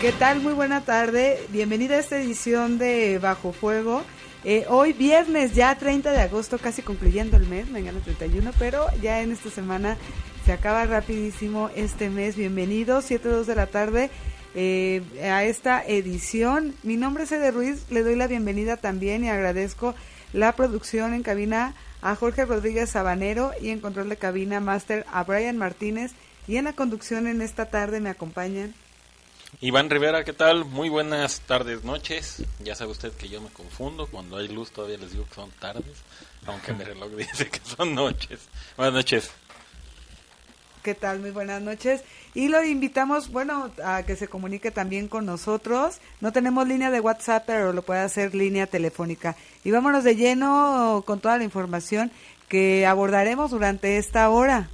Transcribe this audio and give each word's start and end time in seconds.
¿Qué 0.00 0.12
tal? 0.12 0.40
Muy 0.40 0.52
buena 0.52 0.82
tarde. 0.82 1.44
Bienvenida 1.48 1.96
a 1.96 1.98
esta 1.98 2.20
edición 2.20 2.78
de 2.78 3.18
Bajo 3.18 3.52
Fuego. 3.52 4.04
Eh, 4.44 4.64
hoy 4.68 4.92
viernes, 4.92 5.56
ya 5.56 5.74
30 5.74 6.12
de 6.12 6.20
agosto, 6.20 6.56
casi 6.58 6.82
concluyendo 6.82 7.36
el 7.36 7.48
mes, 7.48 7.68
mañana 7.68 7.98
31, 7.98 8.52
pero 8.60 8.86
ya 9.02 9.22
en 9.22 9.32
esta 9.32 9.50
semana 9.50 9.96
se 10.46 10.52
acaba 10.52 10.86
rapidísimo 10.86 11.68
este 11.74 12.10
mes. 12.10 12.36
Bienvenidos, 12.36 13.10
7.2 13.10 13.46
de 13.46 13.54
la 13.56 13.66
tarde 13.66 14.10
eh, 14.54 15.02
a 15.20 15.42
esta 15.42 15.84
edición. 15.84 16.76
Mi 16.84 16.96
nombre 16.96 17.24
es 17.24 17.32
Ede 17.32 17.50
Ruiz, 17.50 17.90
le 17.90 18.04
doy 18.04 18.14
la 18.14 18.28
bienvenida 18.28 18.76
también 18.76 19.24
y 19.24 19.30
agradezco 19.30 19.96
la 20.32 20.52
producción 20.52 21.12
en 21.12 21.24
cabina 21.24 21.74
a 22.02 22.14
Jorge 22.14 22.44
Rodríguez 22.44 22.90
Sabanero 22.90 23.50
y 23.60 23.70
en 23.70 23.80
control 23.80 24.08
de 24.10 24.16
cabina 24.16 24.60
máster 24.60 25.04
a 25.12 25.24
Brian 25.24 25.58
Martínez 25.58 26.12
y 26.46 26.56
en 26.56 26.66
la 26.66 26.72
conducción 26.72 27.26
en 27.26 27.42
esta 27.42 27.66
tarde 27.66 27.98
me 27.98 28.10
acompañan 28.10 28.74
Iván 29.60 29.90
Rivera, 29.90 30.24
¿qué 30.24 30.32
tal? 30.32 30.64
Muy 30.66 30.88
buenas 30.88 31.40
tardes, 31.40 31.82
noches. 31.82 32.44
Ya 32.62 32.74
sabe 32.74 32.92
usted 32.92 33.12
que 33.12 33.28
yo 33.28 33.40
me 33.40 33.48
confundo. 33.48 34.06
Cuando 34.06 34.36
hay 34.36 34.46
luz 34.46 34.70
todavía 34.70 34.98
les 34.98 35.12
digo 35.12 35.24
que 35.26 35.34
son 35.34 35.50
tardes, 35.52 35.96
aunque 36.46 36.72
mi 36.74 36.84
reloj 36.84 37.10
dice 37.16 37.48
que 37.48 37.60
son 37.60 37.94
noches. 37.94 38.40
Buenas 38.76 38.94
noches. 38.94 39.30
¿Qué 40.82 40.94
tal? 40.94 41.18
Muy 41.18 41.30
buenas 41.30 41.60
noches. 41.60 42.02
Y 42.34 42.48
lo 42.48 42.62
invitamos, 42.62 43.30
bueno, 43.30 43.72
a 43.82 44.04
que 44.04 44.14
se 44.14 44.28
comunique 44.28 44.70
también 44.70 45.08
con 45.08 45.26
nosotros. 45.26 45.98
No 46.20 46.30
tenemos 46.30 46.68
línea 46.68 46.90
de 46.90 47.00
WhatsApp, 47.00 47.44
pero 47.46 47.72
lo 47.72 47.82
puede 47.82 48.00
hacer 48.00 48.34
línea 48.34 48.66
telefónica. 48.66 49.34
Y 49.64 49.70
vámonos 49.72 50.04
de 50.04 50.14
lleno 50.14 51.02
con 51.04 51.20
toda 51.20 51.36
la 51.36 51.44
información 51.44 52.12
que 52.48 52.86
abordaremos 52.86 53.50
durante 53.50 53.96
esta 53.96 54.30
hora. 54.30 54.68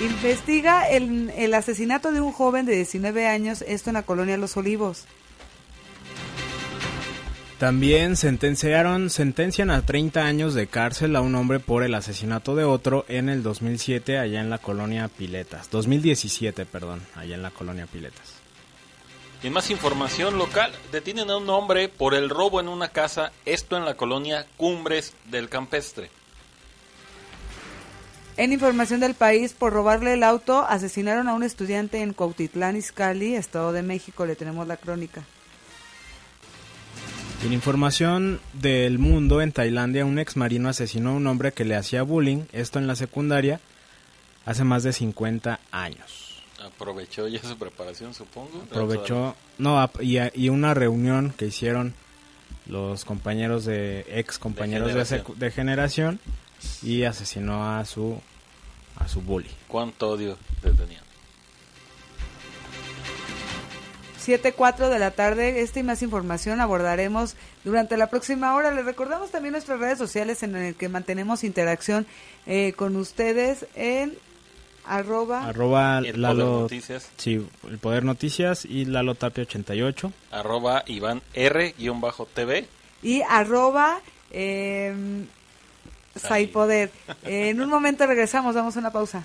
Investiga 0.00 0.88
el, 0.88 1.30
el, 1.30 1.54
asesinato 1.54 2.12
de 2.12 2.20
un 2.20 2.32
joven 2.32 2.66
de 2.66 2.76
19 2.76 3.26
años, 3.26 3.62
esto 3.66 3.90
en 3.90 3.94
la 3.94 4.02
colonia 4.02 4.36
Los 4.36 4.56
Olivos. 4.56 5.06
También 7.58 8.16
sentenciaron, 8.16 9.08
sentencian 9.08 9.70
a 9.70 9.80
30 9.80 10.22
años 10.22 10.52
de 10.52 10.66
cárcel 10.66 11.16
a 11.16 11.22
un 11.22 11.34
hombre 11.34 11.58
por 11.58 11.82
el 11.82 11.94
asesinato 11.94 12.54
de 12.54 12.64
otro 12.64 13.06
en 13.08 13.30
el 13.30 13.42
2007 13.42 14.18
allá 14.18 14.42
en 14.42 14.50
la 14.50 14.58
colonia 14.58 15.08
Piletas. 15.08 15.70
2017, 15.70 16.66
perdón, 16.66 17.00
allá 17.14 17.34
en 17.34 17.40
la 17.40 17.50
colonia 17.50 17.86
Piletas. 17.86 18.34
Y 19.42 19.46
en 19.46 19.54
más 19.54 19.70
información 19.70 20.36
local, 20.36 20.70
detienen 20.92 21.30
a 21.30 21.38
un 21.38 21.48
hombre 21.48 21.88
por 21.88 22.12
el 22.12 22.28
robo 22.28 22.60
en 22.60 22.68
una 22.68 22.88
casa, 22.88 23.32
esto 23.46 23.78
en 23.78 23.86
la 23.86 23.94
colonia 23.94 24.46
Cumbres 24.58 25.14
del 25.24 25.48
Campestre. 25.48 26.10
En 28.38 28.52
información 28.52 29.00
del 29.00 29.14
país, 29.14 29.54
por 29.54 29.72
robarle 29.72 30.12
el 30.12 30.22
auto, 30.22 30.66
asesinaron 30.68 31.26
a 31.26 31.32
un 31.32 31.42
estudiante 31.42 32.02
en 32.02 32.12
Cuautitlán, 32.12 32.76
Izcalli, 32.76 33.34
Estado 33.34 33.72
de 33.72 33.82
México. 33.82 34.26
Le 34.26 34.36
tenemos 34.36 34.66
la 34.66 34.76
crónica. 34.76 35.24
En 37.42 37.54
información 37.54 38.40
del 38.52 38.98
mundo, 38.98 39.40
en 39.40 39.52
Tailandia, 39.52 40.04
un 40.04 40.18
ex 40.18 40.36
marino 40.36 40.68
asesinó 40.68 41.10
a 41.10 41.14
un 41.14 41.26
hombre 41.26 41.52
que 41.52 41.64
le 41.64 41.76
hacía 41.76 42.02
bullying, 42.02 42.44
esto 42.52 42.78
en 42.78 42.86
la 42.86 42.94
secundaria, 42.94 43.60
hace 44.44 44.64
más 44.64 44.82
de 44.82 44.92
50 44.92 45.60
años. 45.70 46.42
Aprovechó 46.62 47.28
ya 47.28 47.42
su 47.42 47.56
preparación, 47.56 48.12
supongo. 48.12 48.64
Aprovechó, 48.70 49.34
no, 49.56 49.90
y, 50.00 50.18
y 50.34 50.50
una 50.50 50.74
reunión 50.74 51.32
que 51.38 51.46
hicieron 51.46 51.94
los 52.66 53.06
compañeros 53.06 53.64
de 53.64 54.04
ex 54.08 54.38
compañeros 54.38 54.88
de 54.88 54.92
generación, 54.92 55.38
de, 55.38 55.46
de 55.46 55.50
generación 55.50 56.20
y 56.82 57.04
asesinó 57.04 57.76
a 57.76 57.84
su 57.84 58.20
a 58.96 59.08
su 59.08 59.20
bully. 59.20 59.50
¿Cuánto 59.68 60.10
odio 60.10 60.38
le 60.62 60.72
tenía? 60.72 61.02
7.4 64.26 64.88
de 64.88 64.98
la 64.98 65.12
tarde, 65.12 65.60
esta 65.60 65.78
y 65.78 65.82
más 65.84 66.02
información 66.02 66.60
abordaremos 66.60 67.36
durante 67.62 67.96
la 67.96 68.08
próxima 68.08 68.56
hora. 68.56 68.72
Les 68.72 68.84
recordamos 68.84 69.30
también 69.30 69.52
nuestras 69.52 69.78
redes 69.78 69.98
sociales 69.98 70.42
en 70.42 70.56
el 70.56 70.74
que 70.74 70.88
mantenemos 70.88 71.44
interacción 71.44 72.06
eh, 72.46 72.72
con 72.76 72.96
ustedes 72.96 73.66
en 73.76 74.18
arroba, 74.84 75.46
arroba 75.46 75.98
el 75.98 76.20
Lalo, 76.20 76.44
Poder 76.44 76.60
Noticias. 76.62 77.10
Sí, 77.16 77.46
el 77.68 77.78
Poder 77.78 78.04
Noticias 78.04 78.64
y 78.64 78.84
Lalo 78.84 79.14
Tapia 79.14 79.42
88. 79.44 80.12
Arroba 80.32 80.82
Iván 80.86 81.22
R-TV. 81.34 82.66
Y 83.02 83.22
arroba 83.22 84.00
eh, 84.32 84.92
Eh, 87.24 87.50
en 87.50 87.60
un 87.60 87.68
momento 87.68 88.06
regresamos, 88.06 88.54
damos 88.54 88.76
una 88.76 88.90
pausa. 88.90 89.22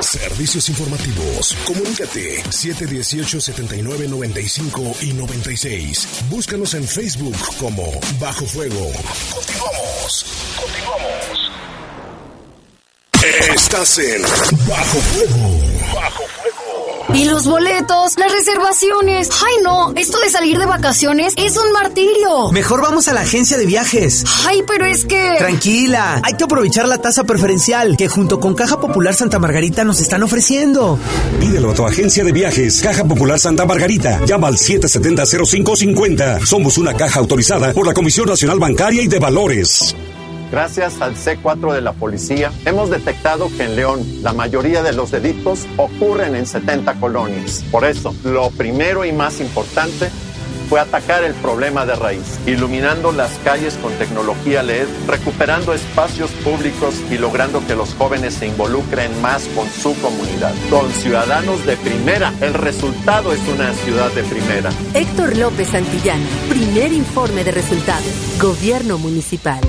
Servicios 0.00 0.68
informativos. 0.68 1.56
Comunícate 1.66 2.44
718-7995 2.44 5.02
y 5.02 5.12
96. 5.12 6.08
Búscanos 6.30 6.74
en 6.74 6.86
Facebook 6.86 7.34
como 7.58 7.90
Bajo 8.20 8.46
Fuego. 8.46 8.92
Continuamos. 9.34 10.24
Continuamos. 10.56 11.50
Estás 13.54 13.98
en 13.98 14.22
Bajo 14.68 15.00
Fuego. 15.00 15.60
Bajo 15.94 16.22
Fuego. 16.22 16.47
Y 17.18 17.24
los 17.24 17.48
boletos, 17.48 18.16
las 18.16 18.30
reservaciones. 18.30 19.28
Ay, 19.44 19.54
no, 19.64 19.92
esto 19.96 20.20
de 20.20 20.30
salir 20.30 20.56
de 20.56 20.66
vacaciones 20.66 21.34
es 21.36 21.56
un 21.56 21.72
martirio. 21.72 22.52
Mejor 22.52 22.80
vamos 22.80 23.08
a 23.08 23.12
la 23.12 23.22
agencia 23.22 23.58
de 23.58 23.66
viajes. 23.66 24.22
Ay, 24.46 24.62
pero 24.64 24.86
es 24.86 25.04
que... 25.04 25.34
Tranquila, 25.36 26.20
hay 26.22 26.34
que 26.34 26.44
aprovechar 26.44 26.86
la 26.86 26.98
tasa 26.98 27.24
preferencial 27.24 27.96
que 27.96 28.06
junto 28.06 28.38
con 28.38 28.54
Caja 28.54 28.78
Popular 28.78 29.16
Santa 29.16 29.40
Margarita 29.40 29.82
nos 29.82 30.00
están 30.00 30.22
ofreciendo. 30.22 30.96
Pídelo 31.40 31.72
a 31.72 31.74
tu 31.74 31.84
agencia 31.84 32.22
de 32.22 32.30
viajes, 32.30 32.80
Caja 32.80 33.02
Popular 33.02 33.40
Santa 33.40 33.66
Margarita. 33.66 34.24
Llama 34.24 34.46
al 34.46 34.54
770-0550. 34.54 36.46
Somos 36.46 36.78
una 36.78 36.94
caja 36.94 37.18
autorizada 37.18 37.72
por 37.72 37.84
la 37.84 37.94
Comisión 37.94 38.28
Nacional 38.28 38.60
Bancaria 38.60 39.02
y 39.02 39.08
de 39.08 39.18
Valores. 39.18 39.96
Gracias 40.50 41.00
al 41.02 41.14
C4 41.14 41.72
de 41.74 41.82
la 41.82 41.92
policía, 41.92 42.50
hemos 42.64 42.88
detectado 42.88 43.48
que 43.56 43.64
en 43.64 43.76
León 43.76 44.00
la 44.22 44.32
mayoría 44.32 44.82
de 44.82 44.94
los 44.94 45.10
delitos 45.10 45.66
ocurren 45.76 46.34
en 46.34 46.46
70 46.46 46.94
colonias. 46.94 47.64
Por 47.70 47.84
eso, 47.84 48.14
lo 48.24 48.50
primero 48.50 49.04
y 49.04 49.12
más 49.12 49.40
importante 49.40 50.10
fue 50.68 50.80
atacar 50.80 51.24
el 51.24 51.34
problema 51.34 51.86
de 51.86 51.94
raíz, 51.94 52.38
iluminando 52.46 53.10
las 53.12 53.32
calles 53.44 53.74
con 53.82 53.92
tecnología 53.94 54.62
LED, 54.62 54.86
recuperando 55.06 55.72
espacios 55.72 56.30
públicos 56.44 56.94
y 57.10 57.16
logrando 57.16 57.66
que 57.66 57.74
los 57.74 57.94
jóvenes 57.94 58.34
se 58.34 58.46
involucren 58.46 59.20
más 59.22 59.44
con 59.54 59.68
su 59.68 59.98
comunidad. 60.00 60.54
Con 60.68 60.90
ciudadanos 60.92 61.64
de 61.64 61.76
primera, 61.76 62.34
el 62.40 62.54
resultado 62.54 63.32
es 63.32 63.40
una 63.48 63.72
ciudad 63.74 64.10
de 64.12 64.24
primera. 64.24 64.70
Héctor 64.94 65.36
López 65.36 65.68
Santillana, 65.68 66.26
primer 66.48 66.92
informe 66.92 67.44
de 67.44 67.52
resultados, 67.52 68.12
Gobierno 68.38 68.98
Municipal. 68.98 69.60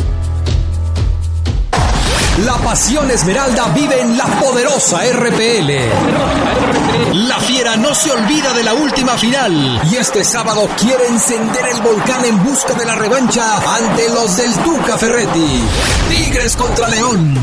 La 2.44 2.59
pasión 2.59 3.11
esmeralda 3.11 3.69
vive 3.69 3.99
en 3.99 4.19
la 4.19 4.27
poderosa 4.38 5.00
RPL. 5.11 5.73
La 7.15 7.41
fiera 7.41 7.77
no 7.77 7.94
se 7.94 8.11
olvida 8.11 8.53
de 8.53 8.62
la 8.62 8.75
última 8.75 9.17
final 9.17 9.81
y 9.91 9.97
este 9.97 10.23
sábado 10.23 10.69
quiere 10.79 11.06
encender 11.09 11.65
el 11.73 11.81
volcán 11.81 12.25
en 12.27 12.44
busca 12.44 12.75
de 12.75 12.85
la 12.85 12.94
revancha 12.94 13.56
ante 13.77 14.11
los 14.11 14.37
del 14.37 14.53
Tuca 14.56 14.99
Ferretti. 14.99 15.62
Tigres 16.11 16.56
contra 16.56 16.88
León. 16.88 17.35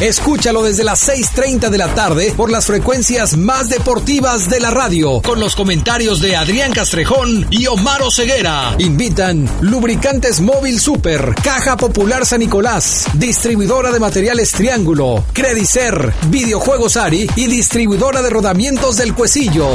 Escúchalo 0.00 0.62
desde 0.62 0.84
las 0.84 1.08
6.30 1.08 1.70
de 1.70 1.78
la 1.78 1.94
tarde 1.94 2.34
por 2.36 2.50
las 2.50 2.66
frecuencias 2.66 3.36
más 3.36 3.68
deportivas 3.70 4.50
de 4.50 4.60
la 4.60 4.70
radio 4.70 5.22
con 5.22 5.40
los 5.40 5.54
comentarios 5.54 6.20
de 6.20 6.36
Adrián 6.36 6.72
Castrejón 6.72 7.46
y 7.50 7.66
Omar 7.66 8.02
Ceguera. 8.10 8.74
Invitan 8.78 9.48
Lubricantes 9.60 10.40
Móvil 10.40 10.80
Super, 10.80 11.34
Caja 11.42 11.76
Popular 11.76 12.26
San 12.26 12.40
Nicolás, 12.40 13.06
distribuidora 13.14 13.92
de 13.92 14.00
materiales 14.34 14.52
Triángulo, 14.52 15.24
Credicer, 15.32 16.12
Videojuegos 16.28 16.96
Ari 16.96 17.28
y 17.36 17.46
distribuidora 17.46 18.20
de 18.20 18.30
rodamientos 18.30 18.96
del 18.96 19.14
Cuecillo. 19.14 19.68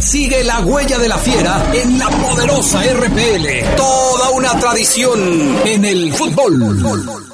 Sigue 0.00 0.42
la 0.42 0.58
huella 0.60 0.98
de 0.98 1.08
la 1.08 1.16
fiera 1.16 1.64
en 1.72 1.96
la 1.98 2.08
poderosa 2.08 2.82
RPL. 2.82 3.76
Toda 3.76 4.30
una 4.30 4.58
tradición 4.58 5.56
en 5.64 5.84
el 5.84 6.12
fútbol. 6.12 7.29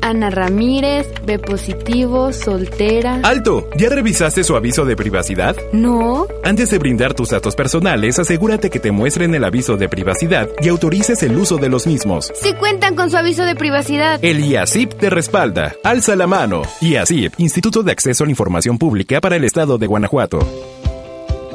Ana 0.00 0.30
Ramírez, 0.30 1.08
B 1.26 1.38
positivo, 1.38 2.32
soltera. 2.32 3.20
¡Alto! 3.24 3.68
¿Ya 3.76 3.88
revisaste 3.88 4.44
su 4.44 4.54
aviso 4.54 4.84
de 4.84 4.96
privacidad? 4.96 5.56
No. 5.72 6.26
Antes 6.44 6.70
de 6.70 6.78
brindar 6.78 7.14
tus 7.14 7.30
datos 7.30 7.56
personales, 7.56 8.18
asegúrate 8.18 8.70
que 8.70 8.78
te 8.78 8.92
muestren 8.92 9.34
el 9.34 9.44
aviso 9.44 9.76
de 9.76 9.88
privacidad 9.88 10.48
y 10.60 10.68
autorices 10.68 11.22
el 11.22 11.36
uso 11.36 11.56
de 11.56 11.68
los 11.68 11.86
mismos. 11.86 12.30
Si 12.34 12.54
cuentan 12.54 12.94
con 12.94 13.10
su 13.10 13.16
aviso 13.16 13.44
de 13.44 13.56
privacidad. 13.56 14.20
El 14.22 14.44
IACIP 14.44 14.94
te 14.94 15.10
respalda. 15.10 15.74
Alza 15.82 16.14
la 16.14 16.26
mano. 16.26 16.62
IACIP, 16.80 17.34
Instituto 17.38 17.82
de 17.82 17.92
Acceso 17.92 18.24
a 18.24 18.26
la 18.26 18.32
Información 18.32 18.78
Pública 18.78 19.20
para 19.20 19.36
el 19.36 19.44
Estado 19.44 19.78
de 19.78 19.86
Guanajuato. 19.86 20.38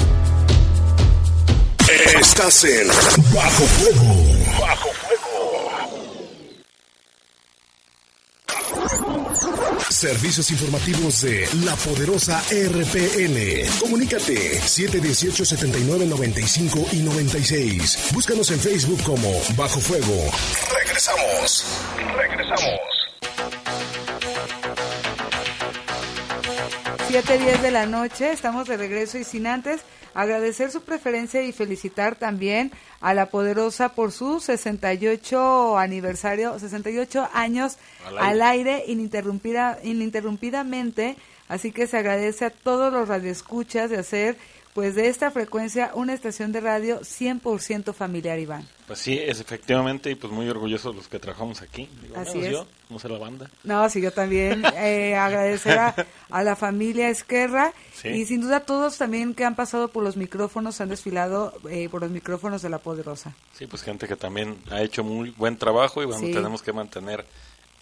Estás 2.21 2.65
en 2.65 2.89
Bajo 3.35 3.65
Fuego. 3.65 4.15
Bajo 4.61 4.89
Fuego. 4.93 5.25
Servicios 9.91 10.51
informativos 10.51 11.23
de 11.23 11.49
la 11.65 11.77
poderosa 11.77 12.43
RPN. 12.51 13.69
Comunícate 13.81 14.61
718 14.61 15.45
79 15.45 16.07
95 16.07 16.87
y 16.93 16.97
96. 16.99 18.11
Búscanos 18.13 18.51
en 18.51 18.61
Facebook 18.61 19.03
como 19.03 19.31
Bajo 19.57 19.81
Fuego. 19.81 20.31
Regresamos. 20.75 21.65
Regresamos. 22.17 22.84
7, 27.15 27.39
10 27.39 27.63
de 27.63 27.71
la 27.71 27.87
noche, 27.87 28.33
estamos 28.33 28.67
de 28.67 28.77
regreso 28.77 29.19
y 29.19 29.23
sin 29.23 29.47
antes 29.47 29.83
agradecer 30.15 30.73
su 30.73 30.81
preferencia 30.83 31.45
y 31.45 31.53
felicitar 31.53 32.17
también 32.17 32.73
a 33.01 33.15
la 33.15 33.27
poderosa 33.27 33.91
por 33.91 34.11
su 34.11 34.41
68 34.41 35.79
aniversario, 35.79 36.59
68 36.59 37.29
años 37.33 37.77
al 38.05 38.19
aire, 38.19 38.27
al 38.27 38.43
aire 38.43 38.85
ininterrumpida, 38.89 39.79
ininterrumpidamente, 39.85 41.15
así 41.47 41.71
que 41.71 41.87
se 41.87 41.99
agradece 41.99 42.47
a 42.47 42.51
todos 42.51 42.93
los 42.93 43.07
radioescuchas 43.07 43.91
de 43.91 43.99
hacer 43.99 44.37
pues 44.75 44.97
de 44.97 45.07
esta 45.07 45.31
frecuencia 45.31 45.93
una 45.95 46.15
estación 46.15 46.51
de 46.51 46.61
radio 46.61 47.01
100% 47.01 47.95
familiar, 47.95 48.41
Iván. 48.41 48.69
Pues 48.89 48.99
sí, 48.99 49.17
es 49.17 49.39
efectivamente, 49.39 50.11
y 50.11 50.17
pues 50.17 50.33
muy 50.33 50.49
orgullosos 50.49 50.97
los 50.97 51.07
que 51.07 51.21
trabajamos 51.21 51.63
aquí. 51.63 51.89
Digo, 52.03 52.17
Así 52.17 52.41
es. 52.41 52.51
yo, 52.51 52.67
no 52.95 52.99
sé 52.99 53.09
la 53.11 53.19
banda. 53.19 53.51
No, 53.65 53.89
sí, 53.91 54.01
yo 54.01 54.11
también 54.13 54.63
eh, 54.77 55.15
agradecer 55.17 55.79
a, 55.79 55.95
a 56.31 56.43
la 56.43 56.57
familia 56.57 57.11
Esquerra 57.11 57.73
Sí. 57.95 58.09
y 58.09 58.25
sin 58.27 58.41
duda 58.41 58.61
todos 58.61 58.97
también 58.99 59.35
que 59.35 59.45
han 59.45 59.55
pasado 59.55 59.89
por 59.89 60.03
los 60.03 60.17
micrófonos, 60.17 60.81
han 60.81 60.89
desfilado 60.89 61.53
eh, 61.71 61.89
por 61.91 62.01
los 62.03 62.11
micrófonos 62.11 62.63
de 62.63 62.71
La 62.71 62.79
Poderosa. 62.79 63.35
Sí, 63.53 63.67
pues 63.67 63.83
gente 63.83 64.09
que 64.09 64.17
también 64.17 64.57
ha 64.71 64.81
hecho 64.83 65.05
muy 65.05 65.31
buen 65.31 65.57
trabajo 65.59 66.03
y 66.03 66.07
bueno, 66.07 66.21
Sí. 66.21 66.33
tenemos 66.33 66.63
que 66.63 66.73
mantener 66.73 67.25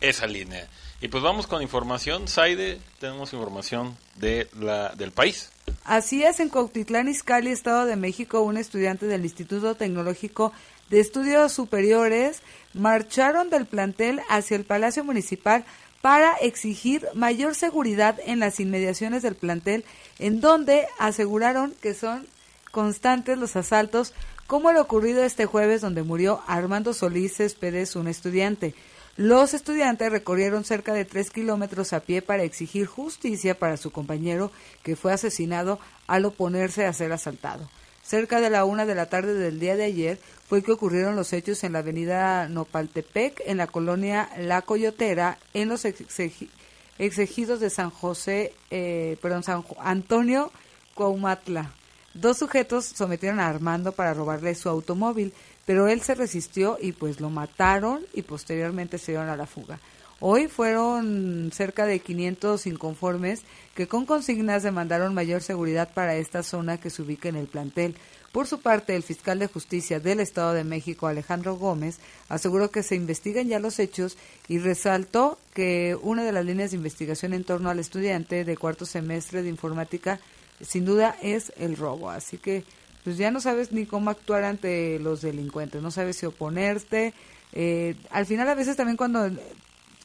esa 0.00 0.26
línea. 0.26 0.66
Y 1.00 1.08
pues 1.08 1.22
vamos 1.22 1.46
con 1.46 1.62
información, 1.62 2.26
Saide, 2.28 2.78
tenemos 3.00 3.32
información 3.32 3.96
de 4.16 4.48
la 4.58 4.90
del 4.90 5.12
país. 5.12 5.50
Así 5.84 6.22
es, 6.24 6.38
en 6.40 6.48
Cuautitlán 6.48 7.08
Izcalli, 7.08 7.50
Estado 7.50 7.86
de 7.86 7.96
México, 7.96 8.40
un 8.42 8.56
estudiante 8.56 9.06
del 9.06 9.22
Instituto 9.24 9.74
Tecnológico 9.74 10.52
de 10.92 11.00
Estudios 11.00 11.52
Superiores 11.52 12.42
marcharon 12.74 13.48
del 13.48 13.64
plantel 13.64 14.20
hacia 14.28 14.58
el 14.58 14.64
Palacio 14.64 15.02
Municipal 15.02 15.64
para 16.02 16.34
exigir 16.34 17.08
mayor 17.14 17.54
seguridad 17.54 18.20
en 18.26 18.40
las 18.40 18.60
inmediaciones 18.60 19.22
del 19.22 19.34
plantel, 19.34 19.86
en 20.18 20.42
donde 20.42 20.86
aseguraron 20.98 21.72
que 21.80 21.94
son 21.94 22.26
constantes 22.72 23.38
los 23.38 23.56
asaltos, 23.56 24.12
como 24.46 24.70
lo 24.70 24.82
ocurrido 24.82 25.24
este 25.24 25.46
jueves 25.46 25.80
donde 25.80 26.02
murió 26.02 26.42
Armando 26.46 26.92
Solís 26.92 27.36
Céspedes, 27.38 27.96
un 27.96 28.06
estudiante. 28.06 28.74
Los 29.16 29.54
estudiantes 29.54 30.12
recorrieron 30.12 30.62
cerca 30.62 30.92
de 30.92 31.06
tres 31.06 31.30
kilómetros 31.30 31.94
a 31.94 32.00
pie 32.00 32.20
para 32.20 32.42
exigir 32.42 32.84
justicia 32.84 33.58
para 33.58 33.78
su 33.78 33.92
compañero 33.92 34.52
que 34.82 34.94
fue 34.94 35.14
asesinado 35.14 35.78
al 36.06 36.26
oponerse 36.26 36.84
a 36.84 36.92
ser 36.92 37.12
asaltado. 37.12 37.70
Cerca 38.02 38.40
de 38.40 38.50
la 38.50 38.64
una 38.64 38.84
de 38.84 38.96
la 38.96 39.06
tarde 39.06 39.32
del 39.32 39.60
día 39.60 39.76
de 39.76 39.84
ayer 39.84 40.18
fue 40.52 40.62
que 40.62 40.72
ocurrieron 40.72 41.16
los 41.16 41.32
hechos 41.32 41.64
en 41.64 41.72
la 41.72 41.78
avenida 41.78 42.46
Nopaltepec, 42.46 43.40
en 43.46 43.56
la 43.56 43.66
colonia 43.66 44.28
La 44.36 44.60
Coyotera, 44.60 45.38
en 45.54 45.70
los 45.70 45.86
exegi- 45.86 46.50
exegidos 46.98 47.58
de 47.58 47.70
San 47.70 47.88
José, 47.88 48.52
eh, 48.70 49.16
perdón, 49.22 49.44
San 49.44 49.64
Antonio 49.78 50.52
Cuaumatla. 50.92 51.72
Dos 52.12 52.36
sujetos 52.36 52.84
sometieron 52.84 53.40
a 53.40 53.48
Armando 53.48 53.92
para 53.92 54.12
robarle 54.12 54.54
su 54.54 54.68
automóvil, 54.68 55.32
pero 55.64 55.88
él 55.88 56.02
se 56.02 56.14
resistió 56.14 56.76
y 56.78 56.92
pues 56.92 57.18
lo 57.18 57.30
mataron 57.30 58.02
y 58.12 58.20
posteriormente 58.20 58.98
se 58.98 59.12
dieron 59.12 59.30
a 59.30 59.36
la 59.36 59.46
fuga. 59.46 59.80
Hoy 60.20 60.48
fueron 60.48 61.50
cerca 61.54 61.86
de 61.86 61.98
500 62.00 62.66
inconformes 62.66 63.40
que 63.74 63.88
con 63.88 64.04
consignas 64.04 64.62
demandaron 64.62 65.14
mayor 65.14 65.40
seguridad 65.42 65.88
para 65.94 66.14
esta 66.16 66.42
zona 66.42 66.78
que 66.78 66.90
se 66.90 67.00
ubica 67.00 67.30
en 67.30 67.36
el 67.36 67.46
plantel. 67.46 67.96
Por 68.32 68.46
su 68.46 68.60
parte, 68.60 68.96
el 68.96 69.02
fiscal 69.02 69.38
de 69.38 69.46
justicia 69.46 70.00
del 70.00 70.18
Estado 70.18 70.54
de 70.54 70.64
México, 70.64 71.06
Alejandro 71.06 71.56
Gómez, 71.56 71.98
aseguró 72.30 72.70
que 72.70 72.82
se 72.82 72.96
investigan 72.96 73.46
ya 73.46 73.58
los 73.58 73.78
hechos 73.78 74.16
y 74.48 74.58
resaltó 74.58 75.38
que 75.52 75.98
una 76.00 76.24
de 76.24 76.32
las 76.32 76.46
líneas 76.46 76.70
de 76.70 76.78
investigación 76.78 77.34
en 77.34 77.44
torno 77.44 77.68
al 77.68 77.78
estudiante 77.78 78.44
de 78.44 78.56
cuarto 78.56 78.86
semestre 78.86 79.42
de 79.42 79.50
informática 79.50 80.18
sin 80.62 80.86
duda 80.86 81.14
es 81.20 81.52
el 81.58 81.76
robo. 81.76 82.08
Así 82.08 82.38
que 82.38 82.64
pues 83.04 83.18
ya 83.18 83.30
no 83.30 83.40
sabes 83.40 83.70
ni 83.70 83.84
cómo 83.84 84.08
actuar 84.10 84.44
ante 84.44 84.98
los 84.98 85.20
delincuentes, 85.20 85.82
no 85.82 85.90
sabes 85.90 86.16
si 86.16 86.24
oponerte. 86.24 87.12
Eh, 87.52 87.96
al 88.10 88.24
final 88.24 88.48
a 88.48 88.54
veces 88.54 88.76
también 88.76 88.96
cuando 88.96 89.28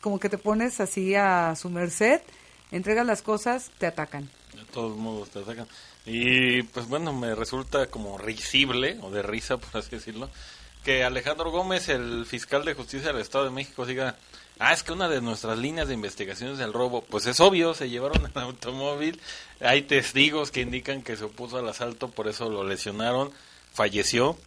como 0.01 0.19
que 0.19 0.27
te 0.27 0.37
pones 0.37 0.81
así 0.81 1.15
a 1.15 1.55
su 1.55 1.69
merced, 1.69 2.19
entregas 2.71 3.05
las 3.05 3.21
cosas, 3.21 3.71
te 3.77 3.85
atacan. 3.85 4.29
De 4.53 4.65
todos 4.65 4.97
modos 4.97 5.29
te 5.29 5.45
sacan. 5.45 5.67
Y 6.07 6.63
pues 6.63 6.87
bueno, 6.87 7.11
me 7.11 7.35
resulta 7.35 7.87
como 7.87 8.17
risible, 8.17 8.97
o 9.01 9.11
de 9.11 9.21
risa 9.21 9.57
por 9.57 9.77
así 9.77 9.91
decirlo, 9.91 10.29
que 10.83 11.03
Alejandro 11.03 11.51
Gómez, 11.51 11.89
el 11.89 12.25
fiscal 12.25 12.63
de 12.63 12.73
justicia 12.73 13.11
del 13.11 13.21
Estado 13.21 13.43
de 13.43 13.51
México, 13.51 13.85
diga, 13.85 14.15
ah, 14.57 14.71
es 14.71 14.83
que 14.83 14.93
una 14.93 15.09
de 15.09 15.19
nuestras 15.19 15.57
líneas 15.57 15.89
de 15.89 15.95
investigaciones 15.95 16.57
del 16.57 16.71
robo, 16.71 17.01
pues 17.01 17.25
es 17.25 17.41
obvio, 17.41 17.73
se 17.73 17.89
llevaron 17.89 18.25
el 18.35 18.41
automóvil, 18.41 19.19
hay 19.59 19.81
testigos 19.81 20.49
que 20.49 20.61
indican 20.61 21.01
que 21.01 21.17
se 21.17 21.25
opuso 21.25 21.57
al 21.57 21.67
asalto, 21.67 22.07
por 22.07 22.29
eso 22.29 22.49
lo 22.49 22.63
lesionaron, 22.63 23.33
falleció, 23.73 24.37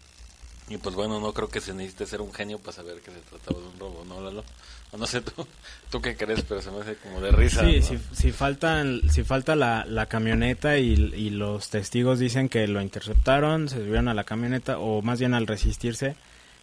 y 0.71 0.79
pues 0.79 0.95
bueno, 0.95 1.21
no 1.21 1.35
creo 1.35 1.49
que 1.49 1.61
se 1.61 1.75
necesite 1.75 2.07
ser 2.07 2.23
un 2.23 2.33
genio 2.33 2.59
para 2.59 2.73
saber 2.73 3.03
que 3.03 3.11
se 3.11 3.21
trataba 3.21 3.61
de 3.61 3.67
un 3.67 3.79
robo, 3.79 4.05
¿no, 4.07 4.23
Lalo? 4.23 4.45
No 4.99 5.07
sé 5.07 5.21
tú, 5.21 5.47
tú 5.91 6.01
qué 6.01 6.17
crees, 6.17 6.43
pero 6.43 6.61
se 6.61 6.71
me 6.71 6.81
hace 6.81 6.97
como 6.97 7.21
de 7.21 7.31
risa. 7.31 7.61
Sí, 7.61 7.79
¿no? 7.79 7.83
si, 7.83 7.99
si, 8.13 8.33
faltan, 8.33 9.01
si 9.11 9.23
falta 9.23 9.55
la, 9.55 9.85
la 9.87 10.07
camioneta 10.07 10.79
y, 10.79 10.95
y 11.15 11.31
los 11.31 11.71
testigos 11.71 12.19
dicen 12.19 12.49
que 12.49 12.67
lo 12.67 12.81
interceptaron, 12.81 13.69
se 13.69 13.77
subieron 13.77 14.09
a 14.09 14.15
la 14.15 14.25
camioneta, 14.25 14.79
o 14.79 15.03
más 15.03 15.21
bien 15.21 15.35
al 15.35 15.47
resistirse, 15.47 16.17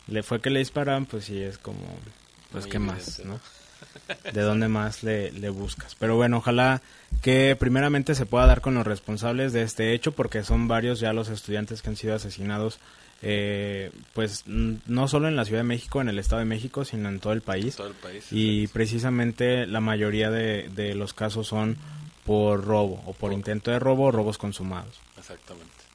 le 0.07 0.23
fue 0.23 0.41
que 0.41 0.49
le 0.49 0.59
dispararon, 0.59 1.05
pues 1.05 1.25
sí 1.25 1.41
es 1.41 1.57
como, 1.57 1.79
pues 2.51 2.65
Muy 2.65 2.71
qué 2.71 2.79
más, 2.79 3.21
¿no? 3.25 3.39
¿De 4.33 4.41
dónde 4.41 4.67
más 4.67 5.03
le, 5.03 5.31
le 5.31 5.49
buscas? 5.49 5.95
Pero 5.95 6.15
bueno, 6.15 6.37
ojalá 6.37 6.81
que 7.21 7.55
primeramente 7.59 8.15
se 8.15 8.25
pueda 8.25 8.45
dar 8.45 8.61
con 8.61 8.73
los 8.73 8.87
responsables 8.87 9.53
de 9.53 9.63
este 9.63 9.93
hecho, 9.93 10.11
porque 10.11 10.43
son 10.43 10.67
varios 10.67 10.99
ya 10.99 11.13
los 11.13 11.29
estudiantes 11.29 11.81
que 11.81 11.89
han 11.89 11.95
sido 11.95 12.15
asesinados, 12.15 12.79
eh, 13.21 13.91
pues 14.13 14.43
no 14.47 15.07
solo 15.07 15.27
en 15.27 15.35
la 15.35 15.45
Ciudad 15.45 15.61
de 15.61 15.67
México, 15.67 16.01
en 16.01 16.09
el 16.09 16.19
Estado 16.19 16.39
de 16.39 16.45
México, 16.45 16.85
sino 16.85 17.09
en 17.09 17.19
todo 17.19 17.33
el 17.33 17.41
país. 17.41 17.75
Todo 17.75 17.87
el 17.87 17.93
país, 17.93 18.25
Y 18.31 18.67
precisamente 18.67 19.65
la 19.65 19.79
mayoría 19.79 20.29
de, 20.29 20.69
de 20.75 20.95
los 20.95 21.13
casos 21.13 21.47
son 21.47 21.77
por 22.25 22.65
robo, 22.65 23.01
o 23.05 23.13
por 23.13 23.33
intento 23.33 23.71
de 23.71 23.79
robo, 23.79 24.05
o 24.05 24.11
robos 24.11 24.37
consumados. 24.37 24.99
Exactamente. 25.17 25.87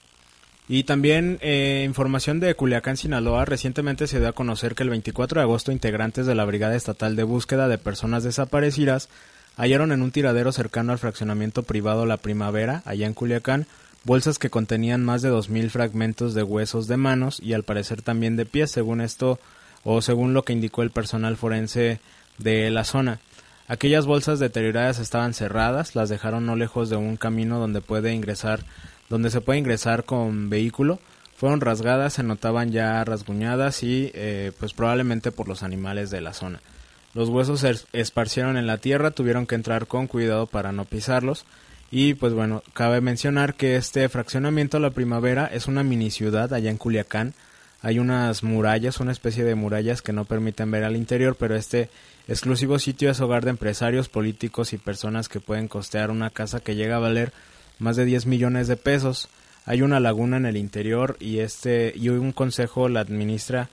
Y 0.68 0.84
también 0.84 1.38
eh, 1.42 1.82
información 1.84 2.40
de 2.40 2.54
Culiacán, 2.54 2.96
Sinaloa. 2.96 3.44
Recientemente 3.44 4.06
se 4.06 4.20
dio 4.20 4.28
a 4.28 4.32
conocer 4.32 4.74
que 4.74 4.84
el 4.84 4.90
24 4.90 5.40
de 5.40 5.42
agosto 5.42 5.72
integrantes 5.72 6.24
de 6.24 6.34
la 6.34 6.44
Brigada 6.44 6.76
Estatal 6.76 7.16
de 7.16 7.24
Búsqueda 7.24 7.68
de 7.68 7.78
Personas 7.78 8.24
Desaparecidas 8.24 9.08
hallaron 9.56 9.92
en 9.92 10.02
un 10.02 10.12
tiradero 10.12 10.52
cercano 10.52 10.92
al 10.92 10.98
fraccionamiento 10.98 11.62
privado 11.62 12.06
La 12.06 12.16
Primavera, 12.16 12.82
allá 12.86 13.06
en 13.06 13.12
Culiacán, 13.12 13.66
bolsas 14.04 14.38
que 14.38 14.50
contenían 14.50 15.04
más 15.04 15.22
de 15.22 15.30
2.000 15.30 15.70
fragmentos 15.70 16.34
de 16.34 16.42
huesos 16.42 16.86
de 16.88 16.96
manos 16.96 17.40
y 17.40 17.52
al 17.52 17.62
parecer 17.62 18.02
también 18.02 18.36
de 18.36 18.46
pies, 18.46 18.70
según 18.70 19.00
esto 19.00 19.38
o 19.84 20.02
según 20.02 20.34
lo 20.34 20.44
que 20.44 20.52
indicó 20.52 20.82
el 20.82 20.90
personal 20.90 21.36
forense 21.36 22.00
de 22.38 22.70
la 22.70 22.84
zona. 22.84 23.20
Aquellas 23.68 24.06
bolsas 24.06 24.38
deterioradas 24.38 24.98
estaban 24.98 25.34
cerradas, 25.34 25.94
las 25.94 26.08
dejaron 26.08 26.46
no 26.46 26.56
lejos 26.56 26.90
de 26.90 26.96
un 26.96 27.16
camino 27.16 27.58
donde 27.58 27.80
puede 27.80 28.12
ingresar, 28.12 28.64
donde 29.08 29.30
se 29.30 29.40
puede 29.40 29.60
ingresar 29.60 30.04
con 30.04 30.50
vehículo. 30.50 30.98
Fueron 31.36 31.60
rasgadas, 31.60 32.14
se 32.14 32.22
notaban 32.22 32.70
ya 32.70 33.02
rasguñadas 33.04 33.82
y 33.82 34.10
eh, 34.14 34.52
pues 34.58 34.74
probablemente 34.74 35.32
por 35.32 35.48
los 35.48 35.62
animales 35.62 36.10
de 36.10 36.20
la 36.20 36.34
zona. 36.34 36.60
Los 37.14 37.28
huesos 37.28 37.60
se 37.60 37.74
esparcieron 37.92 38.56
en 38.56 38.66
la 38.66 38.78
tierra, 38.78 39.10
tuvieron 39.10 39.46
que 39.46 39.54
entrar 39.54 39.86
con 39.86 40.06
cuidado 40.06 40.46
para 40.46 40.72
no 40.72 40.84
pisarlos. 40.84 41.44
Y 41.94 42.14
pues 42.14 42.32
bueno, 42.32 42.62
cabe 42.72 43.02
mencionar 43.02 43.52
que 43.52 43.76
este 43.76 44.08
fraccionamiento 44.08 44.80
La 44.80 44.92
Primavera 44.92 45.46
es 45.52 45.66
una 45.66 45.82
mini 45.82 46.10
ciudad 46.10 46.54
allá 46.54 46.70
en 46.70 46.78
Culiacán. 46.78 47.34
Hay 47.82 47.98
unas 47.98 48.42
murallas, 48.42 48.98
una 48.98 49.12
especie 49.12 49.44
de 49.44 49.54
murallas 49.54 50.00
que 50.00 50.14
no 50.14 50.24
permiten 50.24 50.70
ver 50.70 50.84
al 50.84 50.96
interior, 50.96 51.36
pero 51.38 51.54
este 51.54 51.90
exclusivo 52.28 52.78
sitio 52.78 53.10
es 53.10 53.20
hogar 53.20 53.44
de 53.44 53.50
empresarios, 53.50 54.08
políticos 54.08 54.72
y 54.72 54.78
personas 54.78 55.28
que 55.28 55.40
pueden 55.40 55.68
costear 55.68 56.10
una 56.10 56.30
casa 56.30 56.60
que 56.60 56.76
llega 56.76 56.96
a 56.96 57.00
valer 57.00 57.30
más 57.78 57.96
de 57.96 58.06
10 58.06 58.24
millones 58.24 58.68
de 58.68 58.78
pesos. 58.78 59.28
Hay 59.66 59.82
una 59.82 60.00
laguna 60.00 60.38
en 60.38 60.46
el 60.46 60.56
interior 60.56 61.18
y 61.20 61.40
este 61.40 61.92
y 61.94 62.08
un 62.08 62.32
consejo 62.32 62.88
la 62.88 63.00
administra 63.00 63.68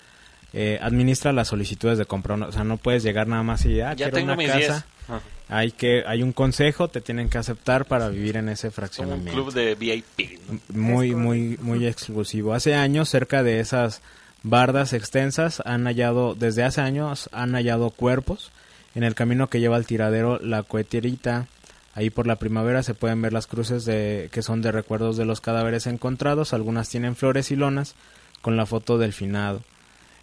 eh, 0.51 0.77
administra 0.81 1.31
las 1.31 1.47
solicitudes 1.47 1.97
de 1.97 2.05
compra. 2.05 2.35
O 2.35 2.51
sea, 2.51 2.65
no 2.65 2.75
puedes 2.75 3.01
llegar 3.01 3.27
nada 3.27 3.43
más 3.43 3.63
y 3.65 3.79
ah, 3.79 3.91
Ya 3.93 4.07
quiero 4.07 4.17
tengo 4.17 4.33
una 4.33 4.35
mis 4.35 4.51
casa. 4.51 4.85
10. 5.49 5.51
Ajá. 5.51 5.57
Hay 5.59 5.71
que 5.71 6.03
hay 6.05 6.23
un 6.23 6.31
consejo, 6.33 6.87
te 6.87 7.01
tienen 7.01 7.29
que 7.29 7.37
aceptar 7.37 7.85
para 7.85 8.09
vivir 8.09 8.37
en 8.37 8.49
ese 8.49 8.67
Como 8.67 8.69
un 8.69 8.73
fraccionamiento. 8.75 9.31
club 9.33 9.53
de 9.53 9.75
VIP. 9.75 10.39
¿no? 10.47 10.59
Muy 10.79 11.15
muy 11.15 11.57
muy 11.61 11.85
exclusivo. 11.87 12.53
Hace 12.53 12.75
años 12.75 13.09
cerca 13.09 13.43
de 13.43 13.59
esas 13.59 14.01
bardas 14.43 14.93
extensas 14.93 15.61
han 15.65 15.85
hallado 15.85 16.33
desde 16.35 16.63
hace 16.63 16.81
años 16.81 17.29
han 17.33 17.53
hallado 17.53 17.89
cuerpos 17.89 18.51
en 18.95 19.03
el 19.03 19.15
camino 19.15 19.49
que 19.49 19.59
lleva 19.59 19.75
al 19.75 19.85
tiradero 19.85 20.39
La 20.39 20.63
Coheterita. 20.63 21.47
Ahí 21.95 22.09
por 22.11 22.27
la 22.27 22.37
primavera 22.37 22.81
se 22.83 22.93
pueden 22.93 23.21
ver 23.21 23.33
las 23.33 23.47
cruces 23.47 23.83
de 23.83 24.29
que 24.31 24.41
son 24.41 24.61
de 24.61 24.71
recuerdos 24.71 25.17
de 25.17 25.25
los 25.25 25.41
cadáveres 25.41 25.85
encontrados. 25.87 26.53
Algunas 26.53 26.87
tienen 26.89 27.15
flores 27.15 27.51
y 27.51 27.55
lonas 27.55 27.95
con 28.41 28.55
la 28.55 28.65
foto 28.65 28.97
del 28.97 29.11
finado. 29.11 29.61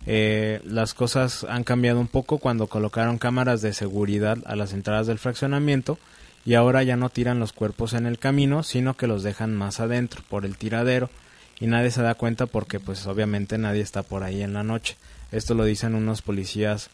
Eh, 0.06 0.60
las 0.64 0.94
cosas 0.94 1.44
han 1.48 1.64
cambiado 1.64 1.98
un 1.98 2.06
poco 2.06 2.38
cuando 2.38 2.68
colocaron 2.68 3.18
cámaras 3.18 3.60
de 3.60 3.72
seguridad 3.72 4.38
a 4.46 4.54
las 4.54 4.72
entradas 4.72 5.08
del 5.08 5.18
fraccionamiento 5.18 5.98
y 6.44 6.54
ahora 6.54 6.84
ya 6.84 6.96
no 6.96 7.10
tiran 7.10 7.40
los 7.40 7.52
cuerpos 7.52 7.92
en 7.92 8.06
el 8.06 8.18
camino, 8.18 8.62
sino 8.62 8.96
que 8.96 9.08
los 9.08 9.24
dejan 9.24 9.54
más 9.54 9.80
adentro 9.80 10.22
por 10.28 10.44
el 10.44 10.56
tiradero 10.56 11.10
y 11.58 11.66
nadie 11.66 11.90
se 11.90 12.02
da 12.02 12.14
cuenta 12.14 12.46
porque 12.46 12.78
pues 12.78 13.06
obviamente 13.06 13.58
nadie 13.58 13.82
está 13.82 14.02
por 14.02 14.22
ahí 14.22 14.42
en 14.42 14.52
la 14.52 14.62
noche. 14.62 14.96
Esto 15.32 15.54
lo 15.54 15.64
dicen 15.64 15.96
unos 15.96 16.22
policías 16.22 16.90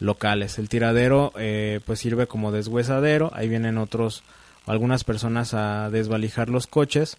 locales. 0.00 0.58
El 0.58 0.68
tiradero 0.68 1.32
eh, 1.36 1.80
pues 1.86 2.00
sirve 2.00 2.26
como 2.26 2.50
deshuesadero, 2.50 3.30
ahí 3.32 3.48
vienen 3.48 3.78
otros 3.78 4.24
algunas 4.66 5.04
personas 5.04 5.54
a 5.54 5.90
desvalijar 5.90 6.48
los 6.48 6.66
coches 6.66 7.16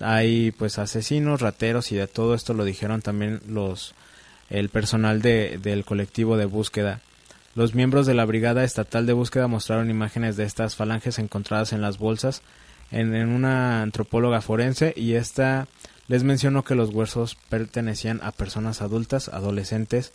Hay 0.00 0.50
pues 0.50 0.78
asesinos, 0.78 1.40
rateros 1.40 1.92
y 1.92 1.96
de 1.96 2.08
todo 2.08 2.34
esto 2.34 2.54
lo 2.54 2.64
dijeron 2.64 3.00
también 3.02 3.40
los 3.46 3.94
el 4.50 4.68
personal 4.68 5.22
de, 5.22 5.58
del 5.62 5.84
colectivo 5.84 6.36
de 6.36 6.44
búsqueda. 6.44 7.00
Los 7.54 7.74
miembros 7.74 8.06
de 8.06 8.14
la 8.14 8.24
Brigada 8.24 8.64
Estatal 8.64 9.06
de 9.06 9.12
Búsqueda 9.12 9.48
mostraron 9.48 9.90
imágenes 9.90 10.36
de 10.36 10.44
estas 10.44 10.76
falanges 10.76 11.18
encontradas 11.18 11.72
en 11.72 11.80
las 11.80 11.98
bolsas 11.98 12.42
en, 12.90 13.14
en 13.14 13.28
una 13.28 13.82
antropóloga 13.82 14.40
forense 14.40 14.92
y 14.96 15.14
esta 15.14 15.66
les 16.08 16.24
mencionó 16.24 16.64
que 16.64 16.74
los 16.74 16.90
huesos 16.90 17.36
pertenecían 17.48 18.20
a 18.22 18.32
personas 18.32 18.82
adultas, 18.82 19.28
adolescentes 19.28 20.12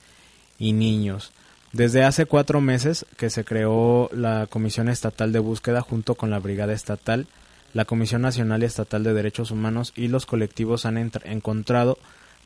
y 0.59 0.73
niños. 0.73 1.31
Desde 1.71 2.03
hace 2.03 2.25
cuatro 2.25 2.61
meses 2.61 3.05
que 3.17 3.29
se 3.29 3.43
creó 3.43 4.09
la 4.13 4.47
Comisión 4.49 4.87
Estatal 4.87 5.31
de 5.31 5.39
Búsqueda 5.39 5.81
junto 5.81 6.15
con 6.15 6.29
la 6.29 6.39
Brigada 6.39 6.73
Estatal, 6.73 7.27
la 7.73 7.83
Comisión 7.83 8.21
Nacional 8.21 8.63
y 8.63 8.65
Estatal 8.65 9.03
de 9.03 9.13
Derechos 9.13 9.51
Humanos 9.51 9.91
y 9.95 10.07
los 10.07 10.25
colectivos 10.25 10.85
han 10.85 11.11
encontrado 11.25 11.97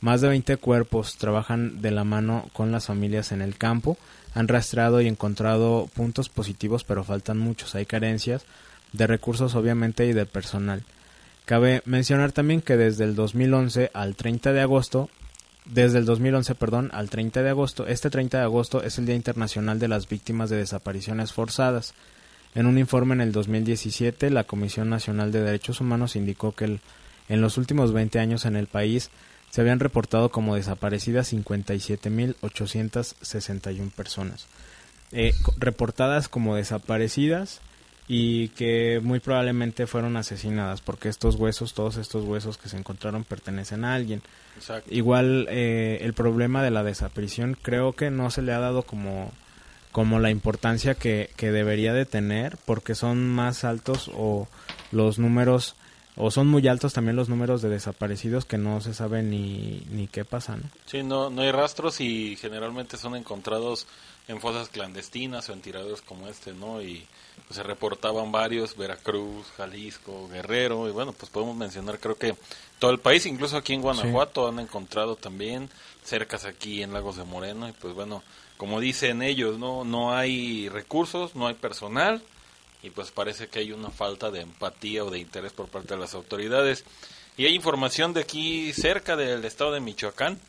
más 0.02 0.22
de 0.22 0.30
20 0.30 0.58
cuerpos, 0.58 1.18
trabajan 1.18 1.82
de 1.82 1.92
la 1.92 2.04
mano 2.04 2.50
con 2.54 2.72
las 2.72 2.88
familias 2.88 3.32
en 3.32 3.42
el 3.42 3.58
campo, 3.58 3.98
han 4.34 4.48
rastreado 4.48 5.02
y 5.02 5.08
encontrado 5.08 5.90
puntos 5.94 6.30
positivos, 6.30 6.84
pero 6.84 7.04
faltan 7.04 7.38
muchos, 7.38 7.76
hay 7.76 7.86
carencias 7.86 8.46
de 8.94 9.08
recursos 9.08 9.56
obviamente 9.56 10.06
y 10.06 10.14
de 10.14 10.26
personal. 10.26 10.84
Cabe 11.46 11.82
mencionar 11.86 12.32
también 12.32 12.62
que 12.62 12.78
desde 12.78 13.04
el 13.04 13.16
2011 13.16 13.92
al 13.94 14.16
30 14.16 14.54
de 14.54 14.62
agosto 14.62 15.10
desde 15.70 16.00
el 16.00 16.06
2011, 16.06 16.56
perdón, 16.56 16.90
al 16.94 17.10
30 17.10 17.44
de 17.44 17.50
agosto. 17.50 17.86
Este 17.86 18.10
30 18.10 18.40
de 18.40 18.44
agosto 18.44 18.84
es 18.84 18.98
el 18.98 19.06
Día 19.06 19.16
Internacional 19.16 19.78
de 19.78 19.88
las 19.88 20.08
Víctimas 20.10 20.50
de 20.50 20.58
Desapariciones 20.58 21.32
Forzadas. 21.32 21.94
En 22.56 22.66
un 22.66 22.80
informe 22.80 23.14
en 23.14 23.22
el 23.22 23.32
2017, 23.32 24.32
la 24.32 24.46
Comisión 24.46 24.90
Nacional 24.90 25.32
de 25.32 25.44
Derechos 25.44 25.80
Humanos 25.80 26.16
indicó 26.16 26.54
que 26.54 26.80
en 27.30 27.42
los 27.42 27.58
últimos 27.60 27.94
20 27.94 28.20
años 28.20 28.46
en 28.46 28.56
el 28.56 28.66
país 28.66 29.12
se 29.50 29.62
habían 29.62 29.80
reportado 29.80 30.30
como 30.30 30.56
desaparecidas 30.56 31.34
57.861 31.34 33.92
personas. 33.92 34.48
Eh, 35.12 35.34
reportadas 35.58 36.30
como 36.30 36.56
desaparecidas 36.56 37.62
y 38.08 38.50
que 38.50 39.00
muy 39.04 39.20
probablemente 39.20 39.88
fueron 39.88 40.18
asesinadas 40.18 40.82
porque 40.82 41.10
estos 41.10 41.36
huesos, 41.36 41.74
todos 41.74 41.98
estos 41.98 42.26
huesos 42.26 42.58
que 42.58 42.70
se 42.70 42.78
encontraron 42.78 43.24
pertenecen 43.24 43.86
a 43.86 43.96
alguien. 43.96 44.22
Igual 44.90 45.48
eh, 45.50 46.00
el 46.02 46.14
problema 46.14 46.64
de 46.64 46.72
la 46.72 46.84
desaparición 46.84 47.58
creo 47.60 47.94
que 47.94 48.12
no 48.12 48.30
se 48.30 48.44
le 48.44 48.52
ha 48.52 48.60
dado 48.60 48.84
como, 48.84 49.32
como 49.92 50.20
la 50.20 50.30
importancia 50.30 50.96
que, 50.96 51.32
que 51.38 51.52
debería 51.52 51.94
de 51.94 52.06
tener 52.06 52.58
porque 52.66 52.94
son 52.94 53.30
más 53.30 53.64
altos 53.64 54.12
o 54.14 54.48
los 54.92 55.18
números 55.18 55.76
o 56.22 56.32
son 56.32 56.48
muy 56.48 56.68
altos 56.68 56.94
también 56.94 57.16
los 57.16 57.30
números 57.30 57.62
de 57.62 57.70
desaparecidos 57.70 58.44
que 58.44 58.58
no 58.58 58.82
se 58.82 58.94
sabe 58.94 59.24
ni, 59.24 59.82
ni 59.90 60.08
qué 60.08 60.26
pasa, 60.26 60.58
¿no? 60.58 60.64
Sí, 60.86 61.02
no, 61.02 61.30
no 61.30 61.42
hay 61.42 61.52
rastros 61.52 62.02
y 62.02 62.36
generalmente 62.36 62.98
son 62.98 63.16
encontrados 63.16 63.88
en 64.28 64.42
fosas 64.42 64.68
clandestinas 64.68 65.50
o 65.50 65.54
en 65.54 65.62
tiraderos 65.62 66.02
como 66.02 66.28
este, 66.28 66.54
¿no? 66.54 66.82
Y 66.82 67.08
pues, 67.48 67.56
se 67.56 67.64
reportaban 67.64 68.34
varios, 68.34 68.76
Veracruz, 68.76 69.48
Jalisco, 69.56 70.28
Guerrero, 70.28 70.90
y 70.90 70.92
bueno, 70.92 71.14
pues 71.14 71.32
podemos 71.32 71.56
mencionar 71.56 72.00
creo 72.00 72.16
que 72.16 72.36
todo 72.80 72.92
el 72.92 73.00
país, 73.00 73.26
incluso 73.26 73.56
aquí 73.56 73.74
en 73.74 73.82
Guanajuato 73.82 74.46
han 74.46 74.60
encontrado 74.60 75.16
también, 75.16 75.70
cercas 76.04 76.44
aquí 76.44 76.84
en 76.84 76.92
Lagos 76.92 77.16
de 77.16 77.24
Moreno, 77.24 77.70
y 77.70 77.72
pues 77.72 77.94
bueno, 77.94 78.24
como 78.58 78.82
dicen 78.82 79.22
ellos, 79.22 79.58
no, 79.58 79.86
no 79.86 80.14
hay 80.14 80.68
recursos, 80.68 81.34
no 81.34 81.48
hay 81.48 81.56
personal, 81.56 82.22
y 82.82 82.90
pues 82.90 83.12
parece 83.12 83.48
que 83.48 83.60
hay 83.60 83.72
una 83.72 83.90
falta 83.90 84.32
de 84.32 84.42
empatía 84.42 85.04
o 85.04 85.10
de 85.10 85.20
interés 85.20 85.52
por 85.52 85.68
parte 85.68 85.96
de 85.96 86.00
las 86.00 86.14
autoridades. 86.14 86.86
Y 87.38 87.46
hay 87.46 87.56
información 87.56 88.14
de 88.14 88.22
aquí 88.22 88.74
cerca 88.74 89.16
del 89.16 89.44
estado 89.46 89.72
de 89.72 89.80
Michoacán, 89.80 90.40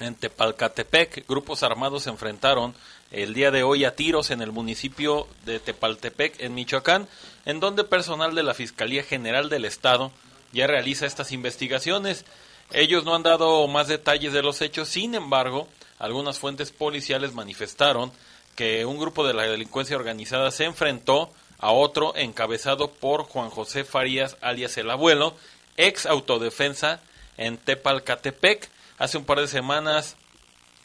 en 0.00 0.14
Tepalcatepec, 0.14 1.26
grupos 1.26 1.64
armados 1.64 2.04
se 2.04 2.10
enfrentaron 2.10 2.74
el 3.10 3.34
día 3.34 3.50
de 3.50 3.64
hoy 3.64 3.84
a 3.84 3.96
tiros 3.96 4.30
en 4.30 4.42
el 4.42 4.52
municipio 4.52 5.26
de 5.44 5.58
Tepaltepec, 5.58 6.40
en 6.40 6.54
Michoacán, 6.54 7.08
en 7.46 7.58
donde 7.58 7.82
personal 7.82 8.34
de 8.34 8.44
la 8.44 8.54
Fiscalía 8.54 9.02
General 9.02 9.48
del 9.48 9.64
Estado 9.64 10.12
ya 10.52 10.68
realiza 10.68 11.06
estas 11.06 11.32
investigaciones. 11.32 12.24
Ellos 12.70 13.04
no 13.04 13.14
han 13.14 13.24
dado 13.24 13.66
más 13.66 13.88
detalles 13.88 14.32
de 14.32 14.42
los 14.42 14.60
hechos, 14.62 14.88
sin 14.88 15.16
embargo, 15.16 15.66
algunas 15.98 16.38
fuentes 16.38 16.70
policiales 16.70 17.34
manifestaron 17.34 18.12
que 18.54 18.84
un 18.84 18.98
grupo 18.98 19.26
de 19.26 19.34
la 19.34 19.44
delincuencia 19.44 19.96
organizada 19.96 20.50
se 20.52 20.64
enfrentó 20.64 21.32
a 21.58 21.72
otro 21.72 22.16
encabezado 22.16 22.90
por 22.90 23.24
Juan 23.24 23.50
José 23.50 23.84
Farías, 23.84 24.36
alias 24.40 24.76
el 24.78 24.90
abuelo, 24.90 25.34
ex 25.76 26.06
autodefensa 26.06 27.00
en 27.36 27.56
Tepalcatepec. 27.56 28.70
Hace 28.98 29.18
un 29.18 29.24
par 29.24 29.40
de 29.40 29.48
semanas 29.48 30.16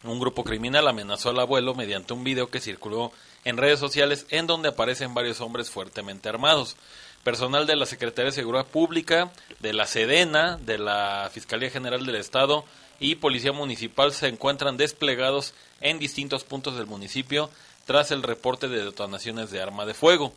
un 0.03 0.19
grupo 0.19 0.43
criminal 0.43 0.87
amenazó 0.87 1.29
al 1.29 1.39
abuelo 1.39 1.75
mediante 1.75 2.13
un 2.13 2.23
video 2.23 2.49
que 2.49 2.59
circuló 2.59 3.11
en 3.45 3.57
redes 3.57 3.79
sociales 3.79 4.25
en 4.29 4.47
donde 4.47 4.69
aparecen 4.69 5.13
varios 5.13 5.41
hombres 5.41 5.69
fuertemente 5.69 6.29
armados. 6.29 6.75
Personal 7.23 7.65
de 7.65 7.77
la 7.77 7.85
Secretaría 7.85 8.31
de 8.31 8.35
Seguridad 8.35 8.65
Pública, 8.65 9.31
de 9.59 9.71
la 9.71 9.87
Sedena, 9.87 10.57
de 10.57 10.77
la 10.77 11.29
Fiscalía 11.31 11.69
General 11.69 12.05
del 12.05 12.17
Estado 12.17 12.65
y 12.99 13.15
Policía 13.15 13.53
Municipal 13.53 14.11
se 14.11 14.27
encuentran 14.27 14.75
desplegados 14.75 15.53
en 15.79 15.99
distintos 15.99 16.43
puntos 16.43 16.75
del 16.75 16.85
municipio 16.85 17.49
tras 17.85 18.11
el 18.11 18.23
reporte 18.23 18.67
de 18.67 18.83
detonaciones 18.83 19.51
de 19.51 19.61
arma 19.61 19.85
de 19.85 19.93
fuego. 19.93 20.33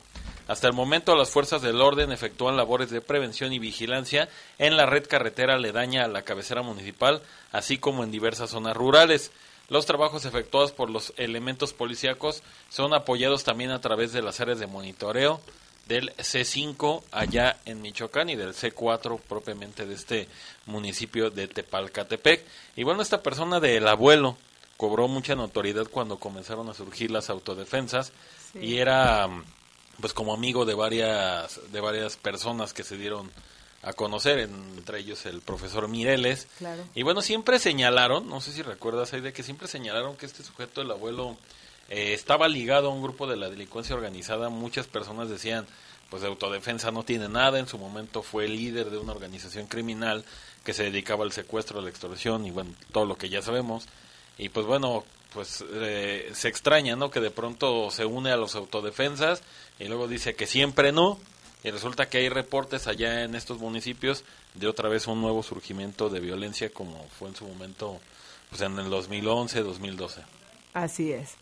Hasta 0.49 0.69
el 0.69 0.75
momento 0.75 1.17
las 1.17 1.31
fuerzas 1.31 1.61
del 1.63 1.81
orden 1.81 2.13
efectúan 2.13 2.57
labores 2.57 2.91
de 2.91 3.01
prevención 3.01 3.53
y 3.53 3.59
vigilancia 3.59 4.29
en 4.59 4.77
la 4.77 4.87
red 4.87 5.07
carretera 5.07 5.55
aledaña 5.55 6.05
a 6.05 6.09
la 6.09 6.23
cabecera 6.23 6.63
municipal, 6.63 7.21
así 7.51 7.79
como 7.79 8.05
en 8.05 8.13
diversas 8.13 8.51
zonas 8.51 8.77
rurales. 8.77 9.33
Los 9.69 9.87
trabajos 9.87 10.25
efectuados 10.25 10.71
por 10.71 10.89
los 10.89 11.13
elementos 11.17 11.73
policíacos 11.73 12.43
son 12.69 12.95
apoyados 12.95 13.43
también 13.43 13.71
a 13.71 13.81
través 13.81 14.13
de 14.13 14.23
las 14.23 14.41
áreas 14.41 14.61
de 14.61 14.69
monitoreo 14.69 15.41
del 15.87 16.15
C5 16.17 17.03
allá 17.11 17.59
en 17.65 17.81
Michoacán 17.81 18.29
y 18.29 18.37
del 18.37 18.55
C4 18.55 19.21
propiamente 19.21 19.87
de 19.87 19.95
este 19.95 20.29
municipio 20.67 21.31
de 21.31 21.49
Tepalcatepec. 21.49 22.45
Y 22.77 22.85
bueno, 22.85 23.03
esta 23.03 23.23
persona 23.23 23.59
del 23.59 23.87
abuelo 23.89 24.37
cobró 24.77 25.09
mucha 25.09 25.35
notoriedad 25.35 25.87
cuando 25.91 26.19
comenzaron 26.19 26.69
a 26.69 26.75
surgir 26.75 27.11
las 27.11 27.31
autodefensas 27.31 28.13
y 28.55 28.77
era 28.77 29.29
pues 30.01 30.13
como 30.13 30.35
amigo 30.35 30.65
de 30.65 30.75
varias 30.75 31.61
de 31.73 31.81
varias 31.81 32.17
personas 32.17 32.73
que 32.73 32.85
se 32.85 32.97
dieron 32.97 33.31
a 33.83 33.93
conocer, 33.93 34.41
entre 34.41 34.99
ellos 34.99 35.27
el 35.27 35.41
profesor 35.43 35.87
Mireles. 35.87 36.49
Y 36.95 37.03
bueno, 37.05 37.23
siempre 37.23 37.61
señalaron, 37.61 38.29
no 38.29 38.41
sé 38.41 38.53
si 38.53 38.63
recuerdas 38.63 39.13
ahí 39.13 39.21
de 39.21 39.33
que 39.33 39.45
siempre 39.45 39.69
señalaron 39.69 40.17
que 40.17 40.27
este 40.27 40.43
sujeto, 40.43 40.83
el 40.83 40.91
abuelo, 40.91 41.37
eh, 41.89 42.13
estaba 42.13 42.49
ligado 42.49 42.89
a 42.89 42.93
un 42.93 43.01
grupo 43.01 43.29
de 43.29 43.37
la 43.37 43.49
delincuencia 43.49 43.95
organizada. 43.95 44.49
Muchas 44.49 44.89
personas 44.89 45.29
decían, 45.29 45.67
pues 46.11 46.23
de 46.23 46.29
autodefensa 46.29 46.91
no 46.91 47.05
tiene 47.05 47.29
nada. 47.29 47.61
En 47.61 47.69
su 47.69 47.79
momento 47.79 48.23
fue 48.23 48.49
líder 48.49 48.91
de 48.91 48.99
una 48.99 49.13
organización 49.13 49.67
criminal 49.69 50.25
que 50.65 50.75
se 50.75 50.83
dedicaba 50.83 51.25
al 51.25 51.31
secuestro, 51.31 51.79
a 51.79 51.83
la 51.83 51.91
extorsión 51.91 52.45
y 52.45 52.51
bueno, 52.51 52.73
todo 52.93 53.07
lo 53.07 53.17
que 53.17 53.29
ya 53.29 53.41
sabemos. 53.41 53.87
Y 54.39 54.49
pues 54.49 54.67
bueno, 54.67 55.05
pues 55.33 55.65
eh, 55.71 56.31
se 56.35 56.49
extraña, 56.49 56.97
¿no? 56.97 57.11
Que 57.11 57.21
de 57.21 57.31
pronto 57.31 57.91
se 57.91 58.05
une 58.05 58.31
a 58.31 58.37
los 58.37 58.55
autodefensas 58.55 59.43
y 59.79 59.85
luego 59.85 60.09
dice 60.09 60.35
que 60.35 60.47
siempre 60.47 60.93
no. 60.93 61.19
Y 61.65 61.71
resulta 61.71 62.09
que 62.09 62.19
hay 62.19 62.29
reportes 62.29 62.87
allá 62.87 63.25
en 63.25 63.35
estos 63.35 63.59
municipios 63.59 64.25
de 64.55 64.69
otra 64.69 64.89
vez 64.89 65.07
un 65.07 65.21
nuevo 65.21 65.43
surgimiento 65.43 66.09
de 66.09 66.21
violencia 66.21 66.71
como 66.71 67.07
fue 67.19 67.29
en 67.29 67.37
su 67.37 67.47
momento 67.47 67.99
pues 68.51 68.63
en 68.63 68.79
el 68.79 68.89
2011, 68.89 69.63
2012. 69.63 70.23
Así 70.75 71.13
es. 71.13 71.35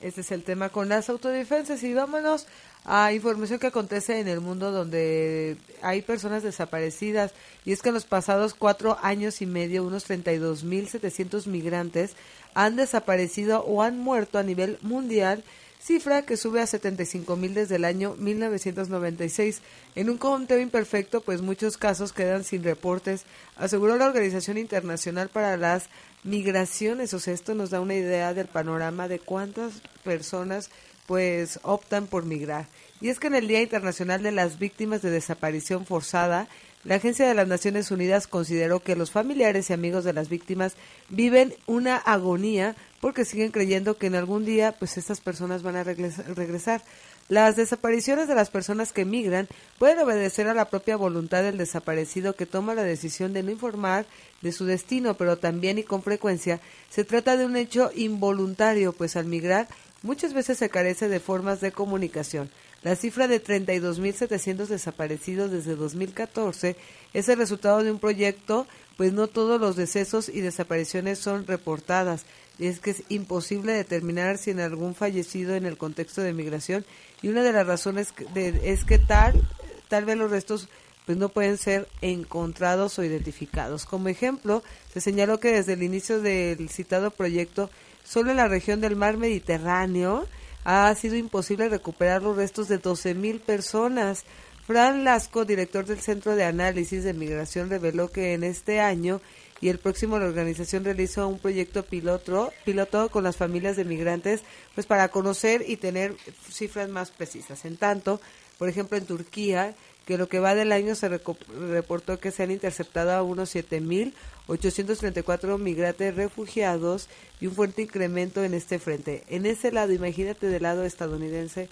Este 0.00 0.20
es 0.20 0.30
el 0.30 0.44
tema 0.44 0.68
con 0.68 0.88
las 0.88 1.08
autodefensas 1.08 1.82
y 1.82 1.92
vámonos 1.92 2.46
a 2.84 3.12
información 3.12 3.58
que 3.58 3.66
acontece 3.66 4.20
en 4.20 4.28
el 4.28 4.40
mundo 4.40 4.72
donde 4.72 5.56
hay 5.82 6.02
personas 6.02 6.42
desaparecidas 6.42 7.32
y 7.64 7.72
es 7.72 7.82
que 7.82 7.88
en 7.88 7.94
los 7.94 8.06
pasados 8.06 8.54
cuatro 8.54 8.96
años 9.02 9.42
y 9.42 9.46
medio 9.46 9.84
unos 9.84 10.08
32.700 10.08 11.46
migrantes 11.46 12.16
han 12.54 12.76
desaparecido 12.76 13.62
o 13.64 13.82
han 13.82 13.98
muerto 13.98 14.38
a 14.38 14.42
nivel 14.42 14.78
mundial 14.82 15.44
cifra 15.80 16.22
que 16.22 16.36
sube 16.36 16.60
a 16.60 16.66
75 16.66 17.36
mil 17.36 17.54
desde 17.54 17.76
el 17.76 17.84
año 17.84 18.14
1996. 18.18 19.62
En 19.94 20.10
un 20.10 20.18
conteo 20.18 20.58
imperfecto, 20.58 21.20
pues 21.20 21.40
muchos 21.40 21.76
casos 21.76 22.12
quedan 22.12 22.44
sin 22.44 22.62
reportes, 22.62 23.24
aseguró 23.56 23.96
la 23.96 24.06
Organización 24.06 24.58
Internacional 24.58 25.28
para 25.28 25.56
las 25.56 25.88
Migraciones. 26.24 27.14
O 27.14 27.20
sea, 27.20 27.32
esto 27.32 27.54
nos 27.54 27.70
da 27.70 27.80
una 27.80 27.94
idea 27.94 28.34
del 28.34 28.48
panorama 28.48 29.08
de 29.08 29.18
cuántas 29.18 29.80
personas 30.04 30.68
pues 31.08 31.58
optan 31.62 32.06
por 32.06 32.26
migrar. 32.26 32.66
Y 33.00 33.08
es 33.08 33.18
que 33.18 33.28
en 33.28 33.34
el 33.34 33.48
Día 33.48 33.62
Internacional 33.62 34.22
de 34.22 34.30
las 34.30 34.58
Víctimas 34.58 35.00
de 35.00 35.10
Desaparición 35.10 35.86
Forzada, 35.86 36.48
la 36.84 36.96
Agencia 36.96 37.26
de 37.26 37.34
las 37.34 37.48
Naciones 37.48 37.90
Unidas 37.90 38.26
consideró 38.26 38.80
que 38.80 38.94
los 38.94 39.10
familiares 39.10 39.70
y 39.70 39.72
amigos 39.72 40.04
de 40.04 40.12
las 40.12 40.28
víctimas 40.28 40.74
viven 41.08 41.54
una 41.66 41.96
agonía 41.96 42.76
porque 43.00 43.24
siguen 43.24 43.52
creyendo 43.52 43.96
que 43.96 44.08
en 44.08 44.16
algún 44.16 44.44
día 44.44 44.72
pues 44.78 44.98
estas 44.98 45.20
personas 45.20 45.62
van 45.62 45.76
a 45.76 45.84
regresar. 45.84 46.82
Las 47.28 47.56
desapariciones 47.56 48.26
de 48.26 48.34
las 48.34 48.50
personas 48.50 48.92
que 48.92 49.04
migran 49.04 49.48
pueden 49.78 49.98
obedecer 49.98 50.48
a 50.48 50.54
la 50.54 50.64
propia 50.66 50.96
voluntad 50.96 51.42
del 51.42 51.58
desaparecido 51.58 52.34
que 52.34 52.46
toma 52.46 52.74
la 52.74 52.84
decisión 52.84 53.32
de 53.32 53.42
no 53.42 53.50
informar 53.50 54.06
de 54.40 54.52
su 54.52 54.64
destino, 54.64 55.14
pero 55.14 55.36
también 55.36 55.78
y 55.78 55.82
con 55.82 56.02
frecuencia 56.02 56.60
se 56.88 57.04
trata 57.04 57.36
de 57.36 57.44
un 57.44 57.56
hecho 57.56 57.90
involuntario, 57.94 58.92
pues 58.92 59.16
al 59.16 59.26
migrar 59.26 59.68
muchas 60.02 60.32
veces 60.34 60.58
se 60.58 60.70
carece 60.70 61.08
de 61.08 61.20
formas 61.20 61.60
de 61.60 61.72
comunicación. 61.72 62.50
La 62.82 62.94
cifra 62.94 63.26
de 63.26 63.42
32.700 63.42 64.66
desaparecidos 64.66 65.50
desde 65.50 65.74
2014 65.74 66.76
es 67.12 67.28
el 67.28 67.38
resultado 67.38 67.82
de 67.82 67.90
un 67.90 67.98
proyecto, 67.98 68.66
pues 68.96 69.12
no 69.12 69.26
todos 69.26 69.60
los 69.60 69.74
decesos 69.76 70.28
y 70.28 70.40
desapariciones 70.40 71.18
son 71.18 71.46
reportadas. 71.46 72.24
Es 72.58 72.78
que 72.80 72.90
es 72.90 73.02
imposible 73.08 73.72
determinar 73.72 74.38
si 74.38 74.50
en 74.50 74.60
algún 74.60 74.94
fallecido 74.94 75.54
en 75.54 75.66
el 75.66 75.76
contexto 75.76 76.22
de 76.22 76.32
migración 76.32 76.84
y 77.22 77.28
una 77.28 77.42
de 77.42 77.52
las 77.52 77.66
razones 77.66 78.14
de- 78.34 78.72
es 78.72 78.84
que 78.84 78.98
tal, 78.98 79.48
tal 79.88 80.04
vez 80.04 80.16
los 80.16 80.30
restos 80.30 80.68
pues 81.06 81.16
no 81.16 81.30
pueden 81.30 81.56
ser 81.56 81.88
encontrados 82.02 82.98
o 82.98 83.04
identificados. 83.04 83.86
Como 83.86 84.08
ejemplo, 84.08 84.62
se 84.92 85.00
señaló 85.00 85.40
que 85.40 85.52
desde 85.52 85.72
el 85.72 85.82
inicio 85.82 86.20
del 86.20 86.68
citado 86.68 87.10
proyecto, 87.10 87.70
solo 88.08 88.30
en 88.30 88.38
la 88.38 88.48
región 88.48 88.80
del 88.80 88.96
mar 88.96 89.16
Mediterráneo 89.16 90.26
ha 90.64 90.94
sido 90.94 91.16
imposible 91.16 91.68
recuperar 91.68 92.22
los 92.22 92.36
restos 92.36 92.68
de 92.68 92.80
12.000 92.80 93.40
personas. 93.40 94.24
Fran 94.66 95.04
Lasco, 95.04 95.44
director 95.44 95.86
del 95.86 96.00
Centro 96.00 96.36
de 96.36 96.44
Análisis 96.44 97.04
de 97.04 97.14
Migración, 97.14 97.70
reveló 97.70 98.10
que 98.10 98.34
en 98.34 98.44
este 98.44 98.80
año 98.80 99.20
y 99.60 99.68
el 99.68 99.78
próximo 99.78 100.18
la 100.18 100.26
organización 100.26 100.84
realizó 100.84 101.26
un 101.26 101.38
proyecto 101.38 101.82
piloto, 101.82 102.52
piloto 102.64 103.08
con 103.08 103.24
las 103.24 103.36
familias 103.36 103.76
de 103.76 103.84
migrantes 103.84 104.42
pues 104.74 104.86
para 104.86 105.08
conocer 105.08 105.64
y 105.66 105.76
tener 105.76 106.14
cifras 106.50 106.88
más 106.88 107.10
precisas. 107.10 107.64
En 107.64 107.76
tanto, 107.76 108.20
por 108.56 108.68
ejemplo, 108.68 108.96
en 108.96 109.06
Turquía, 109.06 109.74
que 110.08 110.16
lo 110.16 110.26
que 110.26 110.40
va 110.40 110.54
del 110.54 110.72
año 110.72 110.94
se 110.94 111.06
reportó 111.10 112.18
que 112.18 112.30
se 112.30 112.42
han 112.42 112.50
interceptado 112.50 113.12
a 113.12 113.22
unos 113.22 113.54
7.834 113.54 115.58
migrantes 115.58 116.14
refugiados 116.16 117.08
y 117.40 117.46
un 117.46 117.54
fuerte 117.54 117.82
incremento 117.82 118.42
en 118.42 118.54
este 118.54 118.78
frente. 118.78 119.24
En 119.28 119.44
ese 119.44 119.70
lado, 119.70 119.92
imagínate 119.92 120.46
del 120.46 120.62
lado 120.62 120.84
estadounidense, 120.84 121.68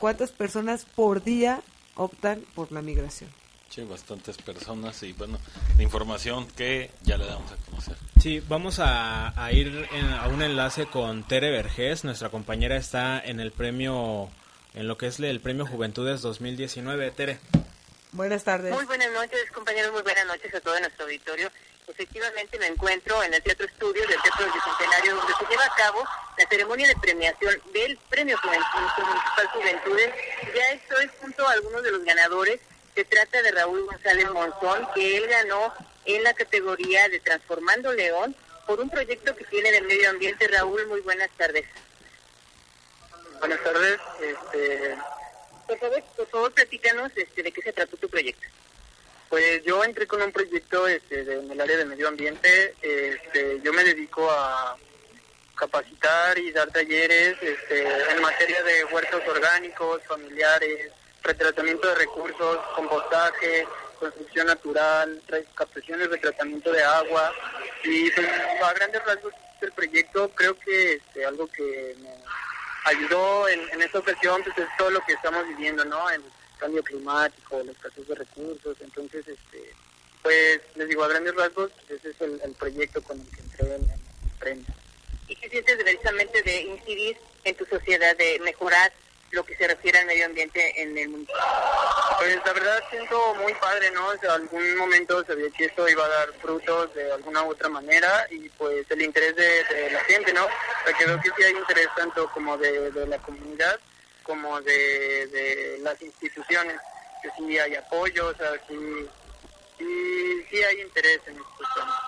¿cuántas 0.00 0.32
personas 0.32 0.84
por 0.84 1.22
día 1.22 1.62
optan 1.94 2.42
por 2.56 2.72
la 2.72 2.82
migración? 2.82 3.30
Sí, 3.68 3.82
bastantes 3.82 4.36
personas 4.38 5.00
y 5.02 5.12
bueno, 5.12 5.38
la 5.76 5.82
información 5.84 6.46
que 6.56 6.90
ya 7.02 7.16
le 7.16 7.26
damos 7.26 7.50
a 7.52 7.56
conocer. 7.70 7.96
Sí, 8.20 8.40
vamos 8.48 8.78
a, 8.80 9.32
a 9.44 9.52
ir 9.52 9.86
en- 9.92 10.12
a 10.12 10.26
un 10.28 10.42
enlace 10.42 10.86
con 10.86 11.22
Tere 11.26 11.50
Vergés. 11.50 12.04
Nuestra 12.04 12.28
compañera 12.30 12.76
está 12.76 13.20
en 13.20 13.38
el 13.40 13.50
premio, 13.52 14.28
en 14.74 14.86
lo 14.88 14.96
que 14.98 15.06
es 15.08 15.18
el 15.20 15.40
premio 15.40 15.66
Juventudes 15.66 16.22
2019. 16.22 17.10
Tere. 17.10 17.38
Buenas 18.12 18.44
tardes. 18.44 18.72
Muy 18.72 18.84
buenas 18.84 19.10
noches, 19.12 19.50
compañeros, 19.52 19.92
muy 19.92 20.02
buenas 20.02 20.26
noches 20.26 20.54
a 20.54 20.60
todo 20.60 20.78
nuestro 20.80 21.04
auditorio. 21.04 21.50
Efectivamente 21.88 22.58
me 22.58 22.66
encuentro 22.66 23.22
en 23.22 23.32
el 23.32 23.42
Teatro 23.42 23.66
Estudios 23.66 24.08
del 24.08 24.20
Teatro 24.20 24.44
del 24.44 24.54
Bicentenario, 24.54 25.16
donde 25.16 25.32
se 25.34 25.46
lleva 25.46 25.64
a 25.64 25.74
cabo 25.76 26.04
la 26.36 26.48
ceremonia 26.48 26.88
de 26.88 26.96
premiación 26.96 27.62
del 27.72 27.96
Premio 28.08 28.36
Juventud 28.38 29.04
Municipal 29.06 29.46
Juventudes. 29.52 30.14
Ya 30.54 30.64
estoy 30.72 31.10
junto 31.20 31.46
a 31.46 31.52
algunos 31.52 31.82
de 31.82 31.92
los 31.92 32.04
ganadores. 32.04 32.60
Se 32.94 33.04
trata 33.04 33.42
de 33.42 33.52
Raúl 33.52 33.84
González 33.86 34.30
Monzón, 34.30 34.88
que 34.94 35.16
él 35.16 35.26
ganó 35.28 35.72
en 36.06 36.22
la 36.24 36.34
categoría 36.34 37.08
de 37.08 37.20
Transformando 37.20 37.92
León 37.92 38.34
por 38.66 38.80
un 38.80 38.90
proyecto 38.90 39.36
que 39.36 39.44
tiene 39.44 39.70
del 39.70 39.84
medio 39.84 40.10
ambiente. 40.10 40.48
Raúl, 40.48 40.86
muy 40.86 41.00
buenas 41.02 41.30
tardes. 41.36 41.66
Buenas 43.38 43.62
tardes. 43.62 44.00
Este, 44.20 44.96
Por 45.66 45.78
favor, 45.78 46.02
por 46.16 46.26
favor, 46.28 46.52
platícanos 46.54 47.10
este, 47.16 47.42
de 47.42 47.52
qué 47.52 47.62
se 47.62 47.72
trató 47.72 47.96
tu 47.96 48.08
proyecto. 48.08 48.46
pues 49.28 49.64
yo 49.64 49.82
entré 49.82 50.06
con 50.06 50.22
un 50.22 50.30
proyecto 50.30 50.86
este, 50.86 51.24
de- 51.24 51.40
en 51.40 51.50
el 51.50 51.60
área 51.60 51.76
de 51.78 51.84
medio 51.84 52.06
ambiente. 52.06 52.74
Este, 52.80 53.60
yo 53.62 53.72
me 53.72 53.82
dedico 53.82 54.30
a 54.30 54.76
capacitar 55.56 56.38
y 56.38 56.52
dar 56.52 56.70
talleres 56.70 57.36
este, 57.42 57.82
en 58.12 58.20
materia 58.22 58.62
de 58.62 58.84
huertos 58.84 59.20
orgánicos, 59.26 60.00
familiares, 60.06 60.92
retratamiento 61.24 61.88
de 61.88 61.94
recursos, 61.96 62.58
compostaje, 62.76 63.66
construcción 63.98 64.46
natural, 64.46 65.20
captación 65.56 66.00
y 66.02 66.04
retratamiento 66.04 66.70
de 66.70 66.82
agua. 66.84 67.32
Y 67.82 68.08
pues, 68.12 68.28
a 68.62 68.72
grandes 68.74 69.04
rasgos 69.04 69.32
el 69.62 69.72
proyecto 69.72 70.28
creo 70.36 70.56
que 70.60 70.92
este, 70.94 71.24
algo 71.24 71.48
que 71.48 71.96
me 72.00 72.10
ayudó 72.86 73.48
en, 73.48 73.60
en 73.70 73.82
esta 73.82 73.98
ocasión 73.98 74.42
pues 74.42 74.56
es 74.58 74.68
todo 74.78 74.90
lo 74.90 75.00
que 75.00 75.12
estamos 75.12 75.46
viviendo, 75.48 75.84
¿no? 75.84 76.08
El 76.10 76.22
cambio 76.58 76.82
climático, 76.82 77.62
la 77.62 77.72
escasez 77.72 78.06
de 78.06 78.14
recursos, 78.14 78.76
entonces, 78.80 79.26
este, 79.28 79.74
pues 80.22 80.60
les 80.76 80.88
digo 80.88 81.04
a 81.04 81.08
grandes 81.08 81.34
rasgos, 81.34 81.70
ese 81.88 82.10
es 82.10 82.20
el, 82.20 82.40
el 82.42 82.52
proyecto 82.54 83.02
con 83.02 83.20
el 83.20 83.26
que 83.28 83.40
entré 83.40 83.74
en, 83.74 83.82
en 83.82 83.90
el 83.90 84.38
premio. 84.38 84.66
¿Y 85.28 85.36
qué 85.36 85.50
sientes 85.50 85.76
precisamente 85.76 86.42
de 86.42 86.60
incidir 86.62 87.18
en 87.44 87.56
tu 87.56 87.66
sociedad, 87.66 88.16
de 88.16 88.38
mejorar 88.40 88.92
lo 89.30 89.44
que 89.44 89.56
se 89.56 89.68
refiere 89.68 89.98
al 89.98 90.06
medio 90.06 90.26
ambiente 90.26 90.80
en 90.80 90.96
el 90.96 91.08
municipio? 91.08 91.40
Pues 92.18 92.36
la 92.44 92.52
verdad 92.52 92.82
siento 92.90 93.34
muy 93.36 93.54
padre, 93.54 93.90
¿no? 93.90 94.06
O 94.06 94.18
sea, 94.18 94.34
algún 94.34 94.76
momento 94.76 95.24
sabía 95.24 95.50
que 95.50 95.66
esto 95.66 95.88
iba 95.88 96.04
a 96.04 96.08
dar 96.08 96.32
frutos 96.40 96.94
de 96.94 97.12
alguna 97.12 97.42
u 97.42 97.50
otra 97.50 97.68
manera 97.68 98.26
y 98.30 98.48
pues 98.50 98.90
el 98.90 99.02
interés 99.02 99.36
de, 99.36 99.64
de 99.64 99.90
la 99.90 100.00
gente, 100.00 100.32
¿no? 100.32 100.44
O 100.44 100.48
sea, 100.84 100.96
que 100.96 101.30
sí 101.36 101.42
hay 101.42 101.52
interés 101.52 101.88
tanto 101.96 102.28
como 102.32 102.56
de, 102.56 102.90
de 102.90 103.06
la 103.06 103.18
comunidad 103.18 103.78
como 104.22 104.60
de, 104.60 105.26
de 105.28 105.78
las 105.82 106.00
instituciones, 106.02 106.76
que 107.22 107.30
sí 107.38 107.58
hay 107.58 107.76
apoyo, 107.76 108.28
o 108.28 108.34
sea, 108.34 108.52
sí, 108.66 109.08
sí, 109.78 110.46
sí 110.50 110.64
hay 110.64 110.80
interés 110.80 111.20
en 111.26 111.36
estos 111.36 111.74
temas. 111.74 112.00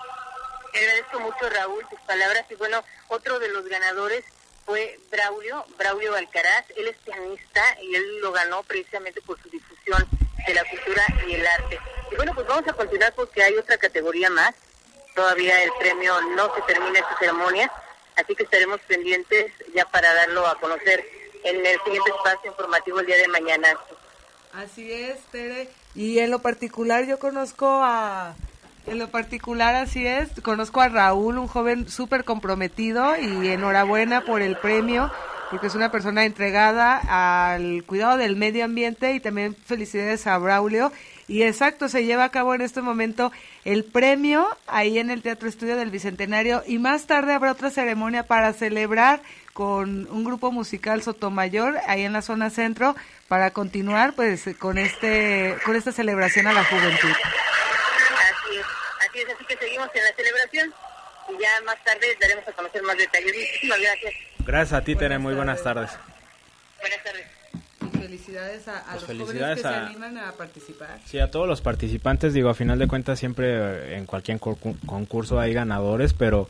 Te 0.71 0.79
agradezco 0.79 1.19
mucho, 1.21 1.49
Raúl, 1.49 1.85
tus 1.89 1.99
palabras. 2.01 2.45
Y 2.49 2.55
bueno, 2.55 2.83
otro 3.07 3.39
de 3.39 3.47
los 3.49 3.65
ganadores 3.67 4.23
fue 4.69 4.99
Braulio, 5.09 5.65
Braulio 5.79 6.13
Alcaraz. 6.13 6.65
Él 6.75 6.87
es 6.87 6.97
pianista 6.97 7.63
y 7.81 7.95
él 7.95 8.19
lo 8.21 8.31
ganó 8.31 8.61
precisamente 8.61 9.19
por 9.21 9.41
su 9.41 9.49
difusión 9.49 10.07
de 10.45 10.53
la 10.53 10.63
cultura 10.63 11.03
y 11.27 11.33
el 11.33 11.47
arte. 11.47 11.79
Y 12.11 12.15
bueno, 12.15 12.33
pues 12.35 12.45
vamos 12.45 12.67
a 12.67 12.73
continuar 12.73 13.11
porque 13.15 13.41
hay 13.41 13.55
otra 13.55 13.79
categoría 13.79 14.29
más. 14.29 14.53
Todavía 15.15 15.63
el 15.63 15.71
premio 15.79 16.21
no 16.35 16.53
se 16.53 16.61
termina 16.61 16.99
esta 16.99 17.17
ceremonia, 17.17 17.71
así 18.15 18.35
que 18.35 18.43
estaremos 18.43 18.79
pendientes 18.81 19.51
ya 19.73 19.85
para 19.85 20.13
darlo 20.13 20.45
a 20.45 20.59
conocer 20.59 21.03
en 21.43 21.65
el 21.65 21.81
siguiente 21.83 22.11
espacio 22.11 22.51
informativo 22.51 22.99
el 22.99 23.07
día 23.07 23.17
de 23.17 23.27
mañana. 23.27 23.69
Así 24.53 24.93
es, 24.93 25.19
Tere. 25.31 25.69
Y 25.95 26.19
en 26.19 26.29
lo 26.29 26.39
particular 26.39 27.05
yo 27.05 27.17
conozco 27.17 27.67
a... 27.67 28.35
En 28.89 28.97
lo 28.97 29.09
particular 29.09 29.75
así 29.75 30.05
es, 30.05 30.29
conozco 30.41 30.81
a 30.81 30.89
Raúl, 30.89 31.37
un 31.37 31.47
joven 31.47 31.87
súper 31.87 32.23
comprometido 32.23 33.15
y 33.17 33.47
enhorabuena 33.47 34.21
por 34.21 34.41
el 34.41 34.57
premio, 34.57 35.11
porque 35.51 35.67
es 35.67 35.75
una 35.75 35.91
persona 35.91 36.25
entregada 36.25 37.53
al 37.53 37.83
cuidado 37.85 38.17
del 38.17 38.35
medio 38.35 38.65
ambiente 38.65 39.13
y 39.13 39.19
también 39.19 39.55
felicidades 39.55 40.25
a 40.27 40.37
Braulio. 40.37 40.91
Y 41.27 41.43
exacto, 41.43 41.89
se 41.89 42.05
lleva 42.05 42.23
a 42.23 42.29
cabo 42.29 42.55
en 42.55 42.61
este 42.61 42.81
momento 42.81 43.31
el 43.63 43.85
premio 43.85 44.47
ahí 44.65 44.97
en 44.97 45.11
el 45.11 45.21
Teatro 45.21 45.47
Estudio 45.47 45.75
del 45.75 45.91
Bicentenario 45.91 46.63
y 46.65 46.79
más 46.79 47.05
tarde 47.05 47.33
habrá 47.33 47.51
otra 47.51 47.69
ceremonia 47.69 48.23
para 48.23 48.51
celebrar 48.53 49.21
con 49.53 50.07
un 50.09 50.23
grupo 50.23 50.51
musical 50.51 51.03
Sotomayor 51.03 51.77
ahí 51.85 52.03
en 52.03 52.13
la 52.13 52.23
zona 52.23 52.49
centro 52.49 52.95
para 53.27 53.51
continuar 53.51 54.13
pues 54.13 54.49
con 54.57 54.79
este 54.79 55.57
con 55.65 55.75
esta 55.75 55.91
celebración 55.91 56.47
a 56.47 56.53
la 56.53 56.63
juventud. 56.63 57.09
Así 57.09 58.57
es, 58.57 58.65
así 59.07 59.19
es, 59.19 59.29
así 59.29 59.38
que 59.49 59.57
seguimos 59.57 59.89
en 59.93 60.03
la 60.03 60.13
celebración 60.15 60.73
y 61.29 61.41
ya 61.41 61.49
más 61.65 61.83
tarde 61.83 62.07
daremos 62.21 62.47
a 62.47 62.51
conocer 62.53 62.83
más 62.83 62.97
detalles. 62.97 63.33
Muchísimas 63.35 63.79
gracias. 63.81 64.13
Gracias 64.45 64.73
a 64.81 64.83
ti, 64.83 64.95
Tere. 64.95 65.17
Muy 65.19 65.33
buenas 65.33 65.61
tardes. 65.63 65.91
Buenas 66.79 67.03
tardes. 67.03 67.25
Y 67.93 67.97
felicidades 67.97 68.67
a, 68.67 68.77
a 68.79 68.83
Pues 68.83 68.95
los 68.95 69.03
felicidades 69.05 69.37
jóvenes 69.39 69.55
que 69.55 69.61
se 69.61 69.67
a- 69.67 69.85
animan 69.87 70.17
a 70.17 70.31
participar. 70.33 70.99
Sí, 71.05 71.19
a 71.19 71.29
todos 71.31 71.47
los 71.47 71.61
participantes, 71.61 72.33
digo, 72.33 72.49
a 72.49 72.53
final 72.53 72.79
de 72.79 72.87
cuentas 72.87 73.19
siempre 73.19 73.47
eh, 73.49 73.97
en 73.97 74.05
cualquier 74.05 74.39
concu- 74.39 74.77
concurso 74.85 75.39
hay 75.39 75.53
ganadores, 75.53 76.13
pero 76.13 76.47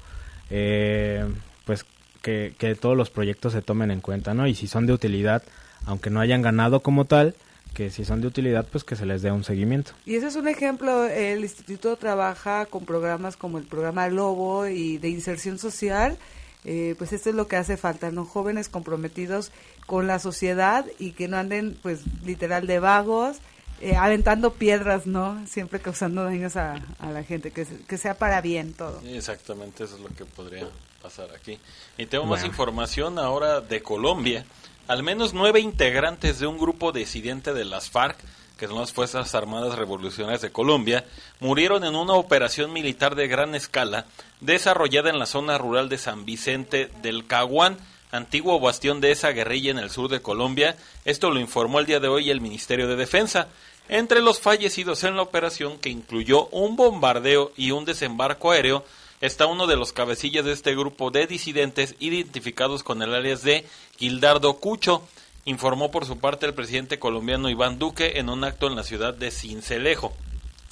eh, 0.50 1.26
pues 1.66 1.86
que, 2.22 2.54
que 2.58 2.76
todos 2.76 2.98
los 2.98 3.10
proyectos 3.10 3.54
se 3.54 3.62
tomen 3.62 3.92
en 3.92 4.02
cuenta, 4.02 4.34
¿no? 4.34 4.48
Y 4.48 4.56
si 4.56 4.68
son 4.68 4.86
de 4.86 4.94
utilidad, 4.94 5.42
aunque 5.86 6.10
no 6.10 6.20
hayan 6.20 6.42
ganado 6.42 6.82
como 6.82 7.06
tal, 7.06 7.36
que 7.74 7.90
si 7.92 8.04
son 8.06 8.22
de 8.22 8.28
utilidad, 8.28 8.66
pues 8.70 8.84
que 8.84 8.96
se 8.96 9.06
les 9.06 9.22
dé 9.22 9.32
un 9.32 9.44
seguimiento. 9.44 9.92
Y 10.06 10.16
ese 10.16 10.28
es 10.28 10.36
un 10.36 10.48
ejemplo, 10.48 11.06
el 11.06 11.42
instituto 11.42 11.96
trabaja 11.96 12.66
con 12.66 12.86
programas 12.86 13.38
como 13.38 13.58
el 13.58 13.66
programa 13.66 14.08
Lobo 14.10 14.68
y 14.68 14.98
de 14.98 15.10
inserción 15.10 15.60
social, 15.60 16.18
eh, 16.66 16.96
pues 16.98 17.14
esto 17.14 17.30
es 17.30 17.36
lo 17.36 17.48
que 17.48 17.56
hace 17.56 17.78
falta, 17.78 18.12
¿no? 18.12 18.26
Jóvenes 18.26 18.68
comprometidos 18.68 19.52
con 19.86 20.08
la 20.08 20.20
sociedad 20.20 20.86
y 21.00 21.12
que 21.12 21.28
no 21.30 21.38
anden, 21.38 21.78
pues, 21.82 22.02
literal 22.26 22.68
de 22.68 22.80
vagos, 22.80 23.38
eh, 23.82 23.96
aventando 23.96 24.52
piedras, 24.54 25.08
¿no? 25.08 25.42
Siempre 25.48 25.80
causando 25.80 26.26
daños 26.26 26.58
a, 26.58 26.76
a 27.00 27.12
la 27.12 27.24
gente, 27.24 27.52
que, 27.52 27.64
se- 27.64 27.78
que 27.88 27.98
sea 27.98 28.16
para 28.18 28.42
bien 28.42 28.74
todo. 28.74 29.00
Exactamente, 29.06 29.86
eso 29.86 29.96
es 29.96 30.02
lo 30.02 30.10
que 30.10 30.26
podría 30.26 30.68
pasar 31.02 31.30
aquí. 31.34 31.58
Y 31.98 32.08
tengo 32.08 32.26
más 32.26 32.44
información 32.44 33.18
ahora 33.20 33.62
de 33.62 33.82
Colombia. 33.82 34.44
Al 34.90 35.04
menos 35.04 35.36
nueve 35.36 35.60
integrantes 35.60 36.40
de 36.40 36.48
un 36.48 36.58
grupo 36.58 36.92
disidente 36.92 37.54
de 37.54 37.64
las 37.64 37.92
FARC, 37.92 38.18
que 38.58 38.66
son 38.66 38.80
las 38.80 38.92
Fuerzas 38.92 39.36
Armadas 39.36 39.78
Revolucionarias 39.78 40.42
de 40.42 40.52
Colombia, 40.52 41.06
murieron 41.40 41.84
en 41.84 41.96
una 41.96 42.14
operación 42.14 42.74
militar 42.74 43.14
de 43.14 43.28
gran 43.28 43.54
escala 43.54 44.08
desarrollada 44.42 45.12
en 45.12 45.20
la 45.20 45.28
zona 45.28 45.60
rural 45.60 45.90
de 45.90 46.00
San 46.00 46.26
Vicente 46.26 46.90
del 47.04 47.28
Caguán, 47.28 47.78
antiguo 48.12 48.60
bastión 48.60 49.00
de 49.00 49.12
esa 49.12 49.30
guerrilla 49.30 49.70
en 49.70 49.78
el 49.78 49.92
sur 49.92 50.10
de 50.10 50.24
Colombia. 50.24 50.76
Esto 51.06 51.30
lo 51.30 51.40
informó 51.40 51.80
el 51.80 51.86
día 51.86 52.00
de 52.00 52.08
hoy 52.08 52.32
el 52.32 52.42
Ministerio 52.42 52.88
de 52.88 52.96
Defensa. 52.96 53.48
Entre 53.90 54.24
los 54.24 54.40
fallecidos 54.40 55.04
en 55.04 55.16
la 55.16 55.22
operación, 55.22 55.78
que 55.78 55.90
incluyó 55.90 56.48
un 56.48 56.76
bombardeo 56.76 57.52
y 57.56 57.70
un 57.70 57.86
desembarco 57.86 58.50
aéreo, 58.50 58.84
está 59.22 59.46
uno 59.46 59.68
de 59.68 59.76
los 59.76 59.94
cabecillas 59.94 60.46
de 60.46 60.54
este 60.54 60.76
grupo 60.76 61.12
de 61.12 61.28
disidentes 61.28 61.96
identificados 62.00 62.84
con 62.84 63.02
el 63.02 63.14
alias 63.14 63.44
de 63.44 63.66
Gildardo 63.98 64.56
Cucho, 64.56 65.02
informó 65.46 65.92
por 65.92 66.06
su 66.06 66.20
parte 66.20 66.46
el 66.46 66.54
presidente 66.54 67.00
colombiano 67.00 67.50
Iván 67.50 67.80
Duque 67.80 68.20
en 68.20 68.30
un 68.30 68.44
acto 68.44 68.68
en 68.68 68.76
la 68.76 68.84
ciudad 68.84 69.14
de 69.14 69.32
Cincelejo. 69.32 70.14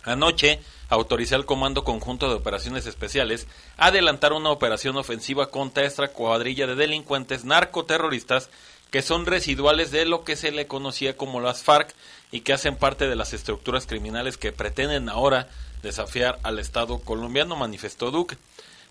Anoche 0.03 0.59
autorizó 0.89 1.35
al 1.35 1.45
Comando 1.45 1.83
Conjunto 1.83 2.29
de 2.29 2.35
Operaciones 2.35 2.85
Especiales 2.85 3.47
adelantar 3.75 4.31
una 4.31 4.51
operación 4.51 4.95
ofensiva 4.95 5.49
contra 5.49 5.83
esta 5.83 6.07
cuadrilla 6.09 6.65
de 6.65 6.75
delincuentes 6.75 7.43
narcoterroristas 7.43 8.49
que 8.91 9.01
son 9.01 9.25
residuales 9.25 9.91
de 9.91 10.05
lo 10.05 10.23
que 10.23 10.37
se 10.37 10.51
le 10.51 10.67
conocía 10.67 11.17
como 11.17 11.41
las 11.41 11.63
FARC 11.63 11.93
y 12.31 12.41
que 12.41 12.53
hacen 12.53 12.77
parte 12.77 13.07
de 13.07 13.17
las 13.17 13.33
estructuras 13.33 13.85
criminales 13.85 14.37
que 14.37 14.53
pretenden 14.53 15.09
ahora 15.09 15.49
desafiar 15.81 16.39
al 16.43 16.59
Estado 16.59 16.99
colombiano, 16.99 17.55
manifestó 17.55 18.11
Duque. 18.11 18.37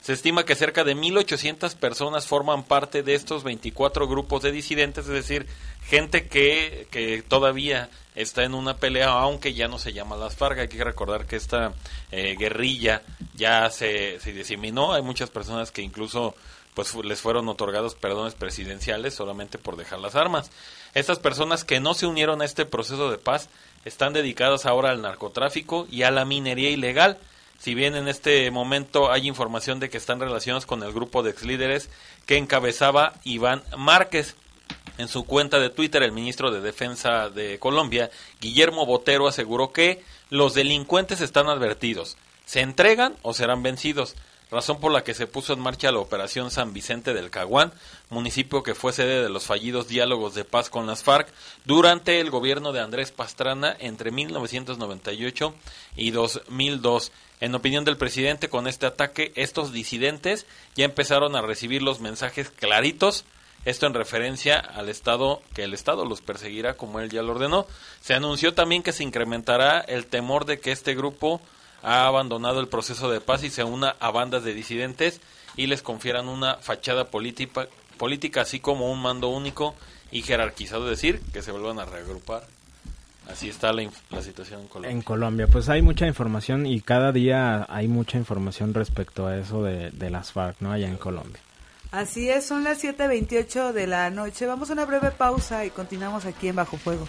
Se 0.00 0.12
estima 0.12 0.44
que 0.44 0.54
cerca 0.54 0.84
de 0.84 0.94
1.800 0.94 1.74
personas 1.74 2.26
forman 2.26 2.62
parte 2.62 3.02
de 3.02 3.14
estos 3.14 3.42
24 3.42 4.06
grupos 4.06 4.42
de 4.42 4.52
disidentes, 4.52 5.06
es 5.06 5.12
decir, 5.12 5.46
gente 5.82 6.28
que, 6.28 6.86
que 6.90 7.22
todavía 7.26 7.90
está 8.14 8.44
en 8.44 8.54
una 8.54 8.76
pelea, 8.76 9.08
aunque 9.10 9.54
ya 9.54 9.68
no 9.68 9.78
se 9.78 9.92
llama 9.92 10.16
las 10.16 10.36
FARC. 10.36 10.60
Hay 10.60 10.68
que 10.68 10.84
recordar 10.84 11.26
que 11.26 11.36
esta 11.36 11.74
eh, 12.10 12.36
guerrilla 12.38 13.02
ya 13.34 13.68
se, 13.70 14.20
se 14.20 14.32
diseminó. 14.32 14.92
Hay 14.92 15.02
muchas 15.02 15.30
personas 15.30 15.72
que 15.72 15.82
incluso 15.82 16.34
pues 16.74 16.94
les 16.94 17.20
fueron 17.22 17.48
otorgados 17.48 17.94
perdones 17.94 18.34
presidenciales 18.34 19.14
solamente 19.14 19.56
por 19.56 19.76
dejar 19.76 19.98
las 19.98 20.14
armas. 20.14 20.50
Estas 20.96 21.18
personas 21.18 21.62
que 21.62 21.78
no 21.78 21.92
se 21.92 22.06
unieron 22.06 22.40
a 22.40 22.46
este 22.46 22.64
proceso 22.64 23.10
de 23.10 23.18
paz 23.18 23.50
están 23.84 24.14
dedicadas 24.14 24.64
ahora 24.64 24.88
al 24.88 25.02
narcotráfico 25.02 25.86
y 25.90 26.04
a 26.04 26.10
la 26.10 26.24
minería 26.24 26.70
ilegal. 26.70 27.18
Si 27.58 27.74
bien 27.74 27.94
en 27.96 28.08
este 28.08 28.50
momento 28.50 29.12
hay 29.12 29.28
información 29.28 29.78
de 29.78 29.90
que 29.90 29.98
están 29.98 30.20
relacionados 30.20 30.64
con 30.64 30.82
el 30.82 30.94
grupo 30.94 31.22
de 31.22 31.32
ex 31.32 31.42
líderes 31.42 31.90
que 32.24 32.38
encabezaba 32.38 33.12
Iván 33.24 33.62
Márquez. 33.76 34.36
En 34.96 35.08
su 35.08 35.26
cuenta 35.26 35.58
de 35.58 35.68
Twitter, 35.68 36.02
el 36.02 36.12
ministro 36.12 36.50
de 36.50 36.62
Defensa 36.62 37.28
de 37.28 37.58
Colombia, 37.58 38.10
Guillermo 38.40 38.86
Botero, 38.86 39.28
aseguró 39.28 39.74
que 39.74 40.02
los 40.30 40.54
delincuentes 40.54 41.20
están 41.20 41.48
advertidos, 41.48 42.16
se 42.46 42.62
entregan 42.62 43.16
o 43.20 43.34
serán 43.34 43.62
vencidos 43.62 44.16
razón 44.50 44.78
por 44.80 44.92
la 44.92 45.04
que 45.04 45.14
se 45.14 45.26
puso 45.26 45.52
en 45.52 45.60
marcha 45.60 45.92
la 45.92 45.98
Operación 45.98 46.50
San 46.50 46.72
Vicente 46.72 47.14
del 47.14 47.30
Caguán, 47.30 47.72
municipio 48.10 48.62
que 48.62 48.74
fue 48.74 48.92
sede 48.92 49.22
de 49.22 49.28
los 49.28 49.44
fallidos 49.44 49.88
diálogos 49.88 50.34
de 50.34 50.44
paz 50.44 50.70
con 50.70 50.86
las 50.86 51.02
FARC 51.02 51.28
durante 51.64 52.20
el 52.20 52.30
gobierno 52.30 52.72
de 52.72 52.80
Andrés 52.80 53.12
Pastrana 53.12 53.76
entre 53.78 54.10
1998 54.10 55.54
y 55.96 56.10
2002. 56.10 57.12
En 57.40 57.54
opinión 57.54 57.84
del 57.84 57.98
presidente, 57.98 58.48
con 58.48 58.66
este 58.66 58.86
ataque, 58.86 59.32
estos 59.34 59.72
disidentes 59.72 60.46
ya 60.74 60.84
empezaron 60.84 61.36
a 61.36 61.42
recibir 61.42 61.82
los 61.82 62.00
mensajes 62.00 62.50
claritos 62.50 63.24
esto 63.66 63.88
en 63.88 63.94
referencia 63.94 64.60
al 64.60 64.88
Estado, 64.88 65.42
que 65.52 65.64
el 65.64 65.74
Estado 65.74 66.04
los 66.04 66.20
perseguirá 66.20 66.74
como 66.74 67.00
él 67.00 67.10
ya 67.10 67.22
lo 67.22 67.32
ordenó. 67.32 67.66
Se 68.00 68.14
anunció 68.14 68.54
también 68.54 68.84
que 68.84 68.92
se 68.92 69.02
incrementará 69.02 69.80
el 69.80 70.06
temor 70.06 70.44
de 70.44 70.60
que 70.60 70.70
este 70.70 70.94
grupo 70.94 71.40
ha 71.82 72.06
abandonado 72.06 72.60
el 72.60 72.68
proceso 72.68 73.10
de 73.10 73.20
paz 73.20 73.44
y 73.44 73.50
se 73.50 73.64
una 73.64 73.96
a 74.00 74.10
bandas 74.10 74.44
de 74.44 74.54
disidentes 74.54 75.20
y 75.56 75.66
les 75.66 75.82
confieran 75.82 76.28
una 76.28 76.56
fachada 76.56 77.06
política, 77.06 77.68
política 77.96 78.42
así 78.42 78.60
como 78.60 78.90
un 78.90 79.00
mando 79.00 79.28
único 79.28 79.74
y 80.10 80.22
jerarquizado, 80.22 80.84
es 80.84 80.90
decir, 80.90 81.20
que 81.32 81.42
se 81.42 81.52
vuelvan 81.52 81.78
a 81.78 81.84
reagrupar. 81.84 82.44
Así 83.28 83.48
está 83.48 83.72
la, 83.72 83.88
la, 84.10 84.22
situación 84.22 84.60
en 84.60 84.68
Colombia. 84.68 84.90
En 84.92 85.02
Colombia, 85.02 85.46
pues 85.48 85.68
hay 85.68 85.82
mucha 85.82 86.06
información 86.06 86.64
y 86.64 86.80
cada 86.80 87.10
día 87.10 87.66
hay 87.68 87.88
mucha 87.88 88.18
información 88.18 88.72
respecto 88.72 89.26
a 89.26 89.36
eso 89.36 89.64
de, 89.64 89.90
de 89.90 90.10
las 90.10 90.30
FARC, 90.30 90.60
¿no? 90.60 90.70
Allá 90.70 90.86
en 90.86 90.96
Colombia. 90.96 91.40
Así 91.90 92.28
es, 92.28 92.46
son 92.46 92.62
las 92.62 92.84
7.28 92.84 93.72
de 93.72 93.86
la 93.86 94.10
noche. 94.10 94.46
Vamos 94.46 94.70
a 94.70 94.74
una 94.74 94.84
breve 94.84 95.10
pausa 95.10 95.64
y 95.64 95.70
continuamos 95.70 96.24
aquí 96.24 96.48
en 96.48 96.56
Bajo 96.56 96.76
Fuego. 96.76 97.08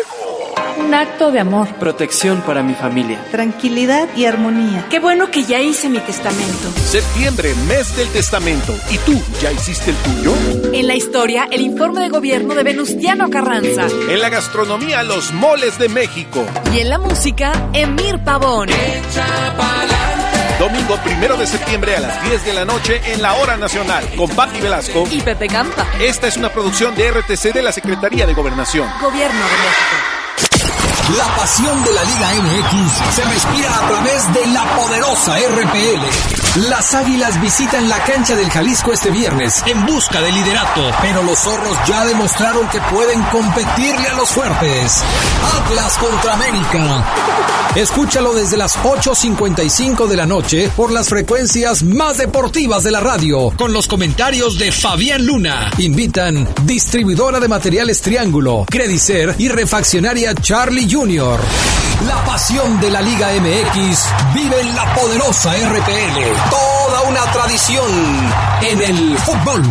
Un 0.83 0.95
acto 0.95 1.31
de 1.31 1.39
amor. 1.39 1.67
Protección 1.75 2.41
para 2.41 2.63
mi 2.63 2.73
familia. 2.73 3.23
Tranquilidad 3.29 4.09
y 4.15 4.25
armonía. 4.25 4.87
Qué 4.89 4.99
bueno 4.99 5.29
que 5.29 5.43
ya 5.43 5.61
hice 5.61 5.89
mi 5.89 5.99
testamento. 5.99 6.71
Septiembre, 6.83 7.53
mes 7.67 7.95
del 7.95 8.07
testamento. 8.09 8.73
¿Y 8.89 8.97
tú, 8.97 9.21
ya 9.39 9.51
hiciste 9.51 9.91
el 9.91 9.97
tuyo? 9.97 10.33
En 10.73 10.87
la 10.87 10.95
historia, 10.95 11.47
el 11.51 11.61
informe 11.61 12.01
de 12.01 12.09
gobierno 12.09 12.55
de 12.55 12.63
Venustiano 12.63 13.29
Carranza. 13.29 13.85
En 14.09 14.19
la 14.19 14.29
gastronomía, 14.29 15.03
los 15.03 15.31
moles 15.33 15.77
de 15.77 15.87
México. 15.87 16.43
Y 16.73 16.79
en 16.79 16.89
la 16.89 16.97
música, 16.97 17.51
Emir 17.73 18.17
Pavón. 18.23 18.69
Domingo 20.57 20.97
primero 21.03 21.37
de 21.37 21.45
septiembre 21.45 21.95
a 21.95 21.99
las 21.99 22.23
10 22.23 22.45
de 22.45 22.53
la 22.53 22.65
noche 22.65 23.01
en 23.05 23.21
la 23.21 23.35
Hora 23.35 23.55
Nacional 23.55 24.03
con 24.15 24.29
Patti 24.29 24.59
Velasco 24.59 25.07
y 25.11 25.21
Pepe 25.21 25.47
Campa. 25.47 25.85
Esta 25.99 26.27
es 26.27 26.37
una 26.37 26.49
producción 26.49 26.95
de 26.95 27.11
RTC 27.11 27.53
de 27.53 27.61
la 27.61 27.71
Secretaría 27.71 28.25
de 28.25 28.33
Gobernación. 28.33 28.87
Gobierno 28.99 29.39
de 29.39 29.41
México. 29.41 30.10
La 31.17 31.35
pasión 31.35 31.83
de 31.83 31.93
la 31.93 32.03
Liga 32.03 32.29
MX 32.41 33.15
se 33.15 33.23
respira 33.25 33.77
a 33.77 33.87
través 33.89 34.33
de 34.33 34.47
la 34.47 34.63
poderosa 34.75 35.35
RPL. 35.35 36.40
Las 36.57 36.93
Águilas 36.93 37.39
visitan 37.39 37.87
la 37.87 37.97
cancha 38.03 38.35
del 38.35 38.49
Jalisco 38.49 38.91
este 38.91 39.09
viernes 39.09 39.63
en 39.67 39.85
busca 39.85 40.19
de 40.19 40.33
liderato, 40.33 40.91
pero 41.01 41.23
los 41.23 41.39
zorros 41.39 41.77
ya 41.87 42.03
demostraron 42.03 42.67
que 42.67 42.81
pueden 42.93 43.21
competirle 43.23 44.09
a 44.09 44.15
los 44.15 44.29
fuertes. 44.29 45.01
Atlas 45.63 45.97
contra 45.97 46.33
América. 46.33 47.05
Escúchalo 47.73 48.33
desde 48.33 48.57
las 48.57 48.77
8.55 48.79 50.07
de 50.07 50.17
la 50.17 50.25
noche 50.25 50.69
por 50.75 50.91
las 50.91 51.07
frecuencias 51.07 51.83
más 51.83 52.17
deportivas 52.17 52.83
de 52.83 52.91
la 52.91 52.99
radio, 52.99 53.53
con 53.57 53.71
los 53.71 53.87
comentarios 53.87 54.59
de 54.59 54.73
Fabián 54.73 55.25
Luna. 55.25 55.71
Invitan 55.77 56.49
distribuidora 56.63 57.39
de 57.39 57.47
materiales 57.47 58.01
Triángulo, 58.01 58.65
Credicer 58.69 59.35
y 59.37 59.47
refaccionaria 59.47 60.35
Charlie 60.35 60.91
Jr. 60.91 61.39
La 62.07 62.25
pasión 62.25 62.81
de 62.81 62.89
la 62.89 62.99
Liga 62.99 63.29
MX 63.39 64.33
vive 64.33 64.59
en 64.59 64.75
la 64.75 64.93
poderosa 64.95 65.53
RPL. 65.53 66.40
Toda 66.49 67.01
una 67.01 67.31
tradición 67.31 67.91
en 68.61 68.81
el 68.81 69.17
fútbol. 69.19 69.63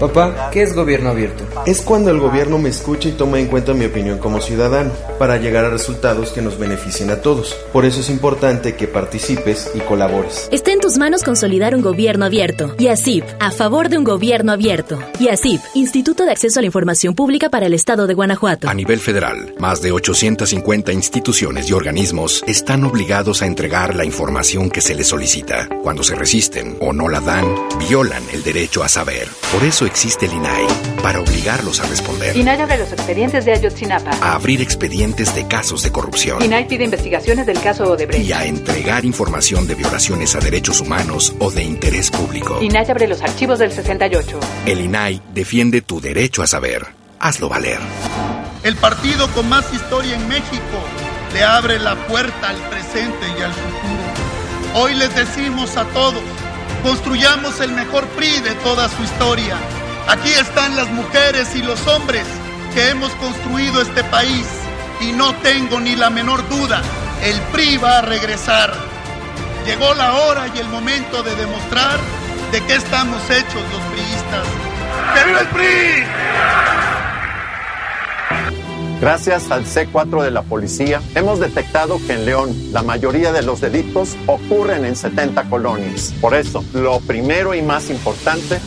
Papá, 0.00 0.50
¿qué 0.50 0.62
es 0.62 0.74
gobierno 0.74 1.10
abierto? 1.10 1.44
Es 1.66 1.82
cuando 1.82 2.10
el 2.10 2.18
gobierno 2.18 2.58
me 2.58 2.70
escucha 2.70 3.08
y 3.08 3.12
toma 3.12 3.38
en 3.38 3.46
cuenta 3.46 3.74
mi 3.74 3.84
opinión 3.84 4.18
como 4.18 4.40
ciudadano, 4.40 4.92
para 5.18 5.36
llegar 5.36 5.64
a 5.64 5.70
resultados 5.70 6.30
que 6.30 6.42
nos 6.42 6.58
beneficien 6.58 7.10
a 7.10 7.20
todos. 7.20 7.54
Por 7.72 7.84
eso 7.84 8.00
es 8.00 8.08
importante 8.08 8.74
que 8.74 8.88
participes 8.88 9.70
y 9.74 9.80
colabores. 9.80 10.48
Está 10.50 10.72
en 10.72 10.80
tus 10.80 10.98
manos 10.98 11.22
consolidar 11.22 11.74
un 11.74 11.82
gobierno 11.82 12.24
abierto. 12.24 12.74
YASIP, 12.78 13.24
a 13.38 13.50
favor 13.50 13.88
de 13.88 13.98
un 13.98 14.04
gobierno 14.04 14.52
abierto. 14.52 14.98
YASIP, 15.20 15.60
Instituto 15.74 16.24
de 16.24 16.32
Acceso 16.32 16.58
a 16.58 16.62
la 16.62 16.66
Información 16.66 17.14
Pública 17.14 17.50
para 17.50 17.66
el 17.66 17.74
Estado 17.74 18.06
de 18.06 18.14
Guanajuato. 18.14 18.68
A 18.68 18.74
nivel 18.74 18.98
federal, 18.98 19.54
más 19.58 19.82
de 19.82 19.92
850 19.92 20.92
instituciones 20.92 21.68
y 21.68 21.72
organismos 21.74 22.42
están 22.46 22.84
obligados 22.84 23.42
a 23.42 23.46
entregar 23.46 23.94
la 23.94 24.04
información 24.04 24.70
que 24.70 24.80
se 24.80 24.94
les 24.94 25.08
solicita. 25.08 25.68
Cuando 25.82 26.02
se 26.02 26.14
resisten 26.14 26.78
o 26.80 26.92
no 26.92 27.08
la 27.08 27.20
dan, 27.20 27.44
violan 27.78 28.22
el 28.32 28.42
derecho 28.42 28.82
a 28.82 28.88
saber. 28.88 29.01
Por 29.04 29.64
eso 29.64 29.84
existe 29.84 30.26
el 30.26 30.32
INAI, 30.32 30.66
para 31.02 31.20
obligarlos 31.20 31.80
a 31.80 31.86
responder. 31.86 32.36
INAI 32.36 32.60
abre 32.60 32.78
los 32.78 32.92
expedientes 32.92 33.44
de 33.44 33.52
Ayotzinapa. 33.52 34.12
A 34.20 34.34
abrir 34.34 34.62
expedientes 34.62 35.34
de 35.34 35.48
casos 35.48 35.82
de 35.82 35.90
corrupción. 35.90 36.40
INAI 36.40 36.68
pide 36.68 36.84
investigaciones 36.84 37.44
del 37.46 37.60
caso 37.60 37.90
Odebrecht. 37.90 38.24
Y 38.24 38.32
a 38.32 38.44
entregar 38.44 39.04
información 39.04 39.66
de 39.66 39.74
violaciones 39.74 40.36
a 40.36 40.38
derechos 40.38 40.80
humanos 40.80 41.34
o 41.40 41.50
de 41.50 41.64
interés 41.64 42.10
público. 42.12 42.62
INAI 42.62 42.90
abre 42.90 43.08
los 43.08 43.22
archivos 43.22 43.58
del 43.58 43.72
68. 43.72 44.38
El 44.66 44.80
INAI 44.80 45.20
defiende 45.34 45.82
tu 45.82 46.00
derecho 46.00 46.42
a 46.42 46.46
saber. 46.46 46.86
Hazlo 47.18 47.48
valer. 47.48 47.80
El 48.62 48.76
partido 48.76 49.26
con 49.32 49.48
más 49.48 49.72
historia 49.74 50.14
en 50.14 50.28
México 50.28 50.78
le 51.34 51.42
abre 51.42 51.80
la 51.80 51.96
puerta 52.06 52.50
al 52.50 52.56
presente 52.68 53.26
y 53.38 53.42
al 53.42 53.52
futuro 53.52 54.02
Hoy 54.74 54.94
les 54.94 55.14
decimos 55.14 55.76
a 55.76 55.84
todos, 55.86 56.22
construyamos 56.82 57.60
el 57.60 57.72
mejor 57.72 58.06
PRI 58.08 58.40
de 58.40 58.54
toda 58.56 58.88
su 58.88 59.02
historia. 59.02 59.56
Aquí 60.08 60.30
están 60.30 60.76
las 60.76 60.90
mujeres 60.90 61.54
y 61.54 61.62
los 61.62 61.86
hombres 61.86 62.26
que 62.74 62.90
hemos 62.90 63.10
construido 63.12 63.80
este 63.80 64.02
país 64.04 64.46
y 65.00 65.12
no 65.12 65.34
tengo 65.36 65.80
ni 65.80 65.96
la 65.96 66.10
menor 66.10 66.48
duda, 66.48 66.82
el 67.22 67.40
PRI 67.52 67.76
va 67.78 67.98
a 67.98 68.02
regresar. 68.02 68.72
Llegó 69.66 69.94
la 69.94 70.14
hora 70.14 70.48
y 70.54 70.58
el 70.58 70.68
momento 70.68 71.22
de 71.22 71.34
demostrar 71.36 71.98
de 72.50 72.62
qué 72.64 72.74
estamos 72.76 73.22
hechos 73.30 73.62
los 73.72 73.82
priistas. 73.92 74.46
¡Que 75.14 75.24
viva 75.24 75.40
el 75.40 75.48
PRI! 75.48 76.04
Gracias 79.02 79.50
al 79.50 79.64
C4 79.64 80.22
de 80.22 80.30
la 80.30 80.42
policía, 80.42 81.02
hemos 81.16 81.40
detectado 81.40 81.98
que 82.06 82.12
en 82.12 82.24
León 82.24 82.54
la 82.70 82.84
mayoría 82.84 83.32
de 83.32 83.42
los 83.42 83.60
delitos 83.60 84.16
ocurren 84.28 84.84
en 84.84 84.94
70 84.94 85.50
colonias. 85.50 86.14
Por 86.20 86.34
eso, 86.34 86.64
lo 86.72 87.00
primero 87.00 87.52
y 87.52 87.62
más 87.62 87.90
importante 87.90 88.60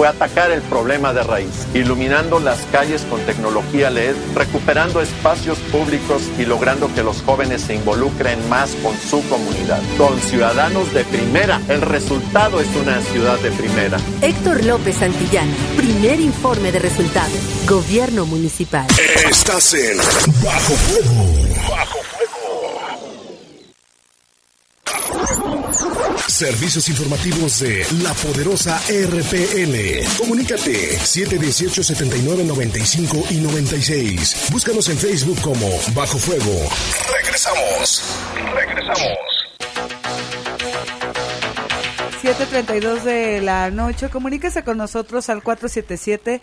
fue 0.00 0.08
atacar 0.08 0.50
el 0.50 0.62
problema 0.62 1.12
de 1.12 1.22
raíz, 1.22 1.66
iluminando 1.74 2.40
las 2.40 2.60
calles 2.72 3.02
con 3.02 3.20
tecnología 3.26 3.90
LED, 3.90 4.14
recuperando 4.34 5.02
espacios 5.02 5.58
públicos 5.70 6.22
y 6.38 6.46
logrando 6.46 6.90
que 6.94 7.02
los 7.02 7.20
jóvenes 7.20 7.60
se 7.60 7.74
involucren 7.74 8.48
más 8.48 8.70
con 8.82 8.96
su 8.96 9.22
comunidad. 9.28 9.82
Con 9.98 10.18
ciudadanos 10.18 10.90
de 10.94 11.04
primera, 11.04 11.60
el 11.68 11.82
resultado 11.82 12.62
es 12.62 12.68
una 12.76 13.02
ciudad 13.02 13.38
de 13.40 13.50
primera. 13.50 13.98
Héctor 14.22 14.64
López 14.64 14.96
Santillana, 14.96 15.52
primer 15.76 16.18
informe 16.18 16.72
de 16.72 16.78
resultados. 16.78 17.38
Gobierno 17.68 18.24
Municipal. 18.24 18.86
Estás 19.28 19.74
en 19.74 19.98
Bajo 20.42 20.72
Fuego. 20.76 21.26
Bajo 21.68 21.98
Servicios 26.26 26.88
informativos 26.88 27.60
de 27.60 27.84
la 28.02 28.14
poderosa 28.14 28.80
RPL. 28.88 30.16
Comunícate 30.18 30.98
718 30.98 31.82
79 31.82 32.44
95 32.44 33.24
y 33.30 33.34
96. 33.38 34.46
Búscanos 34.50 34.88
en 34.88 34.98
Facebook 34.98 35.40
como 35.40 35.68
Bajo 35.94 36.18
Fuego. 36.18 36.68
Regresamos. 37.12 38.02
Regresamos. 38.54 39.18
7.32 42.22 43.02
de 43.02 43.40
la 43.40 43.70
noche. 43.70 44.10
Comuníquese 44.10 44.62
con 44.62 44.76
nosotros 44.76 45.28
al 45.30 45.42
477 45.42 46.40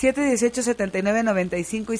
718-7995 0.00 1.94
y 1.94 1.98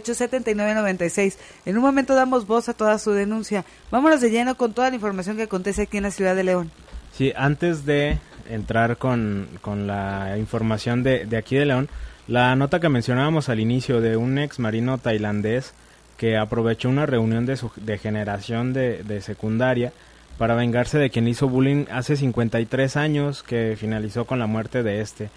718-7996. 0.00 1.36
En 1.66 1.76
un 1.76 1.82
momento 1.82 2.14
damos 2.14 2.46
voz 2.46 2.68
a 2.68 2.74
toda 2.74 2.98
su 2.98 3.12
denuncia. 3.12 3.64
Vámonos 3.90 4.20
de 4.20 4.30
lleno 4.30 4.56
con 4.56 4.72
toda 4.72 4.90
la 4.90 4.96
información 4.96 5.36
que 5.36 5.42
acontece 5.44 5.82
aquí 5.82 5.96
en 5.96 6.04
la 6.04 6.10
ciudad 6.10 6.36
de 6.36 6.44
León. 6.44 6.70
Sí, 7.12 7.32
antes 7.36 7.84
de 7.84 8.18
entrar 8.48 8.96
con, 8.96 9.48
con 9.60 9.86
la 9.86 10.36
información 10.38 11.02
de, 11.02 11.26
de 11.26 11.36
aquí 11.36 11.56
de 11.56 11.66
León, 11.66 11.88
la 12.26 12.56
nota 12.56 12.80
que 12.80 12.88
mencionábamos 12.88 13.48
al 13.48 13.60
inicio 13.60 14.00
de 14.00 14.16
un 14.16 14.38
ex 14.38 14.58
marino 14.58 14.98
tailandés 14.98 15.74
que 16.16 16.36
aprovechó 16.36 16.88
una 16.88 17.06
reunión 17.06 17.46
de, 17.46 17.56
su, 17.56 17.70
de 17.76 17.98
generación 17.98 18.72
de, 18.72 19.02
de 19.02 19.20
secundaria 19.20 19.92
para 20.38 20.54
vengarse 20.54 20.98
de 20.98 21.10
quien 21.10 21.28
hizo 21.28 21.48
bullying 21.48 21.84
hace 21.90 22.16
53 22.16 22.96
años 22.96 23.42
que 23.42 23.76
finalizó 23.78 24.24
con 24.24 24.38
la 24.38 24.46
muerte 24.46 24.82
de 24.82 25.00
este. 25.00 25.30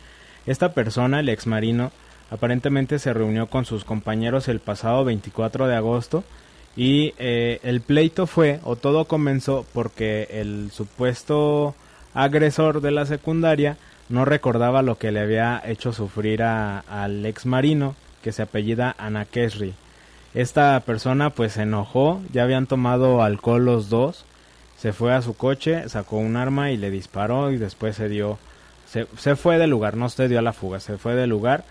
Esta 0.48 0.72
persona, 0.74 1.20
el 1.20 1.30
ex 1.30 1.46
marino, 1.46 1.92
aparentemente 2.32 3.00
se 3.00 3.14
reunió 3.14 3.48
con 3.48 3.66
sus 3.66 3.84
compañeros 3.84 4.48
el 4.48 4.60
pasado 4.60 5.06
24 5.06 5.68
de 5.68 5.76
agosto 5.76 6.24
y 6.76 7.14
eh, 7.18 7.60
el 7.64 7.82
pleito 7.82 8.28
fue, 8.28 8.60
o 8.64 8.76
todo 8.76 9.06
comenzó, 9.06 9.66
porque 9.74 10.28
el 10.32 10.72
supuesto 10.72 11.76
agresor 12.14 12.82
de 12.82 12.92
la 12.92 13.06
secundaria 13.06 13.78
no 14.10 14.26
recordaba 14.26 14.82
lo 14.82 14.98
que 14.98 15.12
le 15.12 15.20
había 15.20 15.62
hecho 15.66 15.92
sufrir 15.92 16.44
a, 16.44 16.80
al 16.80 17.26
ex 17.26 17.46
marino, 17.46 17.96
que 18.24 18.32
se 18.32 18.44
apellida 18.44 18.96
Anakesri. 18.98 19.74
Esta 20.34 20.80
persona 20.82 21.32
pues 21.32 21.54
se 21.54 21.64
enojó, 21.64 22.22
ya 22.32 22.44
habían 22.44 22.68
tomado 22.68 23.22
alcohol 23.22 23.66
los 23.66 23.90
dos, 23.90 24.26
se 24.78 24.94
fue 24.94 25.14
a 25.14 25.22
su 25.22 25.36
coche, 25.36 25.90
sacó 25.90 26.18
un 26.18 26.38
arma 26.38 26.72
y 26.72 26.78
le 26.78 26.92
disparó 26.92 27.52
y 27.52 27.58
después 27.58 27.96
se 27.96 28.08
dio 28.08 28.38
se, 28.88 29.08
se 29.18 29.36
fue 29.36 29.58
del 29.58 29.70
lugar, 29.70 29.98
no 29.98 30.10
se 30.10 30.28
dio 30.28 30.40
a 30.40 30.42
la 30.42 30.54
fuga, 30.54 30.80
se 30.80 30.98
fue 30.98 31.16
del 31.16 31.30
lugar 31.30 31.64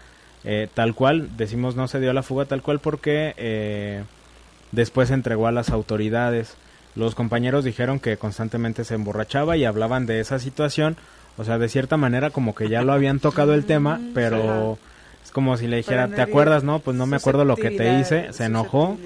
eh, 0.48 0.68
tal 0.72 0.94
cual, 0.94 1.31
decimos 1.37 1.74
no 1.74 1.88
se 1.88 1.98
dio 1.98 2.12
a 2.12 2.14
la 2.14 2.22
fuga 2.22 2.44
tal 2.44 2.62
cual 2.62 2.79
porque 2.79 3.35
eh, 3.37 4.05
después 4.70 5.09
se 5.09 5.14
entregó 5.14 5.48
a 5.48 5.52
las 5.52 5.70
autoridades. 5.70 6.57
Los 6.94 7.16
compañeros 7.16 7.64
dijeron 7.64 7.98
que 7.98 8.16
constantemente 8.16 8.85
se 8.85 8.94
emborrachaba 8.94 9.57
y 9.57 9.64
hablaban 9.64 10.07
de 10.07 10.20
esa 10.20 10.38
situación, 10.38 10.96
o 11.37 11.42
sea, 11.42 11.59
de 11.59 11.68
cierta 11.68 11.96
manera 11.96 12.31
como 12.31 12.55
que 12.55 12.68
ya 12.68 12.83
lo 12.83 12.92
habían 12.92 13.18
tocado 13.18 13.55
el 13.55 13.64
tema, 13.64 14.00
pero 14.14 14.79
es 15.24 15.33
como 15.33 15.57
si 15.57 15.66
le 15.66 15.79
dijera, 15.79 16.07
¿te 16.07 16.22
acuerdas? 16.22 16.62
No, 16.62 16.79
pues 16.79 16.96
no 16.96 17.07
me 17.07 17.16
acuerdo 17.16 17.44
lo 17.44 17.57
que 17.57 17.72
te 17.72 17.98
hice, 17.98 18.33
se 18.33 18.44
enojó, 18.44 18.96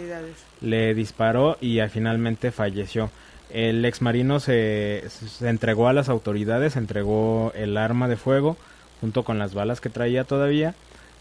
le 0.61 0.93
disparó 0.93 1.57
y 1.63 1.81
finalmente 1.89 2.53
falleció. 2.53 3.11
El 3.53 3.85
ex 3.85 4.01
marino 4.01 4.41
se, 4.41 5.05
se 5.09 5.49
entregó 5.49 5.89
a 5.89 5.93
las 5.93 6.09
autoridades, 6.09 6.77
entregó 6.77 7.53
el 7.55 7.77
arma 7.77 8.09
de 8.09 8.17
fuego 8.17 8.57
junto 9.01 9.25
con 9.25 9.39
las 9.39 9.55
balas 9.55 9.81
que 9.81 9.89
traía 9.89 10.25
todavía 10.25 10.75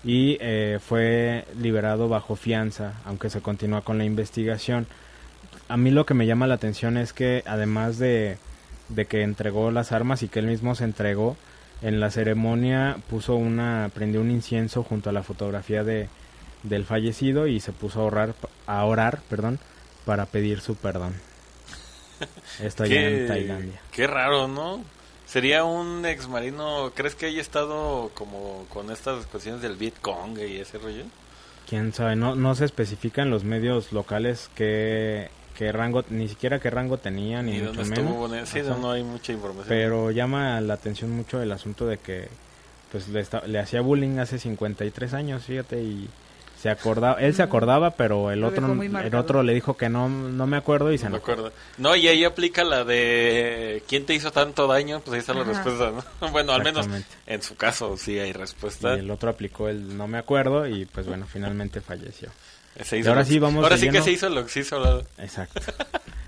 y 0.03 0.37
eh, 0.39 0.79
fue 0.81 1.45
liberado 1.59 2.07
bajo 2.07 2.35
fianza, 2.35 2.93
aunque 3.05 3.29
se 3.29 3.41
continúa 3.41 3.81
con 3.81 3.97
la 3.97 4.05
investigación. 4.05 4.87
A 5.67 5.77
mí 5.77 5.91
lo 5.91 6.05
que 6.05 6.13
me 6.13 6.25
llama 6.25 6.47
la 6.47 6.55
atención 6.55 6.97
es 6.97 7.13
que 7.13 7.43
además 7.45 7.97
de, 7.99 8.37
de 8.89 9.05
que 9.05 9.23
entregó 9.23 9.71
las 9.71 9.91
armas 9.91 10.23
y 10.23 10.29
que 10.29 10.39
él 10.39 10.47
mismo 10.47 10.75
se 10.75 10.85
entregó, 10.85 11.35
en 11.81 11.99
la 11.99 12.11
ceremonia 12.11 12.97
puso 13.09 13.35
una, 13.35 13.89
prendió 13.93 14.21
un 14.21 14.31
incienso 14.31 14.83
junto 14.83 15.09
a 15.09 15.13
la 15.13 15.23
fotografía 15.23 15.83
de, 15.83 16.09
del 16.63 16.85
fallecido 16.85 17.47
y 17.47 17.59
se 17.59 17.71
puso 17.71 18.01
a 18.01 18.05
orar, 18.05 18.35
a 18.67 18.83
orar, 18.83 19.19
perdón, 19.29 19.59
para 20.05 20.25
pedir 20.25 20.59
su 20.59 20.75
perdón. 20.75 21.13
Esto 22.63 22.83
allá 22.83 23.01
en 23.07 23.27
Tailandia. 23.27 23.81
Qué 23.91 24.07
raro, 24.07 24.47
¿no? 24.47 24.83
Sería 25.25 25.63
un 25.63 26.05
ex 26.05 26.27
marino, 26.27 26.91
¿crees 26.95 27.13
que 27.15 27.27
haya 27.27 27.41
estado 27.41 28.09
como 28.15 28.65
con 28.69 28.89
estas 28.91 29.27
cuestiones 29.27 29.61
del 29.61 29.75
Vietcong 29.75 30.39
y 30.39 30.57
ese 30.57 30.79
rollo? 30.79 31.03
Quién 31.67 31.93
sabe, 31.93 32.15
no, 32.15 32.33
no 32.35 32.55
se 32.55 32.65
especifica 32.65 33.21
en 33.21 33.29
los 33.29 33.43
medios 33.43 33.91
locales 33.91 34.49
qué, 34.55 35.29
qué 35.55 35.71
rango, 35.71 36.03
ni 36.09 36.27
siquiera 36.27 36.59
qué 36.59 36.71
rango 36.71 36.97
tenía, 36.97 37.43
ni 37.43 37.57
¿Y 37.57 37.61
mucho 37.61 37.83
menos. 37.83 37.89
estuvo? 37.99 38.29
Sí, 38.45 38.59
Ajá. 38.59 38.77
no 38.81 38.89
hay 38.89 39.03
mucha 39.03 39.31
información. 39.31 39.67
Pero 39.69 40.09
llama 40.09 40.59
la 40.61 40.73
atención 40.73 41.11
mucho 41.11 41.39
el 41.43 41.51
asunto 41.51 41.85
de 41.85 41.99
que 41.99 42.27
pues 42.91 43.07
le 43.07 43.59
hacía 43.59 43.81
bullying 43.81 44.17
hace 44.17 44.39
53 44.39 45.13
años, 45.13 45.43
fíjate, 45.43 45.79
y 45.79 46.09
se 46.61 46.69
acordaba, 46.69 47.19
él 47.21 47.33
se 47.33 47.41
acordaba, 47.41 47.91
pero 47.91 48.31
el 48.31 48.41
Lo 48.41 48.47
otro 48.47 48.73
el 48.81 49.15
otro 49.15 49.43
le 49.43 49.53
dijo 49.53 49.77
que 49.77 49.87
no 49.89 50.09
no 50.09 50.45
me 50.47 50.57
acuerdo 50.57 50.91
y 50.91 50.97
se 50.97 51.05
No 51.05 51.11
me 51.11 51.17
acuerdo. 51.17 51.51
No, 51.77 51.95
y 51.95 52.07
ahí 52.07 52.23
aplica 52.25 52.63
la 52.63 52.83
de 52.83 53.81
¿quién 53.87 54.05
te 54.05 54.13
hizo 54.13 54.31
tanto 54.31 54.67
daño? 54.67 54.99
Pues 54.99 55.13
ahí 55.13 55.19
está 55.19 55.33
la 55.33 55.41
Ajá. 55.41 55.51
respuesta, 55.51 55.91
¿no? 56.19 56.29
Bueno, 56.31 56.51
al 56.53 56.63
menos 56.63 56.87
en 57.27 57.41
su 57.41 57.55
caso 57.55 57.95
sí 57.97 58.19
hay 58.19 58.29
Y 58.29 58.33
respuesta. 58.33 58.93
el 58.93 59.09
otro 59.09 59.29
aplicó 59.29 59.69
el 59.69 59.97
no 59.97 60.07
me 60.07 60.17
acuerdo 60.17 60.67
y 60.67 60.85
pues 60.85 61.07
bueno, 61.07 61.25
finalmente 61.31 61.81
falleció. 61.81 62.29
Se 62.83 62.97
Y 62.99 63.07
ahora 63.07 63.21
lo- 63.21 63.25
sí 63.25 63.39
vamos 63.39 63.63
Ahora 63.63 63.75
de 63.75 63.81
sí 63.81 63.89
que 63.89 64.01
se 64.01 64.11
hizo 64.11 64.29
lo 64.29 64.43
que 64.43 64.49
se 64.51 64.59
hizo. 64.61 65.03
Exacto. 65.17 65.59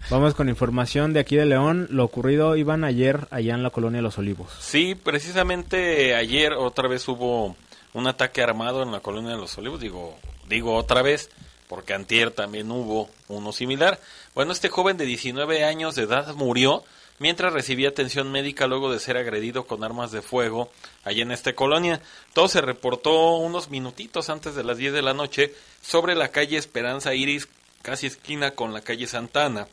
Vamos 0.09 0.33
con 0.33 0.49
información 0.49 1.13
de 1.13 1.19
aquí 1.21 1.35
de 1.37 1.45
León, 1.45 1.87
lo 1.91 2.03
ocurrido 2.03 2.55
iban 2.57 2.83
ayer 2.83 3.27
allá 3.31 3.53
en 3.53 3.63
la 3.63 3.69
colonia 3.69 4.01
Los 4.01 4.17
Olivos. 4.17 4.51
Sí, 4.59 4.95
precisamente 4.95 6.15
ayer 6.15 6.53
otra 6.53 6.89
vez 6.89 7.07
hubo 7.07 7.55
un 7.93 8.07
ataque 8.07 8.41
armado 8.41 8.83
en 8.83 8.91
la 8.91 8.99
colonia 8.99 9.31
de 9.31 9.37
los 9.37 9.57
Olivos. 9.57 9.79
Digo, 9.79 10.17
digo 10.47 10.75
otra 10.75 11.01
vez, 11.01 11.29
porque 11.67 11.93
antier 11.93 12.31
también 12.31 12.71
hubo 12.71 13.09
uno 13.27 13.51
similar. 13.51 13.99
Bueno, 14.35 14.51
este 14.51 14.69
joven 14.69 14.97
de 14.97 15.05
19 15.05 15.63
años 15.63 15.95
de 15.95 16.03
edad 16.03 16.33
murió 16.35 16.83
mientras 17.19 17.53
recibía 17.53 17.89
atención 17.89 18.31
médica 18.31 18.65
luego 18.65 18.91
de 18.91 18.99
ser 18.99 19.15
agredido 19.15 19.65
con 19.65 19.83
armas 19.83 20.11
de 20.11 20.23
fuego 20.23 20.71
allá 21.03 21.21
en 21.21 21.31
esta 21.31 21.53
colonia. 21.53 22.01
Todo 22.33 22.47
se 22.47 22.61
reportó 22.61 23.35
unos 23.35 23.69
minutitos 23.69 24.29
antes 24.29 24.55
de 24.55 24.63
las 24.63 24.77
10 24.77 24.93
de 24.93 25.01
la 25.01 25.13
noche 25.13 25.53
sobre 25.81 26.15
la 26.15 26.29
calle 26.29 26.57
Esperanza 26.57 27.13
Iris, 27.13 27.47
casi 27.83 28.07
esquina 28.07 28.51
con 28.51 28.73
la 28.73 28.81
calle 28.81 29.05
Santana. 29.05 29.67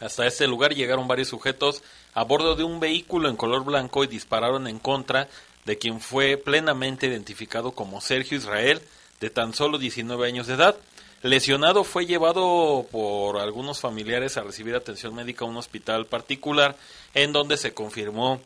Hasta 0.00 0.26
este 0.26 0.46
lugar 0.46 0.74
llegaron 0.74 1.06
varios 1.06 1.28
sujetos 1.28 1.82
a 2.12 2.24
bordo 2.24 2.56
de 2.56 2.64
un 2.64 2.80
vehículo 2.80 3.28
en 3.28 3.36
color 3.36 3.64
blanco 3.64 4.02
y 4.02 4.08
dispararon 4.08 4.66
en 4.66 4.78
contra 4.78 5.28
de 5.64 5.78
quien 5.78 6.00
fue 6.00 6.36
plenamente 6.36 7.06
identificado 7.06 7.72
como 7.72 8.00
Sergio 8.00 8.36
Israel, 8.36 8.82
de 9.20 9.30
tan 9.30 9.54
solo 9.54 9.78
19 9.78 10.26
años 10.26 10.46
de 10.46 10.54
edad. 10.54 10.76
Lesionado 11.22 11.84
fue 11.84 12.06
llevado 12.06 12.86
por 12.90 13.38
algunos 13.38 13.80
familiares 13.80 14.36
a 14.36 14.42
recibir 14.42 14.74
atención 14.74 15.14
médica 15.14 15.44
a 15.44 15.48
un 15.48 15.56
hospital 15.58 16.06
particular 16.06 16.76
en 17.14 17.32
donde 17.32 17.58
se 17.58 17.74
confirmó 17.74 18.40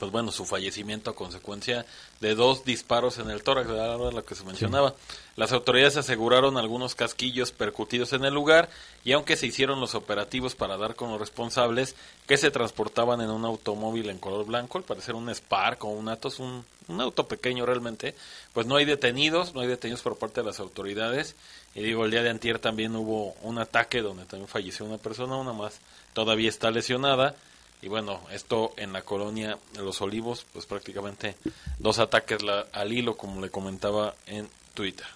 pues 0.00 0.10
bueno, 0.10 0.32
su 0.32 0.46
fallecimiento 0.46 1.10
a 1.10 1.14
consecuencia 1.14 1.84
de 2.20 2.34
dos 2.34 2.64
disparos 2.64 3.18
en 3.18 3.28
el 3.28 3.42
tórax, 3.42 3.68
era 3.68 3.96
lo 3.98 4.24
que 4.24 4.34
se 4.34 4.44
mencionaba. 4.44 4.94
Las 5.40 5.52
autoridades 5.52 5.96
aseguraron 5.96 6.58
algunos 6.58 6.94
casquillos 6.94 7.50
percutidos 7.50 8.12
en 8.12 8.26
el 8.26 8.34
lugar 8.34 8.68
y 9.06 9.12
aunque 9.12 9.38
se 9.38 9.46
hicieron 9.46 9.80
los 9.80 9.94
operativos 9.94 10.54
para 10.54 10.76
dar 10.76 10.96
con 10.96 11.10
los 11.10 11.18
responsables 11.18 11.96
que 12.26 12.36
se 12.36 12.50
transportaban 12.50 13.22
en 13.22 13.30
un 13.30 13.46
automóvil 13.46 14.10
en 14.10 14.18
color 14.18 14.44
blanco, 14.44 14.76
al 14.76 14.84
parecer 14.84 15.14
un 15.14 15.30
Spark 15.34 15.82
o 15.82 15.88
un 15.88 16.10
Atos, 16.10 16.40
un, 16.40 16.62
un 16.88 17.00
auto 17.00 17.26
pequeño 17.26 17.64
realmente, 17.64 18.14
pues 18.52 18.66
no 18.66 18.76
hay 18.76 18.84
detenidos, 18.84 19.54
no 19.54 19.62
hay 19.62 19.66
detenidos 19.66 20.02
por 20.02 20.18
parte 20.18 20.42
de 20.42 20.46
las 20.46 20.60
autoridades. 20.60 21.34
Y 21.74 21.80
digo, 21.84 22.04
el 22.04 22.10
día 22.10 22.22
de 22.22 22.28
antier 22.28 22.58
también 22.58 22.94
hubo 22.94 23.32
un 23.40 23.58
ataque 23.58 24.02
donde 24.02 24.26
también 24.26 24.46
falleció 24.46 24.84
una 24.84 24.98
persona, 24.98 25.36
una 25.36 25.54
más 25.54 25.80
todavía 26.12 26.50
está 26.50 26.70
lesionada 26.70 27.34
y 27.80 27.88
bueno, 27.88 28.20
esto 28.30 28.74
en 28.76 28.92
la 28.92 29.00
colonia 29.00 29.56
de 29.72 29.80
Los 29.80 30.02
Olivos, 30.02 30.44
pues 30.52 30.66
prácticamente 30.66 31.34
dos 31.78 31.98
ataques 31.98 32.42
la- 32.42 32.66
al 32.74 32.92
hilo, 32.92 33.16
como 33.16 33.40
le 33.40 33.48
comentaba 33.48 34.14
en 34.26 34.50
Twitter. 34.74 35.06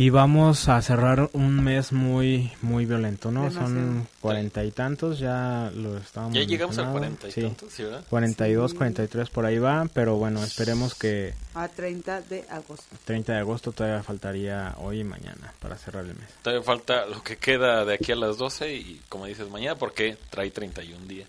Y 0.00 0.10
vamos 0.10 0.68
a 0.68 0.80
cerrar 0.80 1.28
un 1.32 1.60
mes 1.64 1.90
muy 1.90 2.52
muy 2.62 2.86
violento, 2.86 3.32
¿no? 3.32 3.40
Demasiado. 3.48 3.66
Son 3.68 4.08
cuarenta 4.20 4.62
y 4.62 4.70
tantos, 4.70 5.18
ya 5.18 5.72
lo 5.74 5.96
estábamos 5.98 6.36
Ya 6.38 6.44
llegamos 6.44 6.78
al 6.78 6.92
cuarenta 6.92 7.26
y 7.26 7.32
Sí. 7.32 7.40
tantos, 7.42 7.72
¿sí, 7.72 7.82
verdad? 7.82 8.04
42, 8.08 8.70
Sí. 8.70 8.76
43 8.76 9.28
por 9.28 9.44
ahí 9.44 9.58
va, 9.58 9.86
pero 9.92 10.14
bueno, 10.14 10.44
esperemos 10.44 10.94
que 10.94 11.34
A 11.52 11.66
30 11.66 12.20
de 12.20 12.44
agosto. 12.48 12.94
30 13.06 13.32
de 13.32 13.38
agosto 13.40 13.72
todavía 13.72 14.04
faltaría 14.04 14.76
hoy 14.78 15.00
y 15.00 15.04
mañana 15.04 15.52
para 15.58 15.76
cerrar 15.76 16.04
el 16.04 16.14
mes. 16.14 16.28
Todavía 16.42 16.62
falta 16.64 17.04
lo 17.06 17.20
que 17.24 17.36
queda 17.36 17.84
de 17.84 17.94
aquí 17.94 18.12
a 18.12 18.16
las 18.16 18.38
12 18.38 18.72
y 18.76 19.00
como 19.08 19.26
dices 19.26 19.50
mañana 19.50 19.74
porque 19.74 20.16
trae 20.30 20.52
31 20.52 21.08
días. 21.08 21.28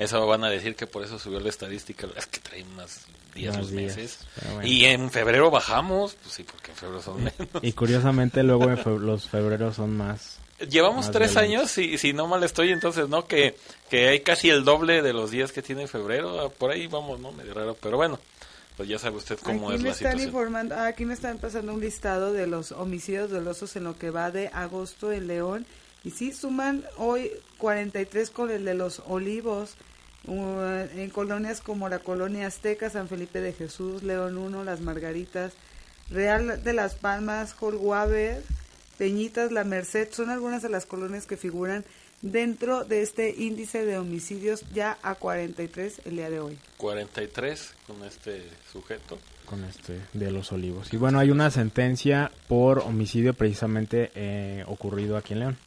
Eso 0.00 0.26
van 0.26 0.42
a 0.42 0.50
decir 0.50 0.74
que 0.74 0.88
por 0.88 1.04
eso 1.04 1.20
subió 1.20 1.38
la 1.38 1.48
estadística, 1.48 2.08
es 2.16 2.26
que 2.26 2.40
trae 2.40 2.64
unos 2.64 3.02
días 3.34 3.56
los 3.56 3.70
días, 3.70 3.96
meses. 3.96 4.18
bueno. 4.52 4.66
Y 4.66 4.84
en 4.86 5.10
febrero 5.10 5.50
bajamos, 5.50 6.14
pues 6.22 6.34
sí, 6.34 6.42
porque 6.44 6.70
en 6.70 6.76
febrero 6.76 7.02
son 7.02 7.16
menos. 7.24 7.34
Y 7.62 7.72
curiosamente 7.72 8.42
luego 8.42 8.70
en 8.70 8.78
fe- 8.78 8.98
los 8.98 9.28
febreros 9.28 9.76
son 9.76 9.96
más 9.96 10.38
Llevamos 10.70 11.06
más 11.06 11.10
tres 11.12 11.32
violentos. 11.34 11.58
años, 11.58 11.70
si, 11.70 11.98
si 11.98 12.12
no 12.12 12.26
mal 12.28 12.42
estoy, 12.44 12.70
entonces, 12.70 13.08
¿no? 13.08 13.26
Que, 13.26 13.56
que 13.90 14.08
hay 14.08 14.20
casi 14.20 14.50
el 14.50 14.64
doble 14.64 15.02
de 15.02 15.12
los 15.12 15.30
días 15.32 15.50
que 15.52 15.62
tiene 15.62 15.88
febrero. 15.88 16.40
ah, 16.40 16.48
Por 16.48 16.70
ahí 16.70 16.86
vamos, 16.86 17.18
¿no? 17.18 17.32
Medio 17.32 17.54
raro. 17.54 17.76
Pero 17.82 17.96
bueno, 17.96 18.20
pues 18.76 18.88
ya 18.88 18.98
sabe 18.98 19.16
usted 19.16 19.36
cómo 19.42 19.66
aquí 19.68 19.76
es 19.76 19.82
me 19.82 19.88
la 19.88 19.94
están 19.94 20.12
situación. 20.12 20.28
informando, 20.28 20.74
ah, 20.76 20.86
aquí 20.86 21.04
me 21.04 21.14
están 21.14 21.38
pasando 21.38 21.74
un 21.74 21.80
listado 21.80 22.32
de 22.32 22.46
los 22.46 22.70
homicidios 22.70 23.30
dolosos 23.30 23.74
en 23.74 23.84
lo 23.84 23.98
que 23.98 24.10
va 24.10 24.30
de 24.30 24.46
agosto 24.48 25.10
en 25.12 25.26
León 25.26 25.66
y 26.04 26.10
sí 26.12 26.32
suman 26.32 26.84
hoy 26.98 27.30
43 27.58 28.30
con 28.30 28.50
el 28.50 28.64
de 28.64 28.74
los 28.74 29.02
Olivos 29.06 29.74
uh, 30.26 30.86
en 30.96 31.10
colonias 31.10 31.60
como 31.60 31.88
la 31.88 31.98
colonia 31.98 32.46
Azteca, 32.46 32.90
San 32.90 33.08
Felipe 33.08 33.40
de 33.40 33.52
Jesús, 33.52 34.02
León 34.02 34.38
1, 34.38 34.64
Las 34.64 34.80
Margaritas, 34.80 35.52
Real 36.10 36.62
de 36.62 36.72
las 36.72 36.94
Palmas, 36.94 37.54
Holguaver, 37.58 38.42
Peñitas, 38.98 39.52
La 39.52 39.64
Merced, 39.64 40.08
son 40.12 40.30
algunas 40.30 40.62
de 40.62 40.68
las 40.68 40.86
colonias 40.86 41.26
que 41.26 41.36
figuran 41.36 41.84
dentro 42.22 42.84
de 42.84 43.02
este 43.02 43.34
índice 43.36 43.84
de 43.84 43.98
homicidios 43.98 44.64
ya 44.72 44.98
a 45.02 45.14
43 45.14 46.02
el 46.06 46.16
día 46.16 46.30
de 46.30 46.40
hoy. 46.40 46.58
43 46.78 47.74
con 47.86 48.02
este 48.04 48.42
sujeto. 48.72 49.18
con 49.44 49.62
este 49.64 50.00
de 50.14 50.30
los 50.30 50.52
olivos. 50.52 50.92
Y 50.92 50.96
bueno, 50.96 51.18
hay 51.18 51.30
una 51.30 51.50
sentencia 51.50 52.32
por 52.48 52.78
homicidio 52.78 53.34
precisamente 53.34 54.10
eh, 54.14 54.64
ocurrido 54.66 55.18
aquí 55.18 55.34
en 55.34 55.40
León. 55.40 55.58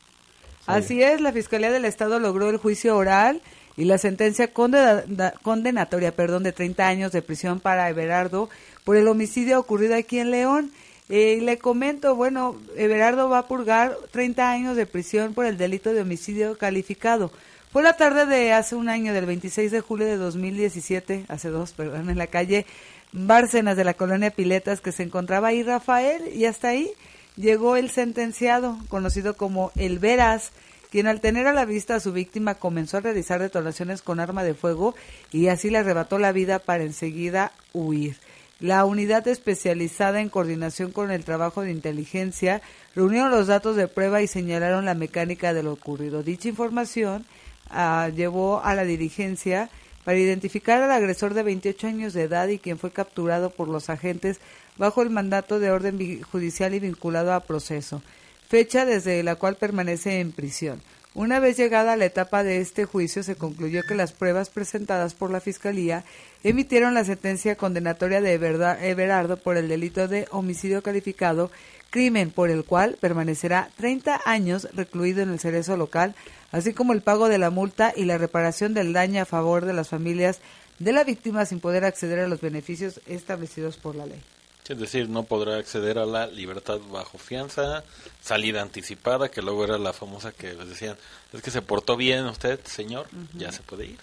Así 0.66 1.02
es, 1.02 1.22
la 1.22 1.32
Fiscalía 1.32 1.72
del 1.72 1.86
Estado 1.86 2.20
logró 2.20 2.50
el 2.50 2.58
juicio 2.58 2.98
oral 2.98 3.42
y 3.78 3.86
la 3.86 4.00
sentencia 4.00 4.52
condenatoria 4.52 6.12
perdón, 6.12 6.44
de 6.44 6.52
30 6.52 6.88
años 6.88 7.12
de 7.12 7.22
prisión 7.22 7.60
para 7.60 7.90
Everardo 7.90 8.50
por 8.84 8.98
el 8.98 9.08
homicidio 9.08 9.60
ocurrido 9.60 9.96
aquí 9.96 10.20
en 10.20 10.32
León. 10.32 10.72
Eh, 11.10 11.40
le 11.42 11.58
comento, 11.58 12.16
bueno, 12.16 12.58
Everardo 12.76 13.30
va 13.30 13.40
a 13.40 13.48
purgar 13.48 13.96
30 14.12 14.50
años 14.50 14.76
de 14.76 14.88
prisión 14.88 15.34
por 15.34 15.46
el 15.46 15.58
delito 15.58 15.94
de 15.94 16.02
homicidio 16.02 16.58
calificado. 16.58 17.32
Fue 17.72 17.84
la 17.84 17.96
tarde 17.96 18.26
de 18.26 18.52
hace 18.52 18.76
un 18.76 18.90
año, 18.90 19.14
del 19.14 19.26
26 19.26 19.72
de 19.72 19.82
julio 19.82 20.08
de 20.08 20.18
2017, 20.18 21.26
hace 21.28 21.50
dos, 21.50 21.74
perdón, 21.74 22.10
en 22.10 22.18
la 22.18 22.28
calle 22.28 22.66
Bárcenas 23.12 23.78
de 23.78 23.84
la 23.84 23.94
colonia 23.94 24.32
Piletas, 24.32 24.82
que 24.82 24.92
se 24.92 25.04
encontraba 25.04 25.50
ahí 25.50 25.64
Rafael, 25.64 26.34
y 26.34 26.46
hasta 26.46 26.70
ahí 26.70 26.92
llegó 27.36 27.76
el 27.76 27.90
sentenciado, 27.90 28.78
conocido 28.90 29.36
como 29.36 29.72
El 29.76 30.00
Veras, 30.00 30.52
quien 30.92 31.08
al 31.08 31.22
tener 31.22 31.48
a 31.48 31.54
la 31.54 31.66
vista 31.66 31.96
a 31.96 32.00
su 32.00 32.14
víctima 32.14 32.56
comenzó 32.56 32.98
a 32.98 33.02
realizar 33.02 33.42
detonaciones 33.42 34.02
con 34.02 34.20
arma 34.20 34.44
de 34.44 34.54
fuego 34.54 34.96
y 35.32 35.48
así 35.48 35.70
le 35.70 35.80
arrebató 35.80 36.20
la 36.20 36.32
vida 36.32 36.60
para 36.60 36.84
enseguida 36.84 37.52
huir. 37.74 38.18
La 38.60 38.86
unidad 38.86 39.28
especializada 39.28 40.20
en 40.20 40.30
coordinación 40.30 40.92
con 40.92 41.12
el 41.12 41.24
trabajo 41.24 41.62
de 41.62 41.72
inteligencia 41.72 42.62
reunieron 42.96 43.30
los 43.30 43.46
datos 43.48 43.76
de 43.76 43.88
prueba 43.88 44.22
y 44.24 44.28
señalaron 44.28 44.86
la 44.86 44.96
mecánica 44.96 45.54
de 45.54 45.62
lo 45.62 45.74
ocurrido. 45.74 46.24
Dicha 46.24 46.50
información 46.50 47.26
ah, 47.70 48.10
llevó 48.16 48.62
a 48.64 48.74
la 48.74 48.84
dirigencia 48.84 49.70
para 50.08 50.18
identificar 50.18 50.82
al 50.82 50.92
agresor 50.92 51.34
de 51.34 51.44
28 51.44 51.86
años 51.86 52.14
de 52.14 52.24
edad 52.24 52.48
y 52.48 52.60
quien 52.60 52.80
fue 52.80 52.92
capturado 52.92 53.50
por 53.50 53.68
los 53.68 53.90
agentes 53.90 54.40
bajo 54.78 55.02
el 55.02 55.10
mandato 55.10 55.60
de 55.60 55.70
orden 55.70 56.24
judicial 56.24 56.74
y 56.74 56.80
vinculado 56.80 57.34
a 57.34 57.42
proceso, 57.42 58.02
fecha 58.48 58.86
desde 58.86 59.24
la 59.24 59.36
cual 59.36 59.56
permanece 59.56 60.20
en 60.20 60.32
prisión. 60.32 60.82
Una 61.18 61.40
vez 61.40 61.58
llegada 61.58 61.96
la 61.96 62.06
etapa 62.06 62.44
de 62.44 62.62
este 62.62 62.86
juicio, 62.86 63.24
se 63.24 63.36
concluyó 63.36 63.82
que 63.82 63.96
las 63.96 64.12
pruebas 64.12 64.52
presentadas 64.52 65.16
por 65.16 65.32
la 65.32 65.42
Fiscalía 65.42 66.04
emitieron 66.44 66.94
la 66.94 67.04
sentencia 67.04 67.56
condenatoria 67.56 68.22
de 68.22 68.34
Everardo 68.34 69.38
por 69.38 69.58
el 69.58 69.68
delito 69.68 70.08
de 70.08 70.28
homicidio 70.30 70.84
calificado, 70.84 71.50
crimen 71.90 72.30
por 72.30 72.52
el 72.52 72.66
cual 72.66 72.98
permanecerá 73.02 73.72
30 73.78 74.22
años 74.26 74.68
recluido 74.74 75.24
en 75.24 75.30
el 75.30 75.40
cerezo 75.40 75.76
local, 75.76 76.14
así 76.52 76.74
como 76.74 76.94
el 76.94 77.02
pago 77.02 77.30
de 77.30 77.40
la 77.40 77.50
multa 77.50 77.94
y 77.96 78.06
la 78.06 78.20
reparación 78.20 78.76
del 78.76 78.94
daño 78.94 79.24
a 79.24 79.26
favor 79.26 79.66
de 79.66 79.74
las 79.74 79.90
familias 79.90 80.40
de 80.78 80.94
la 80.94 81.04
víctima 81.04 81.48
sin 81.48 81.60
poder 81.60 81.84
acceder 81.84 82.20
a 82.20 82.28
los 82.28 82.42
beneficios 82.42 83.02
establecidos 83.08 83.78
por 83.78 83.96
la 83.96 84.06
ley. 84.06 84.22
Es 84.70 84.80
decir, 84.80 85.10
no 85.10 85.24
podrá 85.24 85.58
acceder 85.58 85.98
a 85.98 86.06
la 86.06 86.28
libertad 86.28 86.80
bajo 86.92 87.18
fianza, 87.18 87.84
salida 88.22 88.62
anticipada, 88.62 89.30
que 89.30 89.42
luego 89.42 89.64
era 89.64 89.78
la 89.78 89.94
famosa 89.94 90.32
que 90.32 90.54
les 90.54 90.70
decían, 90.70 90.98
es 91.32 91.42
que 91.42 91.52
se 91.52 91.62
portó 91.62 91.96
bien 91.96 92.26
usted, 92.26 92.60
señor, 92.66 93.08
ya 93.34 93.52
se 93.52 93.62
puede 93.62 93.86
ir. 93.86 94.00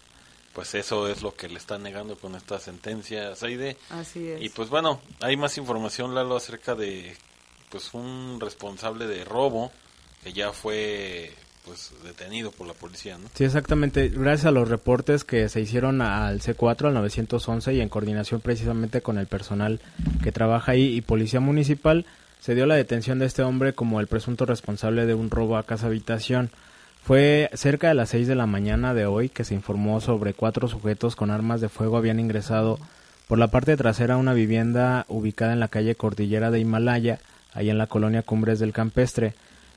Pues 0.55 0.75
eso 0.75 1.09
es 1.09 1.23
lo 1.23 1.35
que 1.35 1.49
le 1.49 1.59
están 1.59 1.83
negando 1.83 2.17
con 2.17 2.37
esta 2.37 2.61
sentencia, 2.61 3.35
Saide. 3.35 3.77
Así 3.91 4.29
es. 4.29 4.41
Y 4.41 4.51
pues 4.51 4.69
bueno, 4.71 5.01
hay 5.21 5.37
más 5.37 5.59
información, 5.59 6.15
Lalo, 6.15 6.37
acerca 6.37 6.75
de 6.75 7.17
pues 7.71 7.93
un 7.93 8.39
responsable 8.41 9.07
de 9.07 9.25
robo 9.25 9.73
que 10.23 10.33
ya 10.33 10.53
fue 10.53 11.35
pues 11.65 11.93
detenido 12.05 12.51
por 12.51 12.67
la 12.67 12.75
policía, 12.75 13.17
¿no? 13.19 13.29
Sí, 13.35 13.45
exactamente. 13.45 14.09
Gracias 14.09 14.47
a 14.47 14.51
los 14.51 14.69
reportes 14.69 15.25
que 15.25 15.49
se 15.49 15.61
hicieron 15.61 16.03
al 16.03 16.41
C4, 16.41 16.89
al 16.89 16.95
911 16.95 17.75
y 17.75 17.81
en 17.81 17.89
coordinación 17.89 18.41
precisamente 18.41 19.01
con 19.01 19.19
el 19.19 19.27
personal 19.27 19.81
que 20.23 20.33
trabaja 20.33 20.73
ahí 20.73 20.95
y 20.95 21.01
policía 21.01 21.41
municipal, 21.41 22.07
se 22.41 22.55
dio 22.55 22.67
la 22.67 22.75
detención 22.75 23.19
de 23.19 23.27
este 23.27 23.43
hombre 23.43 23.73
como 23.73 24.01
el 24.01 24.07
presunto 24.07 24.45
responsable 24.45 25.07
de 25.07 25.15
un 25.15 25.31
robo 25.31 25.57
a 25.57 25.65
casa 25.65 25.87
habitación. 25.87 26.51
Fue 27.03 27.51
cerca 27.55 27.89
de 27.89 27.95
las 27.95 28.11
6 28.11 28.29
de 28.29 28.35
la 28.35 28.47
mañana 28.47 28.95
de 28.95 29.07
hoy 29.07 29.29
que 29.29 29.45
se 29.45 29.55
informó 29.55 30.01
sobre 30.01 30.35
cuatro 30.35 30.69
sujetos 30.69 31.17
con 31.17 31.31
armas 31.31 31.61
de 31.61 31.69
fuego 31.69 31.97
habían 31.97 32.21
ingresado 32.21 32.79
por 33.29 33.39
la 33.39 33.49
parte 33.49 33.77
trasera 33.77 34.15
a 34.15 34.19
una 34.19 34.35
vivienda 34.35 35.07
ubicada 35.09 35.55
en 35.55 35.61
la 35.61 35.69
calle 35.69 35.95
Cordillera 35.95 36.51
de 36.51 36.61
Himalaya, 36.61 37.21
ahí 37.53 37.71
en 37.71 37.79
la 37.79 37.87
colonia 37.87 38.23
Cumbres 38.23 38.59
del 38.59 38.73
Campestre. 38.73 39.35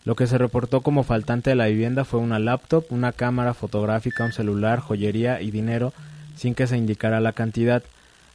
Lo 0.08 0.16
que 0.16 0.26
se 0.26 0.38
reportó 0.38 0.80
como 0.80 1.04
faltante 1.04 1.50
de 1.50 1.58
la 1.58 1.66
vivienda 1.66 2.06
fue 2.06 2.22
una 2.22 2.40
laptop, 2.40 2.86
una 2.92 3.12
cámara 3.12 3.54
fotográfica, 3.54 4.24
un 4.24 4.32
celular, 4.32 4.80
joyería 4.80 5.42
y 5.42 5.52
dinero, 5.52 5.92
sin 6.34 6.56
que 6.56 6.66
se 6.66 6.78
indicara 6.78 7.20
la 7.20 7.34
cantidad. 7.34 7.84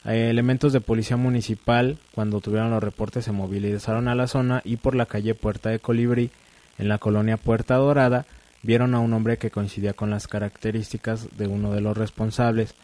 Eh, 0.05 0.29
elementos 0.29 0.75
de 0.75 0.83
policía 0.83 1.17
municipal, 1.17 1.97
cuando 2.15 2.43
tuvieron 2.43 2.71
los 2.71 2.83
reportes, 2.83 3.25
se 3.25 3.33
movilizaron 3.33 4.09
a 4.09 4.15
la 4.15 4.27
zona 4.27 4.61
y 4.67 4.77
por 4.77 4.95
la 4.95 5.07
calle 5.07 5.35
Puerta 5.35 5.71
de 5.71 5.79
Colibrí, 5.79 6.31
en 6.77 6.89
la 6.89 6.99
colonia 6.99 7.39
Puerta 7.39 7.77
Dorada, 7.77 8.27
vieron 8.63 8.95
a 8.95 9.01
un 9.01 9.15
hombre 9.15 9.39
que 9.39 9.51
coincidía 9.51 9.95
con 9.95 10.11
las 10.11 10.29
características 10.29 11.35
de 11.39 11.47
uno 11.47 11.73
de 11.73 11.81
los 11.81 11.97
responsables. 11.97 12.75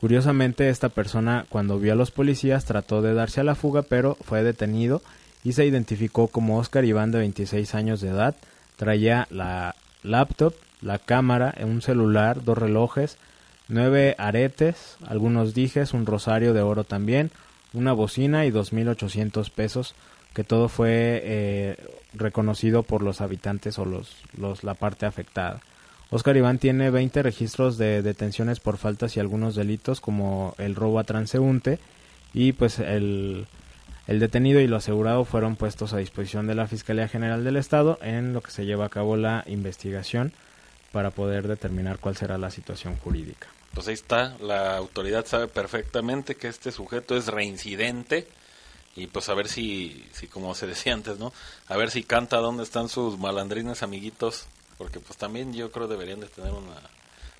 Curiosamente, 0.00 0.70
esta 0.70 0.88
persona, 0.88 1.44
cuando 1.50 1.78
vio 1.78 1.92
a 1.92 1.96
los 1.96 2.10
policías, 2.10 2.64
trató 2.64 3.02
de 3.02 3.12
darse 3.12 3.42
a 3.42 3.44
la 3.44 3.56
fuga, 3.56 3.82
pero 3.82 4.16
fue 4.22 4.42
detenido 4.42 5.02
y 5.44 5.52
se 5.52 5.66
identificó 5.66 6.28
como 6.28 6.58
Oscar 6.58 6.84
Iván 6.84 7.10
de 7.10 7.18
26 7.18 7.74
años 7.74 8.00
de 8.00 8.08
edad. 8.08 8.36
Traía 8.76 9.26
la 9.30 9.74
laptop, 10.02 10.54
la 10.80 10.98
cámara, 10.98 11.54
un 11.62 11.82
celular, 11.82 12.44
dos 12.44 12.58
relojes, 12.58 13.18
nueve 13.68 14.14
aretes, 14.18 14.96
algunos 15.06 15.54
dijes, 15.54 15.92
un 15.92 16.06
rosario 16.06 16.52
de 16.52 16.62
oro 16.62 16.84
también, 16.84 17.30
una 17.72 17.92
bocina 17.92 18.44
y 18.46 18.50
2.800 18.50 19.50
pesos, 19.50 19.94
que 20.34 20.44
todo 20.44 20.68
fue 20.68 21.20
eh, 21.24 21.76
reconocido 22.14 22.82
por 22.82 23.02
los 23.02 23.20
habitantes 23.20 23.78
o 23.78 23.84
los, 23.84 24.16
los, 24.36 24.64
la 24.64 24.74
parte 24.74 25.06
afectada. 25.06 25.60
Oscar 26.10 26.36
Iván 26.36 26.58
tiene 26.58 26.90
20 26.90 27.22
registros 27.22 27.78
de 27.78 28.02
detenciones 28.02 28.60
por 28.60 28.76
faltas 28.76 29.16
y 29.16 29.20
algunos 29.20 29.54
delitos 29.54 30.00
como 30.00 30.54
el 30.58 30.74
robo 30.74 30.98
a 30.98 31.04
transeúnte 31.04 31.78
y 32.34 32.52
pues 32.52 32.78
el, 32.78 33.46
el 34.06 34.18
detenido 34.18 34.60
y 34.60 34.66
lo 34.66 34.76
asegurado 34.76 35.24
fueron 35.24 35.56
puestos 35.56 35.92
a 35.92 35.98
disposición 35.98 36.46
de 36.46 36.54
la 36.54 36.66
Fiscalía 36.66 37.08
General 37.08 37.44
del 37.44 37.56
Estado 37.56 37.98
en 38.02 38.32
lo 38.32 38.40
que 38.40 38.50
se 38.50 38.66
lleva 38.66 38.86
a 38.86 38.90
cabo 38.90 39.16
la 39.16 39.44
investigación 39.46 40.32
para 40.90 41.10
poder 41.10 41.48
determinar 41.48 41.98
cuál 41.98 42.16
será 42.16 42.36
la 42.38 42.50
situación 42.50 42.96
jurídica. 42.96 43.48
Pues 43.74 43.88
ahí 43.88 43.94
está, 43.94 44.36
la 44.40 44.76
autoridad 44.76 45.24
sabe 45.24 45.48
perfectamente 45.48 46.34
que 46.34 46.48
este 46.48 46.72
sujeto 46.72 47.16
es 47.16 47.28
reincidente 47.28 48.26
y 48.94 49.06
pues 49.06 49.28
a 49.30 49.34
ver 49.34 49.48
si, 49.48 50.04
si 50.12 50.26
como 50.26 50.54
se 50.54 50.66
decía 50.66 50.92
antes, 50.92 51.18
¿no? 51.18 51.32
A 51.68 51.76
ver 51.76 51.90
si 51.90 52.02
canta 52.02 52.36
dónde 52.38 52.64
están 52.64 52.90
sus 52.90 53.18
malandrines 53.18 53.82
amiguitos, 53.82 54.46
porque 54.76 55.00
pues 55.00 55.18
también 55.18 55.54
yo 55.54 55.70
creo 55.70 55.88
deberían 55.88 56.20
de 56.20 56.26
tener 56.26 56.52
una, 56.52 56.74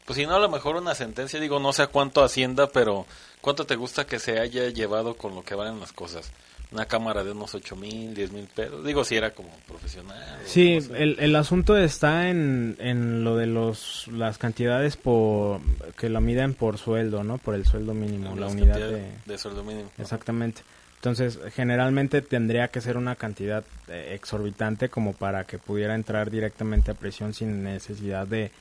pues 0.07 0.17
si 0.17 0.27
no 0.27 0.35
a 0.35 0.41
lo 0.41 0.49
mejor 0.49 0.77
una 0.77 0.95
sentencia, 0.95 1.39
digo, 1.39 1.61
no 1.61 1.73
sé 1.73 1.83
a 1.83 1.87
cuánto 1.89 2.25
hacienda, 2.25 2.69
pero 2.69 3.07
¿cuánto 3.41 3.67
te 3.67 3.77
gusta 3.77 4.07
que 4.07 4.19
se 4.19 4.41
haya 4.41 4.69
llevado 4.71 5.17
con 5.17 5.35
lo 5.35 5.43
que 5.43 5.55
valen 5.55 5.81
las 5.81 5.93
cosas? 5.93 6.31
Una 6.73 6.87
cámara 6.87 7.23
de 7.23 7.33
unos 7.33 7.55
ocho 7.55 7.77
mil, 7.77 8.15
diez 8.15 8.33
mil 8.33 8.47
pesos, 8.47 8.85
digo 8.85 9.05
si 9.05 9.17
era 9.17 9.33
como 9.33 9.51
profesional. 9.69 10.17
Sí, 10.47 10.79
el, 10.95 11.17
el 11.21 11.37
asunto 11.37 11.77
está 11.77 12.31
en, 12.31 12.77
en 12.79 13.25
lo 13.25 13.37
de 13.37 13.47
los 13.47 14.09
las 14.09 14.39
cantidades 14.39 14.97
por 14.97 15.61
que 15.99 16.09
la 16.09 16.21
miden 16.21 16.55
por 16.55 16.79
sueldo, 16.79 17.25
¿no? 17.25 17.39
Por 17.39 17.55
el 17.55 17.67
sueldo 17.67 17.93
mínimo, 17.93 18.35
la 18.35 18.47
Las 18.47 18.53
unidad 18.53 18.79
de, 18.79 19.13
de 19.27 19.39
sueldo 19.39 19.63
mínimo. 19.63 19.91
Exactamente. 19.99 20.63
Entonces, 21.03 21.41
generalmente 21.53 22.23
tendría 22.23 22.69
que 22.69 22.81
ser 22.81 22.97
una 22.97 23.17
cantidad 23.17 23.65
eh, 23.89 24.13
exorbitante 24.15 24.89
como 24.89 25.15
para 25.15 25.43
que 25.45 25.59
pudiera 25.59 25.97
entrar 25.97 26.31
directamente 26.31 26.93
a 26.93 26.95
prisión 26.95 27.35
sin 27.35 27.65
necesidad 27.65 28.25
de, 28.25 28.53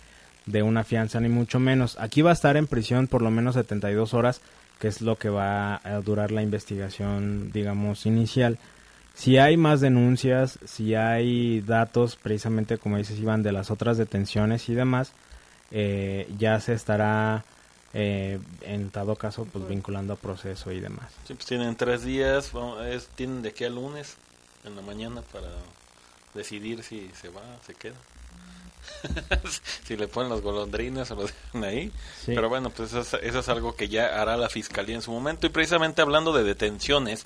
de 0.48 0.64
una 0.64 0.84
fianza, 0.84 1.20
ni 1.20 1.30
mucho 1.30 1.60
menos. 1.60 2.00
Aquí 2.00 2.24
va 2.24 2.32
a 2.32 2.34
estar 2.34 2.58
en 2.58 2.66
prisión 2.66 3.06
por 3.06 3.22
lo 3.22 3.30
menos 3.30 3.54
72 3.54 4.16
horas, 4.16 4.42
que 4.82 4.88
es 4.88 5.00
lo 5.02 5.16
que 5.16 5.30
va 5.30 5.80
a 5.84 6.02
durar 6.02 6.32
la 6.32 6.42
investigación, 6.42 7.52
digamos, 7.52 8.08
inicial. 8.08 8.58
Si 9.14 9.38
hay 9.38 9.56
más 9.56 9.80
denuncias, 9.80 10.58
si 10.66 10.96
hay 10.96 11.62
datos, 11.62 12.16
precisamente 12.16 12.80
como 12.80 12.98
dices, 12.98 13.20
Iván, 13.20 13.44
de 13.44 13.52
las 13.52 13.70
otras 13.70 13.98
detenciones 14.00 14.70
y 14.70 14.74
demás, 14.74 15.14
eh, 15.70 16.28
ya 16.40 16.60
se 16.60 16.74
estará, 16.74 17.46
eh, 17.94 18.40
en 18.62 18.90
dado 18.92 19.16
caso, 19.16 19.46
pues 19.46 19.68
vinculando 19.68 20.14
a 20.14 20.16
proceso 20.16 20.72
y 20.72 20.80
demás. 20.80 21.14
Sí, 21.28 21.36
pues 21.36 21.46
tienen 21.46 21.76
tres 21.76 22.04
días, 22.04 22.52
vamos, 22.52 22.80
tienen 23.14 23.44
de 23.44 23.50
aquí 23.50 23.66
al 23.66 23.76
lunes 23.76 24.18
en 24.66 24.76
la 24.76 24.82
mañana 24.82 25.22
para 25.32 25.50
decidir 26.34 26.82
si 26.82 27.12
se 27.14 27.30
va, 27.30 27.44
se 27.68 27.76
queda. 27.76 27.98
si 29.84 29.96
le 29.98 30.08
ponen 30.08 30.30
los 30.30 30.42
golondrines 30.42 31.10
o 31.12 31.16
lo 31.16 31.24
dejan 31.24 31.64
ahí. 31.64 31.92
Sí. 32.24 32.34
Pero 32.34 32.50
bueno, 32.50 32.70
pues 32.70 32.94
eso 32.94 33.02
es, 33.02 33.24
eso 33.24 33.40
es 33.40 33.50
algo 33.50 33.76
que 33.76 33.90
ya 33.90 34.22
hará 34.22 34.38
la 34.38 34.50
fiscalía 34.50 34.96
en 34.96 35.02
su 35.02 35.12
momento. 35.12 35.48
Y 35.48 35.50
precisamente 35.50 36.02
hablando 36.02 36.34
de 36.34 36.44
detenciones, 36.44 37.26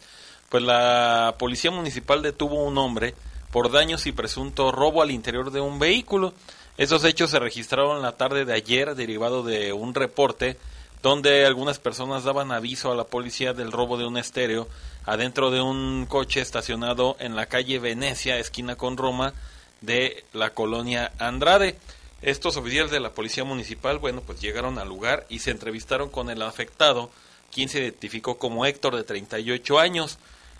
pues 0.49 0.63
la 0.63 1.35
policía 1.37 1.71
municipal 1.71 2.21
detuvo 2.21 2.59
a 2.59 2.63
un 2.63 2.77
hombre 2.77 3.15
por 3.51 3.71
daños 3.71 4.05
y 4.05 4.11
presunto 4.11 4.71
robo 4.71 5.01
al 5.01 5.11
interior 5.11 5.51
de 5.51 5.61
un 5.61 5.79
vehículo. 5.79 6.33
Esos 6.77 7.03
hechos 7.05 7.31
se 7.31 7.39
registraron 7.39 8.01
la 8.01 8.17
tarde 8.17 8.45
de 8.45 8.53
ayer, 8.53 8.95
derivado 8.95 9.43
de 9.43 9.71
un 9.71 9.93
reporte 9.93 10.57
donde 11.01 11.45
algunas 11.45 11.77
personas 11.77 12.23
daban 12.23 12.51
aviso 12.51 12.91
a 12.91 12.95
la 12.95 13.03
policía 13.03 13.53
del 13.53 13.71
robo 13.71 13.97
de 13.97 14.07
un 14.07 14.17
estéreo 14.17 14.67
adentro 15.05 15.51
de 15.51 15.61
un 15.61 16.07
coche 16.07 16.41
estacionado 16.41 17.15
en 17.19 17.35
la 17.35 17.45
calle 17.45 17.77
Venecia, 17.77 18.39
esquina 18.39 18.75
con 18.75 18.97
Roma, 18.97 19.33
de 19.81 20.23
la 20.33 20.51
colonia 20.53 21.11
Andrade. 21.19 21.77
Estos 22.21 22.57
oficiales 22.57 22.91
de 22.91 22.99
la 22.99 23.13
policía 23.13 23.43
municipal, 23.43 23.99
bueno, 23.99 24.21
pues 24.21 24.41
llegaron 24.41 24.79
al 24.79 24.87
lugar 24.87 25.25
y 25.29 25.39
se 25.39 25.51
entrevistaron 25.51 26.09
con 26.09 26.29
el 26.29 26.41
afectado, 26.41 27.11
quien 27.51 27.69
se 27.69 27.79
identificó 27.79 28.37
como 28.37 28.65
Héctor 28.65 28.95
de 28.95 29.03
38 29.03 29.79
años. 29.79 30.17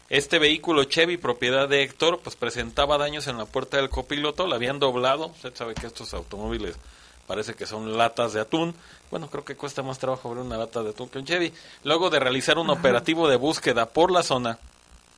Este 0.10 0.38
vehículo 0.38 0.84
Chevy, 0.84 1.18
propiedad 1.18 1.68
de 1.68 1.82
Héctor, 1.82 2.20
pues 2.24 2.36
presentaba 2.36 3.00
daños 3.00 3.26
en 3.28 3.38
la 3.38 3.46
puerta 3.46 3.78
del 3.78 3.90
copiloto, 3.90 4.46
la 4.46 4.56
habían 4.56 4.78
doblado. 4.78 5.28
Usted 5.28 5.56
sabe 5.56 5.74
que 5.74 5.88
estos 5.88 6.14
automóviles 6.14 6.76
parece 7.26 7.56
que 7.56 7.66
son 7.66 7.98
latas 7.98 8.34
de 8.34 8.42
atún. 8.42 8.76
Bueno, 9.10 9.30
creo 9.30 9.44
que 9.44 9.56
cuesta 9.56 9.82
más 9.82 9.98
trabajo 9.98 10.30
abrir 10.30 10.44
una 10.44 10.58
lata 10.58 10.84
de 10.84 10.92
atún 10.92 11.10
que 11.10 11.18
un 11.18 11.26
Chevy. 11.26 11.52
Luego 11.84 12.12
de 12.12 12.20
realizar 12.20 12.60
un 12.60 12.70
operativo 12.70 13.28
de 13.28 13.38
búsqueda 13.38 13.88
por 13.88 14.12
la 14.12 14.22
zona, 14.22 14.60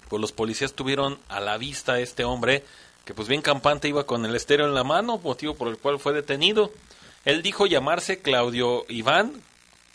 pues 0.08 0.22
los 0.22 0.32
policías 0.32 0.74
tuvieron 0.74 1.20
a 1.28 1.42
la 1.42 1.58
vista 1.58 1.94
a 1.94 2.00
este 2.00 2.24
hombre 2.24 2.64
que 3.08 3.14
pues 3.14 3.30
bien 3.30 3.42
campante 3.42 3.88
iba 3.88 4.06
con 4.06 4.26
el 4.26 4.36
estéreo 4.36 4.68
en 4.68 4.74
la 4.74 4.84
mano, 4.84 5.18
motivo 5.18 5.56
por 5.56 5.70
el 5.70 5.78
cual 5.78 5.98
fue 5.98 6.12
detenido. 6.12 6.74
Él 7.24 7.42
dijo 7.42 7.66
llamarse 7.66 8.20
Claudio 8.20 8.84
Iván, 8.90 9.42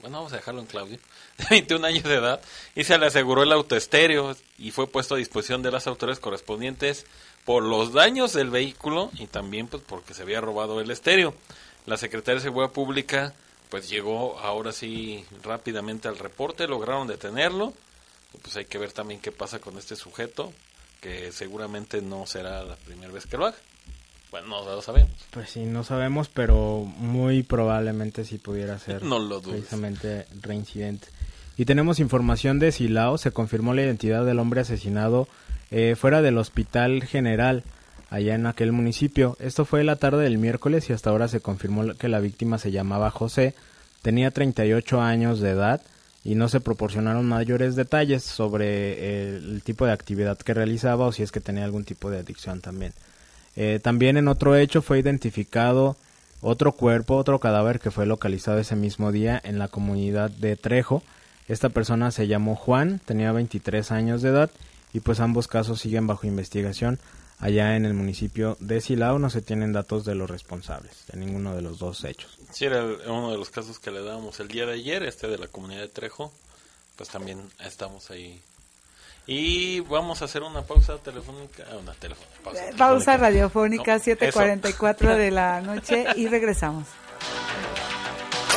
bueno, 0.01 0.17
vamos 0.17 0.33
a 0.33 0.37
dejarlo 0.37 0.63
en 0.63 0.67
Claudio, 0.67 0.99
de 1.37 1.45
21 1.51 1.87
años 1.87 2.05
de 2.05 2.15
edad, 2.15 2.41
y 2.75 2.85
se 2.85 2.97
le 2.97 3.05
aseguró 3.05 3.43
el 3.43 3.53
autoestéreo 3.53 4.35
y 4.57 4.71
fue 4.71 4.87
puesto 4.87 5.15
a 5.15 5.19
disposición 5.19 5.63
de 5.63 5.71
las 5.71 5.87
autoridades 5.87 6.21
correspondientes 6.21 7.05
por 7.45 7.63
los 7.63 7.93
daños 7.93 8.33
del 8.33 8.49
vehículo 8.49 9.11
y 9.19 9.27
también 9.27 9.69
pues 9.69 9.83
porque 9.87 10.15
se 10.15 10.23
había 10.23 10.41
robado 10.41 10.81
el 10.81 10.91
estéreo. 10.91 11.35
La 11.85 11.99
Secretaría 11.99 12.37
de 12.37 12.45
Seguridad 12.47 12.73
Pública 12.73 13.35
pues 13.69 13.91
llegó 13.91 14.39
ahora 14.39 14.73
sí 14.73 15.27
rápidamente 15.43 16.09
al 16.09 16.17
reporte, 16.17 16.67
lograron 16.67 17.09
detenerlo, 17.09 17.75
pues 18.41 18.57
hay 18.57 18.65
que 18.65 18.79
ver 18.79 18.93
también 18.93 19.21
qué 19.21 19.33
pasa 19.33 19.59
con 19.59 19.77
este 19.77 19.97
sujeto, 19.97 20.51
que 21.03 21.33
seguramente 21.33 22.01
no 22.01 22.25
será 22.27 22.63
la 22.63 22.77
primera 22.77 23.13
vez 23.13 23.27
que 23.27 23.37
lo 23.37 23.47
haga. 23.47 23.57
Bueno, 24.31 24.47
no 24.47 24.65
lo 24.65 24.81
sabemos. 24.81 25.11
Pues 25.31 25.51
sí, 25.51 25.65
no 25.65 25.85
sabemos, 25.85 26.31
pero 26.31 26.85
muy 26.97 27.43
probablemente 27.43 28.25
sí 28.25 28.39
pudiera 28.39 28.79
ser 28.79 29.03
No 29.03 29.19
lo 29.19 29.41
dudes. 29.41 29.59
precisamente 29.59 30.27
reincidente. 30.41 31.09
Y 31.59 31.67
tenemos 31.67 31.99
información 31.99 32.59
de 32.59 32.73
Silao, 32.73 33.19
se 33.19 33.33
confirmó 33.33 33.75
la 33.75 33.83
identidad 33.83 34.25
del 34.25 34.39
hombre 34.39 34.63
asesinado 34.63 35.29
eh, 35.71 35.97
fuera 35.99 36.23
del 36.23 36.39
Hospital 36.39 37.03
General, 37.03 37.63
allá 38.09 38.35
en 38.35 38.47
aquel 38.47 38.73
municipio. 38.73 39.37
Esto 39.39 39.67
fue 39.67 39.85
la 39.85 39.97
tarde 39.97 40.23
del 40.23 40.39
miércoles 40.39 40.89
y 40.89 40.95
hasta 40.95 41.11
ahora 41.11 41.29
se 41.29 41.41
confirmó 41.41 41.95
que 41.95 42.09
la 42.09 42.21
víctima 42.21 42.59
se 42.59 42.71
llamaba 42.71 43.11
José, 43.11 43.55
tenía 44.01 44.31
38 44.31 45.03
años 45.03 45.41
de 45.41 45.51
edad 45.51 45.83
y 46.25 46.35
no 46.35 46.49
se 46.49 46.61
proporcionaron 46.61 47.27
mayores 47.27 47.75
detalles 47.75 48.23
sobre 48.23 48.67
eh, 48.67 49.37
el 49.37 49.63
tipo 49.63 49.87
de 49.87 49.93
actividad 49.93 50.39
que 50.39 50.55
realizaba 50.55 51.07
o 51.07 51.13
si 51.13 51.23
es 51.23 51.33
que 51.33 51.41
tenía 51.41 51.65
algún 51.65 51.85
tipo 51.85 52.11
de 52.11 52.19
adicción 52.19 52.61
también. 52.61 52.93
Eh, 53.57 53.81
también 53.83 54.17
en 54.17 54.29
otro 54.29 54.57
hecho 54.57 54.83
fue 54.83 54.99
identificado 54.99 55.97
otro 56.41 56.73
cuerpo, 56.73 57.17
otro 57.17 57.39
cadáver 57.39 57.81
que 57.81 57.91
fue 57.91 58.07
localizado 58.07 58.59
ese 58.59 58.77
mismo 58.77 59.13
día 59.13 59.41
en 59.45 59.59
la 59.59 59.69
comunidad 59.69 60.31
de 60.31 60.57
Trejo. 60.57 61.03
Esta 61.49 61.69
persona 61.69 62.11
se 62.11 62.27
llamó 62.27 62.57
Juan, 62.57 63.01
tenía 63.05 63.33
23 63.33 63.93
años 63.93 64.23
de 64.23 64.31
edad 64.31 64.51
y 64.93 65.01
pues 65.01 65.21
ambos 65.21 65.49
casos 65.49 65.81
siguen 65.81 66.07
bajo 66.07 66.27
investigación 66.27 66.99
allá 67.43 67.77
en 67.77 67.85
el 67.85 67.93
municipio 67.93 68.57
de 68.61 68.81
Silao. 68.81 69.19
No 69.19 69.29
se 69.29 69.43
tienen 69.43 69.73
datos 69.75 70.05
de 70.07 70.15
los 70.15 70.31
responsables 70.31 71.05
de 71.13 71.19
ninguno 71.19 71.55
de 71.55 71.61
los 71.61 71.79
dos 71.79 72.05
hechos. 72.05 72.39
Sí, 72.53 72.65
era 72.65 72.83
uno 73.07 73.31
de 73.33 73.37
los 73.37 73.51
casos 73.51 73.79
que 73.79 73.91
le 73.91 74.03
dábamos 74.03 74.41
el 74.41 74.49
día 74.49 74.65
de 74.65 74.73
ayer, 74.73 75.03
este 75.03 75.27
de 75.29 75.37
la 75.39 75.49
comunidad 75.49 75.83
de 75.83 75.89
Trejo, 75.89 76.33
pues 76.97 77.11
también 77.11 77.41
estamos 77.61 78.11
ahí. 78.11 78.41
Y 79.27 79.81
vamos 79.81 80.21
a 80.23 80.25
hacer 80.25 80.43
una 80.43 80.63
pausa 80.63 80.97
telefónica, 80.99 81.65
ah, 81.71 81.77
una 81.77 81.93
telefónica, 81.95 82.37
pausa, 82.43 82.61
Pausa 82.77 83.05
telefónica. 83.13 83.17
radiofónica, 83.19 83.95
No, 83.97 84.01
7:44 84.03 84.97
eso. 85.11 85.17
de 85.19 85.31
la 85.31 85.61
noche 85.63 86.07
y 86.17 86.27
regresamos. 86.27 86.89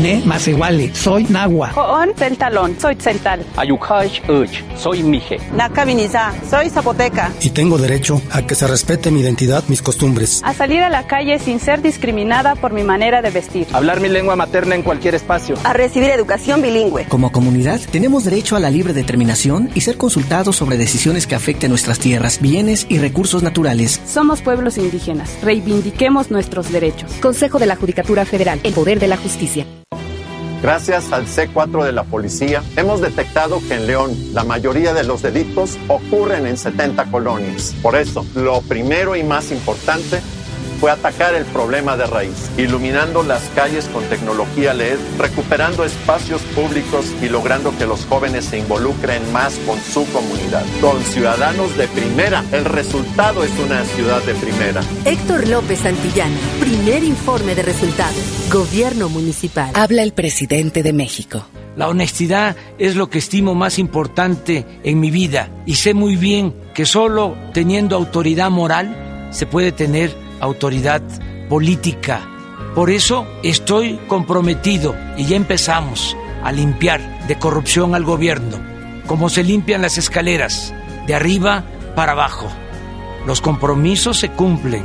Ne 0.00 0.22
más 0.24 0.48
iguale, 0.48 0.94
soy 0.94 1.24
Nahua. 1.24 1.72
Joon 1.74 2.14
Celtalón, 2.16 2.74
soy 2.80 2.94
Celtal. 2.94 3.44
Ayukhaj 3.56 4.22
Uch, 4.30 4.62
soy 4.78 5.02
Mije. 5.02 5.38
Nakabiniza, 5.54 6.32
soy 6.48 6.70
Zapoteca. 6.70 7.30
Y 7.42 7.50
tengo 7.50 7.76
derecho 7.76 8.22
a 8.30 8.40
que 8.40 8.54
se 8.54 8.66
respete 8.66 9.10
mi 9.10 9.20
identidad, 9.20 9.62
mis 9.68 9.82
costumbres. 9.82 10.40
A 10.42 10.54
salir 10.54 10.80
a 10.82 10.88
la 10.88 11.06
calle 11.06 11.38
sin 11.38 11.60
ser 11.60 11.82
discriminada 11.82 12.54
por 12.54 12.72
mi 12.72 12.82
manera 12.82 13.20
de 13.20 13.28
vestir. 13.30 13.66
Hablar 13.74 14.00
mi 14.00 14.08
lengua 14.08 14.36
materna 14.36 14.74
en 14.74 14.82
cualquier 14.82 15.14
espacio. 15.14 15.56
A 15.64 15.74
recibir 15.74 16.08
educación 16.08 16.62
bilingüe. 16.62 17.04
Como 17.04 17.30
comunidad, 17.30 17.78
tenemos 17.92 18.24
derecho 18.24 18.56
a 18.56 18.60
la 18.60 18.70
libre 18.70 18.94
determinación 18.94 19.70
y 19.74 19.82
ser 19.82 19.98
consultados 19.98 20.56
sobre 20.56 20.78
decisiones 20.78 21.26
que 21.26 21.34
afecten 21.34 21.68
nuestras 21.68 21.98
tierras, 21.98 22.40
bienes 22.40 22.86
y 22.88 22.98
recursos 22.98 23.42
naturales. 23.42 24.00
Somos 24.06 24.40
pueblos 24.40 24.78
indígenas. 24.78 25.36
Reivindiquemos 25.42 26.30
nuestros 26.30 26.72
derechos. 26.72 27.12
Consejo 27.20 27.58
de 27.58 27.66
la 27.66 27.76
Judicatura 27.76 28.24
Federal. 28.24 28.60
El 28.62 28.72
poder 28.72 28.98
de 28.98 29.08
la 29.08 29.18
justicia. 29.18 29.66
Gracias 30.62 31.10
al 31.12 31.24
C4 31.24 31.84
de 31.84 31.92
la 31.92 32.04
policía, 32.04 32.62
hemos 32.76 33.00
detectado 33.00 33.62
que 33.66 33.76
en 33.76 33.86
León 33.86 34.14
la 34.34 34.44
mayoría 34.44 34.92
de 34.92 35.04
los 35.04 35.22
delitos 35.22 35.78
ocurren 35.88 36.46
en 36.46 36.58
70 36.58 37.10
colonias. 37.10 37.74
Por 37.80 37.96
eso, 37.96 38.26
lo 38.34 38.60
primero 38.60 39.16
y 39.16 39.22
más 39.22 39.52
importante 39.52 40.20
fue 40.80 40.90
atacar 40.90 41.34
el 41.34 41.44
problema 41.44 41.96
de 41.98 42.06
raíz, 42.06 42.50
iluminando 42.56 43.22
las 43.22 43.42
calles 43.54 43.84
con 43.88 44.02
tecnología 44.04 44.72
LED, 44.72 44.98
recuperando 45.18 45.84
espacios 45.84 46.40
públicos 46.54 47.06
y 47.22 47.28
logrando 47.28 47.76
que 47.76 47.86
los 47.86 48.06
jóvenes 48.06 48.46
se 48.46 48.58
involucren 48.58 49.30
más 49.30 49.54
con 49.66 49.78
su 49.78 50.10
comunidad. 50.10 50.64
Con 50.80 51.02
ciudadanos 51.02 51.76
de 51.76 51.86
primera, 51.88 52.42
el 52.52 52.64
resultado 52.64 53.44
es 53.44 53.52
una 53.58 53.84
ciudad 53.84 54.22
de 54.22 54.34
primera. 54.34 54.80
Héctor 55.04 55.46
López 55.48 55.80
Santillana, 55.80 56.36
primer 56.60 57.04
informe 57.04 57.54
de 57.54 57.62
resultados. 57.62 58.16
Gobierno 58.50 59.10
municipal. 59.10 59.70
Habla 59.74 60.02
el 60.02 60.12
presidente 60.12 60.82
de 60.82 60.94
México. 60.94 61.44
La 61.76 61.88
honestidad 61.88 62.56
es 62.78 62.96
lo 62.96 63.10
que 63.10 63.18
estimo 63.18 63.54
más 63.54 63.78
importante 63.78 64.66
en 64.82 64.98
mi 64.98 65.10
vida 65.10 65.50
y 65.66 65.74
sé 65.76 65.94
muy 65.94 66.16
bien 66.16 66.54
que 66.74 66.86
solo 66.86 67.36
teniendo 67.52 67.96
autoridad 67.96 68.50
moral 68.50 69.28
se 69.30 69.46
puede 69.46 69.72
tener 69.72 70.29
autoridad 70.40 71.02
política. 71.48 72.20
Por 72.74 72.90
eso 72.90 73.26
estoy 73.42 73.98
comprometido 74.08 74.94
y 75.16 75.26
ya 75.26 75.36
empezamos 75.36 76.16
a 76.42 76.52
limpiar 76.52 77.26
de 77.26 77.38
corrupción 77.38 77.94
al 77.94 78.04
gobierno, 78.04 78.58
como 79.06 79.28
se 79.28 79.44
limpian 79.44 79.82
las 79.82 79.98
escaleras, 79.98 80.72
de 81.06 81.14
arriba 81.14 81.64
para 81.94 82.12
abajo. 82.12 82.48
Los 83.26 83.40
compromisos 83.40 84.18
se 84.18 84.30
cumplen. 84.30 84.84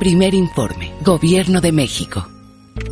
Primer 0.00 0.34
informe, 0.34 0.92
Gobierno 1.02 1.60
de 1.60 1.72
México. 1.72 2.28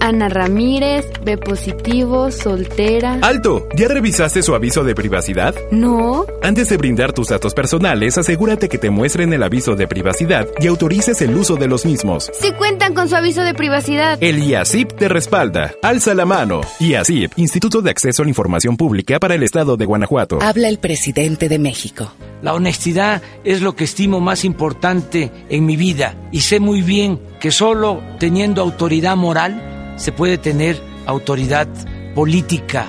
Ana 0.00 0.28
Ramírez, 0.28 1.06
B 1.24 1.38
positivo, 1.38 2.30
soltera. 2.30 3.18
¡Alto! 3.22 3.68
¿Ya 3.76 3.88
revisaste 3.88 4.42
su 4.42 4.54
aviso 4.54 4.84
de 4.84 4.94
privacidad? 4.94 5.54
No. 5.70 6.26
Antes 6.42 6.68
de 6.68 6.76
brindar 6.76 7.12
tus 7.12 7.28
datos 7.28 7.54
personales, 7.54 8.18
asegúrate 8.18 8.68
que 8.68 8.78
te 8.78 8.90
muestren 8.90 9.32
el 9.32 9.42
aviso 9.42 9.74
de 9.74 9.88
privacidad 9.88 10.46
y 10.60 10.66
autorices 10.66 11.20
el 11.22 11.36
uso 11.36 11.56
de 11.56 11.68
los 11.68 11.84
mismos. 11.84 12.30
Si 12.40 12.52
cuentan 12.52 12.94
con 12.94 13.08
su 13.08 13.16
aviso 13.16 13.42
de 13.42 13.54
privacidad. 13.54 14.18
El 14.20 14.42
IACIP 14.42 14.92
te 14.92 15.08
respalda. 15.08 15.72
Alza 15.82 16.14
la 16.14 16.26
mano. 16.26 16.60
IACIP, 16.80 17.32
Instituto 17.36 17.82
de 17.82 17.90
Acceso 17.90 18.22
a 18.22 18.24
la 18.24 18.30
Información 18.30 18.76
Pública 18.76 19.18
para 19.18 19.34
el 19.34 19.42
Estado 19.42 19.76
de 19.76 19.84
Guanajuato. 19.84 20.38
Habla 20.42 20.68
el 20.68 20.78
presidente 20.78 21.48
de 21.48 21.58
México. 21.58 22.12
La 22.42 22.54
honestidad 22.54 23.22
es 23.44 23.62
lo 23.62 23.74
que 23.74 23.84
estimo 23.84 24.20
más 24.20 24.44
importante 24.44 25.30
en 25.48 25.66
mi 25.66 25.76
vida 25.76 26.14
y 26.32 26.42
sé 26.42 26.60
muy 26.60 26.82
bien 26.82 27.18
que 27.40 27.50
solo 27.50 28.02
teniendo 28.18 28.62
autoridad 28.62 29.16
moral 29.16 29.94
se 29.96 30.12
puede 30.12 30.38
tener 30.38 30.80
autoridad 31.06 31.68
política. 32.14 32.86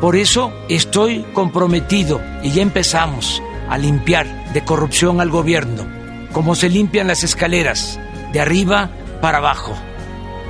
Por 0.00 0.16
eso 0.16 0.52
estoy 0.68 1.24
comprometido 1.32 2.20
y 2.42 2.50
ya 2.50 2.62
empezamos 2.62 3.42
a 3.68 3.78
limpiar 3.78 4.52
de 4.52 4.64
corrupción 4.64 5.20
al 5.20 5.30
gobierno, 5.30 5.84
como 6.32 6.54
se 6.54 6.68
limpian 6.68 7.06
las 7.06 7.24
escaleras, 7.24 7.98
de 8.32 8.40
arriba 8.40 8.90
para 9.20 9.38
abajo. 9.38 9.74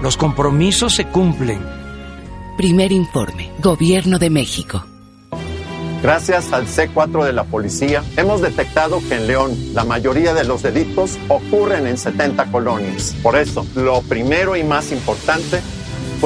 Los 0.02 0.16
compromisos 0.16 0.94
se 0.94 1.06
cumplen. 1.06 1.60
Primer 2.56 2.92
informe, 2.92 3.50
Gobierno 3.60 4.18
de 4.18 4.30
México. 4.30 4.84
Gracias 6.02 6.52
al 6.52 6.66
C4 6.66 7.24
de 7.24 7.32
la 7.32 7.44
policía, 7.44 8.04
hemos 8.16 8.42
detectado 8.42 9.00
que 9.08 9.14
en 9.14 9.26
León 9.26 9.56
la 9.72 9.84
mayoría 9.84 10.34
de 10.34 10.44
los 10.44 10.62
delitos 10.62 11.18
ocurren 11.28 11.86
en 11.86 11.96
70 11.96 12.52
colonias. 12.52 13.16
Por 13.22 13.34
eso, 13.36 13.66
lo 13.74 14.02
primero 14.02 14.56
y 14.56 14.62
más 14.62 14.92
importante 14.92 15.60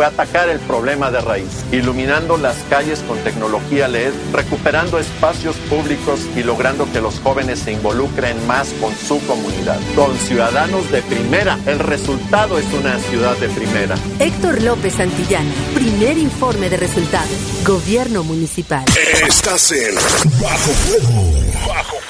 fue 0.01 0.07
atacar 0.07 0.48
el 0.48 0.61
problema 0.61 1.11
de 1.11 1.20
raíz, 1.20 1.62
iluminando 1.72 2.38
las 2.38 2.57
calles 2.70 3.01
con 3.01 3.18
tecnología 3.18 3.86
LED, 3.86 4.14
recuperando 4.32 4.98
espacios 4.98 5.57
públicos 5.68 6.20
y 6.34 6.42
logrando 6.42 6.90
que 6.90 7.03
los 7.03 7.20
jóvenes 7.20 7.59
se 7.59 7.72
involucren 7.72 8.46
más 8.46 8.70
con 8.80 8.96
su 8.96 9.20
comunidad. 9.26 9.78
Con 9.94 10.16
ciudadanos 10.16 10.90
de 10.90 11.03
primera, 11.03 11.59
el 11.66 11.78
resultado 11.80 12.59
es 12.59 12.64
una 12.72 12.98
ciudad 12.98 13.36
de 13.36 13.51
primera. 13.51 13.94
Héctor 14.20 14.62
López 14.62 14.94
Santillana, 14.94 15.53
primer 15.74 16.16
informe 16.16 16.70
de 16.70 16.78
resultados. 16.78 17.36
Gobierno 17.66 18.24
municipal. 18.24 18.86
Estás 19.28 19.70
en 19.70 19.96
Bajo 20.40 20.72
Fuego. 20.72 21.34
Bajo 21.68 22.10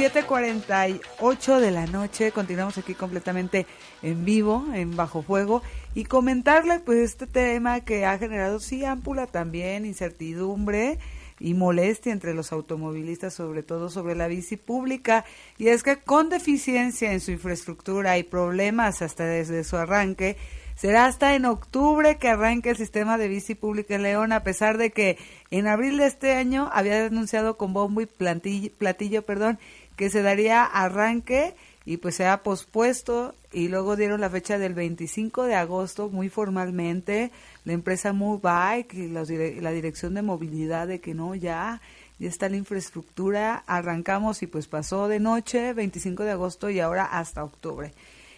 7.48 0.00 1.60
de 1.60 1.70
la 1.70 1.84
noche, 1.84 2.32
continuamos 2.32 2.78
aquí 2.78 2.94
completamente 2.94 3.66
en 4.02 4.24
vivo, 4.24 4.64
en 4.72 4.96
Bajo 4.96 5.20
Fuego, 5.20 5.62
y 5.94 6.04
comentarle 6.04 6.80
pues 6.80 7.00
este 7.00 7.26
tema 7.26 7.80
que 7.80 8.06
ha 8.06 8.16
generado 8.16 8.60
sí 8.60 8.82
ámpula 8.86 9.26
también, 9.26 9.84
incertidumbre 9.84 10.98
y 11.38 11.52
molestia 11.52 12.14
entre 12.14 12.32
los 12.32 12.50
automovilistas, 12.50 13.34
sobre 13.34 13.62
todo 13.62 13.90
sobre 13.90 14.14
la 14.14 14.26
bici 14.26 14.56
pública, 14.56 15.26
y 15.58 15.68
es 15.68 15.82
que 15.82 15.98
con 15.98 16.30
deficiencia 16.30 17.12
en 17.12 17.20
su 17.20 17.32
infraestructura 17.32 18.16
y 18.16 18.22
problemas 18.22 19.02
hasta 19.02 19.26
desde 19.26 19.64
su 19.64 19.76
arranque, 19.76 20.38
Será 20.80 21.04
hasta 21.04 21.34
en 21.34 21.44
octubre 21.44 22.16
que 22.16 22.28
arranque 22.28 22.70
el 22.70 22.76
sistema 22.78 23.18
de 23.18 23.28
bici 23.28 23.54
pública 23.54 23.96
en 23.96 24.02
León, 24.02 24.32
a 24.32 24.42
pesar 24.42 24.78
de 24.78 24.92
que 24.92 25.18
en 25.50 25.66
abril 25.66 25.98
de 25.98 26.06
este 26.06 26.32
año 26.32 26.70
había 26.72 27.02
denunciado 27.02 27.58
con 27.58 27.74
bombo 27.74 28.00
y 28.00 28.06
platillo 28.06 29.20
perdón, 29.20 29.58
que 29.96 30.10
se 30.10 30.22
daría 30.22 30.64
arranque 30.64 31.54
y 31.84 31.96
pues 31.96 32.16
se 32.16 32.26
ha 32.26 32.42
pospuesto 32.42 33.34
y 33.52 33.68
luego 33.68 33.96
dieron 33.96 34.20
la 34.20 34.30
fecha 34.30 34.58
del 34.58 34.74
25 34.74 35.44
de 35.44 35.54
agosto 35.54 36.08
muy 36.08 36.28
formalmente. 36.28 37.30
La 37.64 37.72
empresa 37.72 38.12
Move 38.12 38.40
Bike 38.42 38.94
y 38.94 39.08
la 39.08 39.70
dirección 39.72 40.14
de 40.14 40.22
movilidad 40.22 40.86
de 40.86 41.00
que 41.00 41.14
no 41.14 41.34
ya 41.34 41.80
ya 42.20 42.28
está 42.28 42.48
la 42.48 42.58
infraestructura. 42.58 43.64
Arrancamos 43.66 44.42
y 44.42 44.46
pues 44.46 44.68
pasó 44.68 45.08
de 45.08 45.18
noche 45.18 45.72
25 45.72 46.22
de 46.22 46.30
agosto 46.30 46.70
y 46.70 46.78
ahora 46.78 47.04
hasta 47.04 47.42
octubre. 47.42 47.92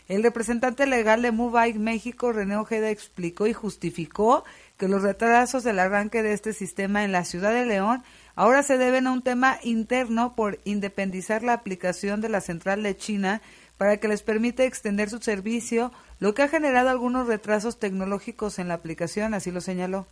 El 0.08 0.22
representante 0.22 0.86
legal 0.86 1.20
de 1.22 1.32
Move 1.32 1.52
Bike 1.52 1.78
México 1.78 2.32
René 2.32 2.56
Ojeda 2.56 2.90
explicó 2.90 3.46
y 3.46 3.52
justificó 3.52 4.44
que 4.76 4.88
los 4.88 5.02
retrasos 5.02 5.64
del 5.64 5.78
arranque 5.78 6.22
de 6.22 6.32
este 6.32 6.52
sistema 6.52 7.04
en 7.04 7.12
la 7.12 7.24
ciudad 7.24 7.52
de 7.52 7.66
León 7.66 8.02
ahora 8.36 8.62
se 8.62 8.78
deben 8.78 9.06
a 9.06 9.12
un 9.12 9.22
tema 9.22 9.58
interno 9.62 10.34
por 10.34 10.58
independizar 10.64 11.42
la 11.42 11.54
aplicación 11.54 12.20
de 12.20 12.28
la 12.28 12.40
central 12.40 12.82
de 12.82 12.96
China 12.96 13.42
para 13.78 13.96
que 13.96 14.08
les 14.08 14.22
permita 14.22 14.64
extender 14.64 15.10
su 15.10 15.18
servicio, 15.18 15.92
lo 16.20 16.34
que 16.34 16.42
ha 16.42 16.48
generado 16.48 16.88
algunos 16.88 17.26
retrasos 17.26 17.78
tecnológicos 17.78 18.58
en 18.58 18.68
la 18.68 18.74
aplicación, 18.74 19.34
así 19.34 19.50
lo 19.50 19.60
señaló. 19.60 20.06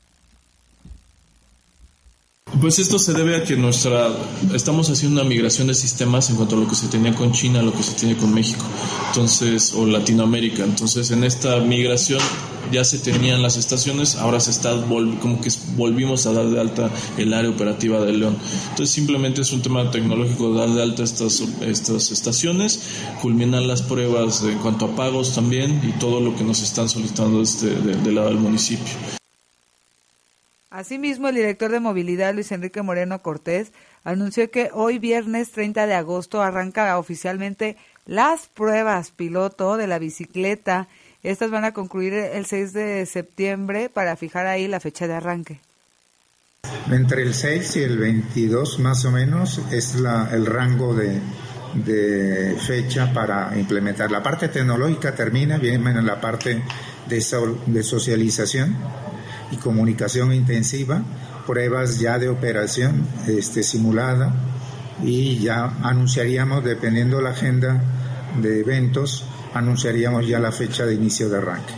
Pues 2.60 2.80
esto 2.80 2.98
se 2.98 3.12
debe 3.12 3.36
a 3.36 3.44
que 3.44 3.56
nuestra 3.56 4.08
estamos 4.52 4.90
haciendo 4.90 5.20
una 5.20 5.28
migración 5.28 5.68
de 5.68 5.74
sistemas 5.74 6.28
en 6.30 6.36
cuanto 6.36 6.56
a 6.56 6.58
lo 6.58 6.68
que 6.68 6.74
se 6.74 6.88
tenía 6.88 7.14
con 7.14 7.32
China, 7.32 7.62
lo 7.62 7.72
que 7.72 7.82
se 7.82 7.94
tiene 7.94 8.16
con 8.16 8.34
México, 8.34 8.64
entonces 9.06 9.72
o 9.72 9.86
Latinoamérica. 9.86 10.64
Entonces 10.64 11.10
en 11.12 11.22
esta 11.22 11.60
migración 11.60 12.20
ya 12.70 12.84
se 12.84 12.98
tenían 12.98 13.42
las 13.42 13.56
estaciones, 13.56 14.16
ahora 14.16 14.40
se 14.40 14.50
está 14.50 14.70
como 15.20 15.40
que 15.40 15.50
volvimos 15.76 16.26
a 16.26 16.32
dar 16.32 16.46
de 16.46 16.60
alta 16.60 16.90
el 17.16 17.32
área 17.34 17.50
operativa 17.50 18.00
de 18.04 18.12
León. 18.12 18.36
Entonces 18.70 18.90
simplemente 18.90 19.42
es 19.42 19.52
un 19.52 19.62
tema 19.62 19.90
tecnológico 19.90 20.54
dar 20.54 20.68
de 20.70 20.82
alta 20.82 21.02
estas 21.02 21.40
estas 21.62 22.10
estaciones, 22.10 22.80
culminar 23.20 23.62
las 23.62 23.82
pruebas 23.82 24.42
en 24.42 24.58
cuanto 24.58 24.86
a 24.86 24.96
pagos 24.96 25.34
también 25.34 25.80
y 25.84 25.98
todo 25.98 26.20
lo 26.20 26.36
que 26.36 26.44
nos 26.44 26.62
están 26.62 26.88
solicitando 26.88 27.42
este, 27.42 27.68
del 27.68 28.14
lado 28.14 28.28
del 28.28 28.38
municipio. 28.38 28.94
Asimismo, 30.70 31.28
el 31.28 31.34
director 31.34 31.70
de 31.72 31.80
movilidad, 31.80 32.32
Luis 32.32 32.52
Enrique 32.52 32.80
Moreno 32.80 33.20
Cortés, 33.22 33.72
anunció 34.04 34.50
que 34.50 34.70
hoy 34.72 34.98
viernes 34.98 35.50
30 35.50 35.86
de 35.86 35.94
agosto 35.94 36.42
arranca 36.42 36.96
oficialmente 36.98 37.76
las 38.06 38.46
pruebas 38.46 39.10
piloto 39.10 39.76
de 39.76 39.86
la 39.86 39.98
bicicleta. 39.98 40.88
Estas 41.22 41.50
van 41.50 41.64
a 41.64 41.72
concluir 41.72 42.14
el 42.14 42.46
6 42.46 42.72
de 42.72 43.06
septiembre 43.06 43.90
para 43.90 44.16
fijar 44.16 44.46
ahí 44.46 44.66
la 44.68 44.80
fecha 44.80 45.06
de 45.06 45.14
arranque. 45.14 45.60
Entre 46.90 47.22
el 47.22 47.34
6 47.34 47.76
y 47.76 47.82
el 47.82 47.98
22 47.98 48.78
más 48.80 49.04
o 49.04 49.10
menos 49.10 49.60
es 49.70 49.96
la, 49.96 50.30
el 50.32 50.46
rango 50.46 50.94
de, 50.94 51.20
fecha 52.66 53.12
para 53.12 53.56
implementar. 53.58 54.10
La 54.10 54.22
parte 54.22 54.48
tecnológica 54.48 55.14
termina, 55.14 55.58
viene 55.58 55.90
en 55.90 56.06
la 56.06 56.20
parte 56.20 56.62
de, 57.06 57.24
de 57.66 57.82
socialización 57.82 58.76
y 59.50 59.56
comunicación 59.56 60.32
intensiva, 60.32 61.02
pruebas 61.46 61.98
ya 61.98 62.18
de 62.18 62.28
operación 62.28 63.06
este, 63.26 63.62
simulada 63.62 64.34
y 65.02 65.38
ya 65.38 65.64
anunciaríamos, 65.82 66.64
dependiendo 66.64 67.20
la 67.20 67.30
agenda 67.30 67.82
de 68.40 68.60
eventos, 68.60 69.24
anunciaríamos 69.54 70.26
ya 70.26 70.38
la 70.38 70.52
fecha 70.52 70.86
de 70.86 70.94
inicio 70.94 71.28
de 71.28 71.38
arranque. 71.38 71.74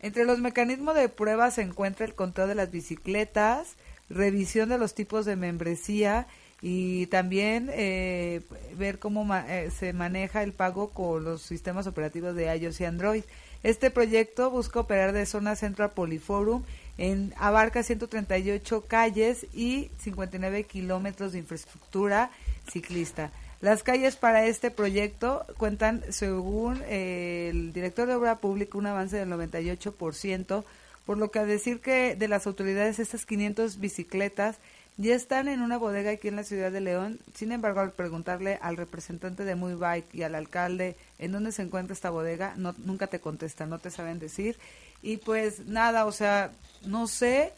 Entre 0.00 0.24
los 0.24 0.38
mecanismos 0.38 0.94
de 0.94 1.08
prueba 1.08 1.50
se 1.50 1.62
encuentra 1.62 2.06
el 2.06 2.14
conteo 2.14 2.46
de 2.46 2.54
las 2.54 2.70
bicicletas, 2.70 3.74
revisión 4.08 4.68
de 4.68 4.78
los 4.78 4.94
tipos 4.94 5.24
de 5.24 5.36
membresía 5.36 6.26
y 6.62 7.06
también 7.06 7.68
eh, 7.72 8.42
ver 8.76 8.98
cómo 8.98 9.26
eh, 9.34 9.70
se 9.76 9.92
maneja 9.92 10.42
el 10.42 10.52
pago 10.52 10.90
con 10.90 11.24
los 11.24 11.42
sistemas 11.42 11.86
operativos 11.86 12.34
de 12.34 12.56
iOS 12.56 12.80
y 12.80 12.84
Android. 12.84 13.24
Este 13.62 13.90
proyecto 13.90 14.50
busca 14.50 14.80
operar 14.80 15.12
de 15.12 15.26
zona 15.26 15.56
centro 15.56 15.84
a 15.84 15.88
Poliforum, 15.88 16.62
en, 16.96 17.34
abarca 17.36 17.82
138 17.82 18.84
calles 18.86 19.46
y 19.52 19.90
59 19.98 20.64
kilómetros 20.64 21.32
de 21.32 21.38
infraestructura 21.38 22.30
ciclista. 22.70 23.30
Las 23.60 23.82
calles 23.82 24.16
para 24.16 24.46
este 24.46 24.70
proyecto 24.70 25.44
cuentan, 25.56 26.04
según 26.10 26.80
eh, 26.86 27.48
el 27.50 27.72
director 27.72 28.06
de 28.06 28.14
Obra 28.14 28.36
Pública, 28.36 28.78
un 28.78 28.86
avance 28.86 29.16
del 29.16 29.28
98%, 29.30 30.64
por 31.04 31.18
lo 31.18 31.30
que 31.30 31.40
a 31.40 31.44
decir 31.44 31.80
que 31.80 32.14
de 32.14 32.28
las 32.28 32.46
autoridades 32.46 33.00
estas 33.00 33.26
500 33.26 33.80
bicicletas 33.80 34.58
ya 34.96 35.14
están 35.14 35.48
en 35.48 35.62
una 35.62 35.76
bodega 35.76 36.10
aquí 36.10 36.28
en 36.28 36.36
la 36.36 36.44
ciudad 36.44 36.70
de 36.70 36.80
León. 36.80 37.18
Sin 37.34 37.50
embargo, 37.50 37.80
al 37.80 37.92
preguntarle 37.92 38.58
al 38.62 38.76
representante 38.76 39.44
de 39.44 39.54
Muy 39.54 39.74
Bike 39.74 40.12
y 40.14 40.22
al 40.22 40.34
alcalde 40.34 40.96
en 41.18 41.32
dónde 41.32 41.50
se 41.52 41.62
encuentra 41.62 41.94
esta 41.94 42.10
bodega, 42.10 42.54
no, 42.56 42.74
nunca 42.78 43.06
te 43.06 43.20
contestan, 43.20 43.70
no 43.70 43.78
te 43.78 43.90
saben 43.90 44.18
decir. 44.18 44.58
Y 45.02 45.16
pues 45.18 45.66
nada, 45.66 46.04
o 46.04 46.12
sea, 46.12 46.52
no 46.84 47.06
sé, 47.06 47.52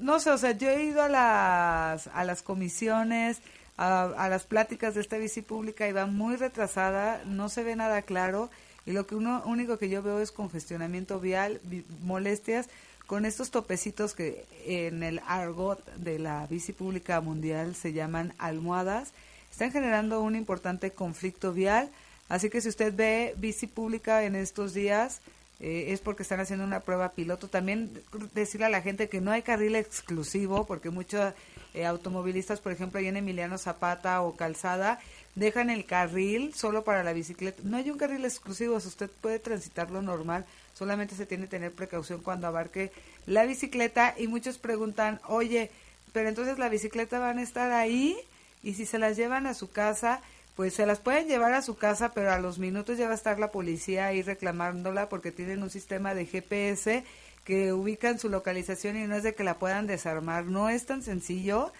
no 0.00 0.20
sé, 0.20 0.30
o 0.30 0.38
sea, 0.38 0.52
yo 0.52 0.68
he 0.70 0.84
ido 0.84 1.02
a 1.02 1.08
las, 1.08 2.06
a 2.06 2.24
las 2.24 2.42
comisiones, 2.42 3.40
a, 3.76 4.28
las 4.28 4.44
pláticas 4.44 4.94
de 4.94 5.00
esta 5.00 5.18
bici 5.18 5.42
pública 5.42 5.88
y 5.88 5.92
va 5.92 6.06
muy 6.06 6.36
retrasada, 6.36 7.22
no 7.24 7.48
se 7.48 7.64
ve 7.64 7.76
nada 7.76 8.02
claro 8.02 8.50
y 8.86 8.92
lo 8.92 9.06
que 9.06 9.14
uno 9.14 9.42
único 9.46 9.78
que 9.78 9.88
yo 9.88 10.02
veo 10.02 10.20
es 10.20 10.30
congestionamiento 10.30 11.18
vial, 11.20 11.60
molestias 12.02 12.68
con 13.06 13.24
estos 13.24 13.50
topecitos 13.50 14.14
que 14.14 14.46
en 14.66 15.02
el 15.02 15.20
argot 15.26 15.84
de 15.96 16.18
la 16.18 16.46
bici 16.46 16.72
pública 16.72 17.20
mundial 17.20 17.74
se 17.74 17.92
llaman 17.92 18.32
almohadas, 18.38 19.12
están 19.50 19.72
generando 19.72 20.20
un 20.20 20.36
importante 20.36 20.90
conflicto 20.90 21.52
vial, 21.52 21.90
así 22.28 22.50
que 22.50 22.60
si 22.60 22.68
usted 22.68 22.94
ve 22.94 23.34
bici 23.36 23.66
pública 23.66 24.24
en 24.24 24.36
estos 24.36 24.74
días, 24.74 25.20
eh, 25.60 25.92
es 25.92 26.00
porque 26.00 26.24
están 26.24 26.40
haciendo 26.40 26.64
una 26.64 26.80
prueba 26.80 27.12
piloto. 27.12 27.48
También 27.48 27.90
decirle 28.34 28.66
a 28.66 28.70
la 28.70 28.82
gente 28.82 29.08
que 29.08 29.20
no 29.20 29.30
hay 29.30 29.42
carril 29.42 29.76
exclusivo, 29.76 30.66
porque 30.66 30.90
muchos 30.90 31.32
eh, 31.74 31.84
automovilistas, 31.86 32.60
por 32.60 32.72
ejemplo, 32.72 32.98
ahí 32.98 33.08
en 33.08 33.16
Emiliano 33.16 33.58
Zapata 33.58 34.22
o 34.22 34.36
Calzada, 34.36 35.00
dejan 35.34 35.70
el 35.70 35.84
carril 35.84 36.54
solo 36.54 36.84
para 36.84 37.02
la 37.02 37.12
bicicleta. 37.12 37.60
No 37.64 37.76
hay 37.76 37.90
un 37.90 37.98
carril 37.98 38.24
exclusivo, 38.24 38.76
usted 38.76 39.10
puede 39.20 39.40
transitarlo 39.40 40.00
normal, 40.00 40.46
solamente 40.74 41.14
se 41.16 41.26
tiene 41.26 41.44
que 41.44 41.50
tener 41.50 41.72
precaución 41.72 42.20
cuando 42.22 42.46
abarque 42.46 42.92
la 43.26 43.44
bicicleta 43.44 44.14
y 44.16 44.28
muchos 44.28 44.58
preguntan, 44.58 45.20
oye, 45.26 45.70
pero 46.12 46.28
entonces 46.28 46.58
la 46.58 46.68
bicicleta 46.68 47.18
van 47.18 47.38
a 47.38 47.42
estar 47.42 47.72
ahí 47.72 48.16
y 48.62 48.74
si 48.74 48.86
se 48.86 48.98
las 48.98 49.16
llevan 49.16 49.46
a 49.46 49.54
su 49.54 49.70
casa, 49.70 50.20
pues 50.54 50.74
se 50.74 50.86
las 50.86 51.00
pueden 51.00 51.26
llevar 51.26 51.52
a 51.52 51.62
su 51.62 51.76
casa, 51.76 52.12
pero 52.14 52.30
a 52.30 52.38
los 52.38 52.58
minutos 52.58 52.96
ya 52.96 53.06
va 53.06 53.12
a 53.12 53.16
estar 53.16 53.40
la 53.40 53.50
policía 53.50 54.06
ahí 54.06 54.22
reclamándola 54.22 55.08
porque 55.08 55.32
tienen 55.32 55.62
un 55.62 55.70
sistema 55.70 56.14
de 56.14 56.26
GPS 56.26 57.04
que 57.44 57.72
ubican 57.72 58.18
su 58.18 58.28
localización 58.28 58.96
y 58.96 59.06
no 59.06 59.14
es 59.14 59.22
de 59.22 59.34
que 59.34 59.44
la 59.44 59.58
puedan 59.58 59.86
desarmar. 59.86 60.46
No 60.46 60.68
es 60.68 60.86
tan 60.86 61.02
sencillo 61.02 61.72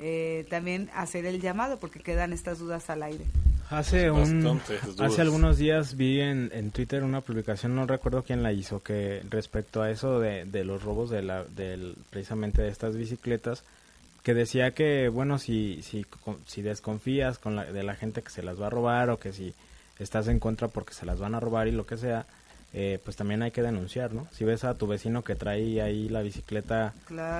eh, 0.00 0.46
también 0.50 0.90
hacer 0.94 1.26
el 1.26 1.40
llamado 1.40 1.78
porque 1.78 2.00
quedan 2.00 2.32
estas 2.32 2.58
dudas 2.58 2.90
al 2.90 3.02
aire. 3.02 3.24
Hace, 3.70 4.10
un, 4.10 4.60
hace 4.98 5.22
algunos 5.22 5.56
días 5.56 5.96
vi 5.96 6.20
en, 6.20 6.50
en, 6.52 6.72
Twitter 6.72 7.02
una 7.04 7.22
publicación, 7.22 7.74
no 7.74 7.86
recuerdo 7.86 8.22
quién 8.22 8.42
la 8.42 8.52
hizo, 8.52 8.82
que 8.82 9.22
respecto 9.30 9.80
a 9.80 9.90
eso 9.90 10.20
de, 10.20 10.44
de 10.44 10.64
los 10.64 10.82
robos 10.82 11.08
de 11.08 11.22
la, 11.22 11.44
del, 11.44 11.94
precisamente 12.10 12.60
de 12.60 12.68
estas 12.68 12.96
bicicletas, 12.96 13.64
que 14.22 14.34
decía 14.34 14.72
que, 14.72 15.08
bueno, 15.08 15.38
si, 15.38 15.80
si, 15.82 16.04
si 16.46 16.60
desconfías 16.60 17.38
con 17.38 17.56
la, 17.56 17.64
de 17.64 17.82
la 17.82 17.94
gente 17.94 18.20
que 18.22 18.28
se 18.28 18.42
las 18.42 18.60
va 18.60 18.66
a 18.66 18.70
robar 18.70 19.08
o 19.08 19.18
que 19.18 19.32
si 19.32 19.54
estás 19.98 20.28
en 20.28 20.38
contra 20.38 20.68
porque 20.68 20.92
se 20.92 21.06
las 21.06 21.18
van 21.18 21.34
a 21.34 21.40
robar 21.40 21.66
y 21.66 21.72
lo 21.72 21.86
que 21.86 21.96
sea, 21.96 22.26
eh, 22.74 22.98
pues 23.04 23.16
también 23.16 23.42
hay 23.42 23.50
que 23.50 23.62
denunciar, 23.62 24.12
¿no? 24.12 24.26
Si 24.32 24.44
ves 24.44 24.64
a 24.64 24.74
tu 24.74 24.86
vecino 24.86 25.22
que 25.22 25.34
trae 25.34 25.82
ahí 25.82 26.08
la 26.08 26.22
bicicleta 26.22 26.94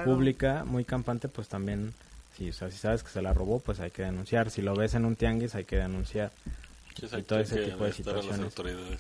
pública 0.05 0.65
muy 0.65 0.85
campante, 0.85 1.29
pues 1.29 1.49
también, 1.49 1.95
si, 2.37 2.51
o 2.51 2.53
sea, 2.53 2.71
si 2.71 2.77
sabes 2.77 3.03
que 3.03 3.11
se 3.11 3.23
la 3.23 3.33
robó, 3.33 3.61
pues 3.61 3.81
hay 3.81 3.91
que 3.91 4.03
denunciar. 4.03 4.51
Si 4.51 4.61
lo 4.61 4.75
ves 4.75 4.95
en 4.95 5.05
un 5.05 5.17
tianguis, 5.17 5.55
hay 5.55 5.65
que 5.65 5.77
denunciar. 5.77 6.33
y 7.01 7.23
todo 7.23 7.41
ese 7.41 7.65
tipo 7.65 7.85
de 7.85 7.93
situaciones. 7.93 8.53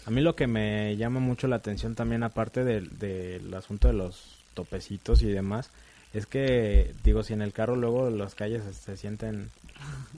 A, 0.06 0.10
mí 0.10 0.22
lo 0.22 0.34
que 0.34 0.46
me 0.46 0.96
llama 0.96 1.20
mucho 1.20 1.48
la 1.48 1.56
atención 1.56 1.94
también, 1.94 2.22
aparte 2.22 2.64
del, 2.64 2.98
del 2.98 3.52
asunto 3.52 3.88
de 3.88 3.94
los 3.94 4.38
topecitos 4.54 5.22
y 5.22 5.26
demás, 5.26 5.70
es 6.14 6.26
que, 6.26 6.94
digo, 7.04 7.22
si 7.22 7.32
en 7.32 7.42
el 7.42 7.52
carro 7.52 7.76
luego 7.76 8.10
las 8.10 8.34
calles 8.34 8.62
se 8.74 8.96
sienten 8.96 9.50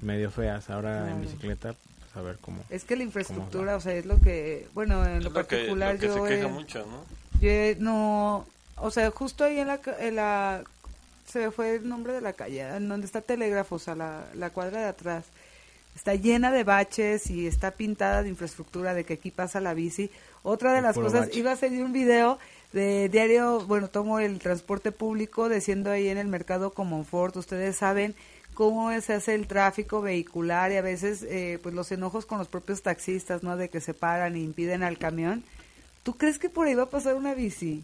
medio 0.01 0.31
feas, 0.31 0.71
ahora 0.71 1.11
en 1.11 1.23
bicicleta, 1.23 1.75
a 2.15 2.23
ver 2.23 2.39
cómo. 2.41 2.62
Es 2.71 2.85
que 2.85 2.97
la 2.97 3.03
infraestructura, 3.03 3.77
o 3.77 3.81
sea, 3.81 3.95
es 3.95 4.07
lo 4.07 4.21
que, 4.21 4.69
bueno, 4.75 5.05
en 5.05 5.25
lo, 5.25 5.33
particular 5.33 5.99
yo. 5.99 6.27
Se 6.27 6.35
queja 6.37 6.49
mucho, 6.49 6.87
¿no? 6.87 7.05
Yo 7.41 7.51
no, 7.79 8.47
o 8.77 8.91
sea, 8.91 9.11
justo 9.11 9.45
ahí 9.45 9.59
en 9.59 9.69
la, 9.69 9.81
en 9.99 10.17
la, 10.17 10.65
se 11.27 11.41
me 11.41 11.51
fue 11.51 11.77
el 11.77 11.89
nombre 11.89 12.12
de 12.12 12.21
la 12.21 12.33
calle, 12.33 12.62
en 12.62 12.89
donde 12.89 13.07
está 13.07 13.21
Telégrafo, 13.21 13.77
o 13.77 13.79
sea, 13.79 13.95
la, 13.95 14.27
la 14.35 14.51
cuadra 14.51 14.81
de 14.81 14.87
atrás. 14.87 15.25
Está 15.95 16.15
llena 16.15 16.51
de 16.51 16.65
baches 16.65 17.31
y 17.31 17.47
está 17.47 17.71
pintada 17.71 18.25
de 18.25 18.29
infraestructura 18.29 18.95
de 18.95 19.05
que 19.05 19.15
aquí 19.15 19.31
pasa 19.31 19.61
la 19.61 19.75
bici. 19.75 20.11
Otra 20.43 20.73
de 20.73 20.83
las 20.83 20.97
cosas, 20.97 21.29
iba 21.35 21.53
a 21.53 21.57
salir 21.57 21.85
un 21.85 21.93
video 21.93 22.39
de 22.73 23.09
diario, 23.09 23.61
bueno, 23.67 23.89
tomo 23.89 24.19
el 24.19 24.41
transporte 24.41 24.91
público, 24.91 25.49
diciendo 25.49 25.93
ahí 25.93 26.09
en 26.09 26.19
el 26.19 26.27
mercado 26.27 26.75
como 26.75 27.05
Ford, 27.05 27.37
ustedes 27.37 27.77
saben 27.77 28.17
cómo 28.55 28.90
se 29.00 29.14
hace 29.14 29.34
el 29.34 29.46
tráfico 29.46 30.00
vehicular 30.00 30.72
y 30.72 30.76
a 30.76 30.82
veces 30.82 31.22
eh, 31.22 31.59
pues 31.62 31.74
los 31.74 31.92
enojos 31.92 32.26
con 32.26 32.38
los 32.38 32.48
propios 32.48 32.82
taxistas, 32.82 33.42
¿no? 33.42 33.57
De 33.57 33.68
que 33.68 33.80
se 33.80 33.94
paran 33.94 34.36
e 34.36 34.40
impiden 34.40 34.82
al 34.82 34.98
camión. 34.98 35.44
¿Tú 36.02 36.16
crees 36.16 36.38
que 36.38 36.48
por 36.48 36.66
ahí 36.66 36.74
va 36.74 36.84
a 36.84 36.90
pasar 36.90 37.14
una 37.14 37.34
bici? 37.34 37.82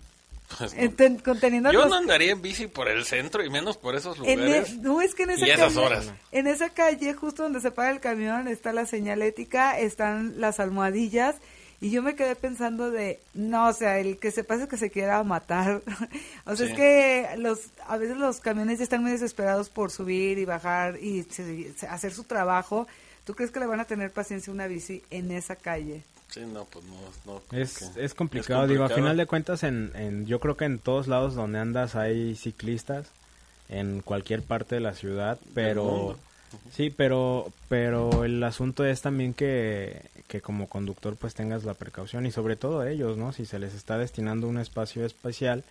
Pues 0.58 0.74
no. 0.74 1.72
Yo 1.72 1.86
no 1.86 1.94
andaría 1.94 2.32
en 2.32 2.42
bici 2.42 2.66
por 2.66 2.88
el 2.88 3.04
centro 3.04 3.44
y 3.44 3.50
menos 3.50 3.76
por 3.76 3.94
esos 3.94 4.18
e, 4.24 4.36
lugares. 4.36 4.76
no, 4.78 5.00
es 5.00 5.14
que 5.14 5.22
en 5.22 5.30
esa, 5.30 5.46
calle, 5.46 6.12
en 6.32 6.46
esa 6.46 6.70
calle, 6.70 7.14
justo 7.14 7.44
donde 7.44 7.60
se 7.60 7.70
para 7.70 7.90
el 7.90 8.00
camión, 8.00 8.48
está 8.48 8.72
la 8.72 8.84
señalética, 8.84 9.78
están 9.78 10.40
las 10.40 10.58
almohadillas 10.58 11.36
y 11.80 11.90
yo 11.90 12.02
me 12.02 12.14
quedé 12.14 12.36
pensando 12.36 12.90
de, 12.90 13.20
no, 13.32 13.68
o 13.68 13.72
sea, 13.72 13.98
el 13.98 14.18
que 14.18 14.30
se 14.30 14.44
pase 14.44 14.68
que 14.68 14.76
se 14.76 14.90
quiera 14.90 15.22
matar. 15.24 15.82
o 16.44 16.54
sea, 16.54 16.66
es 16.66 16.76
que 16.76 17.28
los 17.38 17.60
a 17.86 17.96
veces 17.96 18.18
los 18.18 18.40
camiones 18.40 18.78
ya 18.78 18.84
están 18.84 19.02
muy 19.02 19.10
desesperados 19.10 19.70
por 19.70 19.90
subir 19.90 20.38
y 20.38 20.44
bajar 20.44 20.98
y 21.00 21.26
hacer 21.88 22.12
su 22.12 22.24
trabajo. 22.24 22.86
¿Tú 23.24 23.34
crees 23.34 23.50
que 23.50 23.60
le 23.60 23.66
van 23.66 23.80
a 23.80 23.86
tener 23.86 24.10
paciencia 24.10 24.52
una 24.52 24.66
bici 24.66 25.02
en 25.10 25.30
esa 25.30 25.56
calle? 25.56 26.02
Sí, 26.28 26.40
no, 26.40 26.64
pues 26.66 26.84
no. 27.26 27.42
es, 27.50 27.82
es, 27.96 28.14
complicado, 28.14 28.66
digo, 28.66 28.84
a 28.84 28.88
final 28.88 29.16
de 29.16 29.26
cuentas, 29.26 29.64
en, 29.64 29.90
en, 29.96 30.26
yo 30.26 30.38
creo 30.38 30.56
que 30.56 30.64
en 30.64 30.78
todos 30.78 31.08
lados 31.08 31.34
donde 31.34 31.58
andas 31.58 31.96
hay 31.96 32.36
ciclistas, 32.36 33.08
en 33.68 34.00
cualquier 34.00 34.42
parte 34.42 34.76
de 34.76 34.80
la 34.80 34.94
ciudad, 34.94 35.38
pero... 35.54 36.18
Sí, 36.72 36.90
pero, 36.90 37.52
pero 37.68 38.24
el 38.24 38.42
asunto 38.42 38.84
es 38.84 39.02
también 39.02 39.34
que, 39.34 40.02
que 40.28 40.40
como 40.40 40.68
conductor 40.68 41.16
pues 41.16 41.34
tengas 41.34 41.64
la 41.64 41.74
precaución 41.74 42.26
y 42.26 42.32
sobre 42.32 42.56
todo 42.56 42.86
ellos, 42.86 43.16
¿no? 43.16 43.32
Si 43.32 43.46
se 43.46 43.58
les 43.58 43.74
está 43.74 43.98
destinando 43.98 44.48
un 44.48 44.58
espacio 44.58 45.04
especial, 45.04 45.64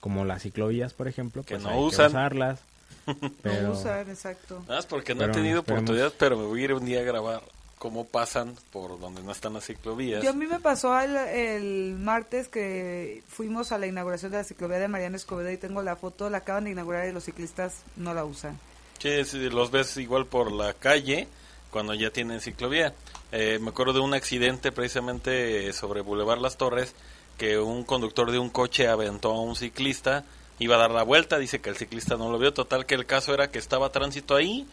como 0.00 0.24
las 0.24 0.42
ciclovías, 0.42 0.94
por 0.94 1.08
ejemplo, 1.08 1.42
que 1.42 1.54
pues 1.54 1.62
no 1.62 1.70
hay 1.70 1.78
usan. 1.78 2.06
que 2.06 2.16
usarlas. 2.16 2.60
Pero, 3.42 3.68
no 3.68 3.72
usar, 3.72 4.08
exacto. 4.08 4.62
Nada 4.68 4.82
porque 4.88 5.14
no 5.14 5.24
he 5.24 5.28
tenido 5.28 5.60
oportunidad, 5.60 6.12
pero 6.18 6.36
me 6.36 6.44
voy 6.44 6.60
a 6.60 6.64
ir 6.64 6.74
un 6.74 6.84
día 6.84 7.00
a 7.00 7.02
grabar 7.02 7.42
cómo 7.78 8.04
pasan 8.04 8.54
por 8.72 9.00
donde 9.00 9.22
no 9.22 9.32
están 9.32 9.54
las 9.54 9.64
ciclovías. 9.64 10.22
Yo 10.22 10.30
a 10.30 10.34
mí 10.34 10.46
me 10.46 10.60
pasó 10.60 11.00
el, 11.00 11.16
el, 11.16 11.96
martes 11.98 12.48
que 12.48 13.22
fuimos 13.26 13.72
a 13.72 13.78
la 13.78 13.86
inauguración 13.86 14.30
de 14.32 14.38
la 14.38 14.44
ciclovía 14.44 14.78
de 14.78 14.86
Mariana 14.86 15.16
Escobedo 15.16 15.50
y 15.50 15.56
tengo 15.56 15.82
la 15.82 15.96
foto, 15.96 16.28
la 16.28 16.38
acaban 16.38 16.64
de 16.64 16.72
inaugurar 16.72 17.08
y 17.08 17.12
los 17.12 17.24
ciclistas 17.24 17.76
no 17.96 18.12
la 18.12 18.24
usan. 18.24 18.58
Sí, 19.00 19.22
los 19.48 19.70
ves 19.70 19.96
igual 19.96 20.26
por 20.26 20.52
la 20.52 20.74
calle 20.74 21.26
cuando 21.70 21.94
ya 21.94 22.10
tienen 22.10 22.40
ciclovía. 22.40 22.94
Eh, 23.32 23.58
me 23.60 23.70
acuerdo 23.70 23.94
de 23.94 24.00
un 24.00 24.12
accidente 24.12 24.72
precisamente 24.72 25.72
sobre 25.72 26.02
Boulevard 26.02 26.40
Las 26.40 26.58
Torres 26.58 26.94
que 27.38 27.58
un 27.58 27.84
conductor 27.84 28.30
de 28.30 28.38
un 28.38 28.50
coche 28.50 28.88
aventó 28.88 29.32
a 29.32 29.40
un 29.40 29.56
ciclista, 29.56 30.24
iba 30.58 30.74
a 30.74 30.78
dar 30.78 30.90
la 30.90 31.02
vuelta, 31.02 31.38
dice 31.38 31.62
que 31.62 31.70
el 31.70 31.76
ciclista 31.76 32.18
no 32.18 32.30
lo 32.30 32.38
vio, 32.38 32.52
total 32.52 32.84
que 32.84 32.94
el 32.94 33.06
caso 33.06 33.32
era 33.32 33.50
que 33.50 33.58
estaba 33.58 33.92
tránsito 33.92 34.36
ahí, 34.36 34.66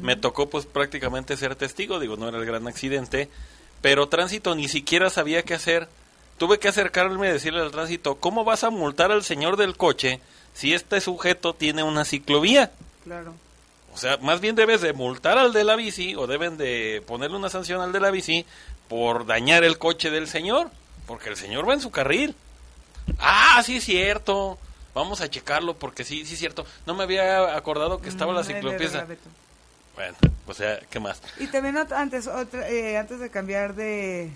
me 0.00 0.16
tocó 0.16 0.48
pues 0.48 0.64
prácticamente 0.64 1.36
ser 1.36 1.54
testigo, 1.54 2.00
digo, 2.00 2.16
no 2.16 2.26
era 2.26 2.38
el 2.38 2.46
gran 2.46 2.66
accidente, 2.66 3.28
pero 3.82 4.08
tránsito 4.08 4.54
ni 4.54 4.68
siquiera 4.68 5.10
sabía 5.10 5.42
qué 5.42 5.52
hacer. 5.52 5.86
Tuve 6.38 6.58
que 6.58 6.68
acercarme 6.68 7.28
y 7.28 7.32
decirle 7.32 7.60
al 7.60 7.70
tránsito, 7.70 8.14
¿cómo 8.14 8.44
vas 8.44 8.64
a 8.64 8.70
multar 8.70 9.12
al 9.12 9.22
señor 9.22 9.58
del 9.58 9.76
coche 9.76 10.20
si 10.54 10.72
este 10.72 11.02
sujeto 11.02 11.52
tiene 11.54 11.82
una 11.82 12.06
ciclovía? 12.06 12.72
Claro. 13.04 13.34
O 13.94 13.96
sea, 13.96 14.16
más 14.16 14.40
bien 14.40 14.56
debes 14.56 14.80
de 14.80 14.92
multar 14.92 15.38
al 15.38 15.52
de 15.52 15.62
la 15.62 15.76
bici 15.76 16.16
o 16.16 16.26
deben 16.26 16.56
de 16.56 17.00
ponerle 17.06 17.36
una 17.36 17.48
sanción 17.48 17.80
al 17.80 17.92
de 17.92 18.00
la 18.00 18.10
bici 18.10 18.44
por 18.88 19.24
dañar 19.24 19.62
el 19.62 19.78
coche 19.78 20.10
del 20.10 20.26
señor, 20.26 20.68
porque 21.06 21.28
el 21.28 21.36
señor 21.36 21.68
va 21.68 21.74
en 21.74 21.80
su 21.80 21.92
carril. 21.92 22.34
Ah, 23.20 23.62
sí 23.64 23.76
es 23.76 23.84
cierto. 23.84 24.58
Vamos 24.94 25.20
a 25.20 25.30
checarlo 25.30 25.76
porque 25.76 26.02
sí, 26.04 26.26
sí 26.26 26.34
es 26.34 26.40
cierto. 26.40 26.66
No 26.86 26.94
me 26.94 27.04
había 27.04 27.56
acordado 27.56 28.00
que 28.00 28.08
estaba 28.08 28.32
la 28.32 28.42
ciclopieza. 28.42 29.06
Bueno, 29.94 30.16
o 30.48 30.54
sea, 30.54 30.80
¿qué 30.90 30.98
más? 30.98 31.22
Y 31.38 31.46
también 31.46 31.76
antes, 31.76 32.26
otra, 32.26 32.68
eh, 32.68 32.98
antes 32.98 33.20
de 33.20 33.30
cambiar 33.30 33.76
de, 33.76 34.30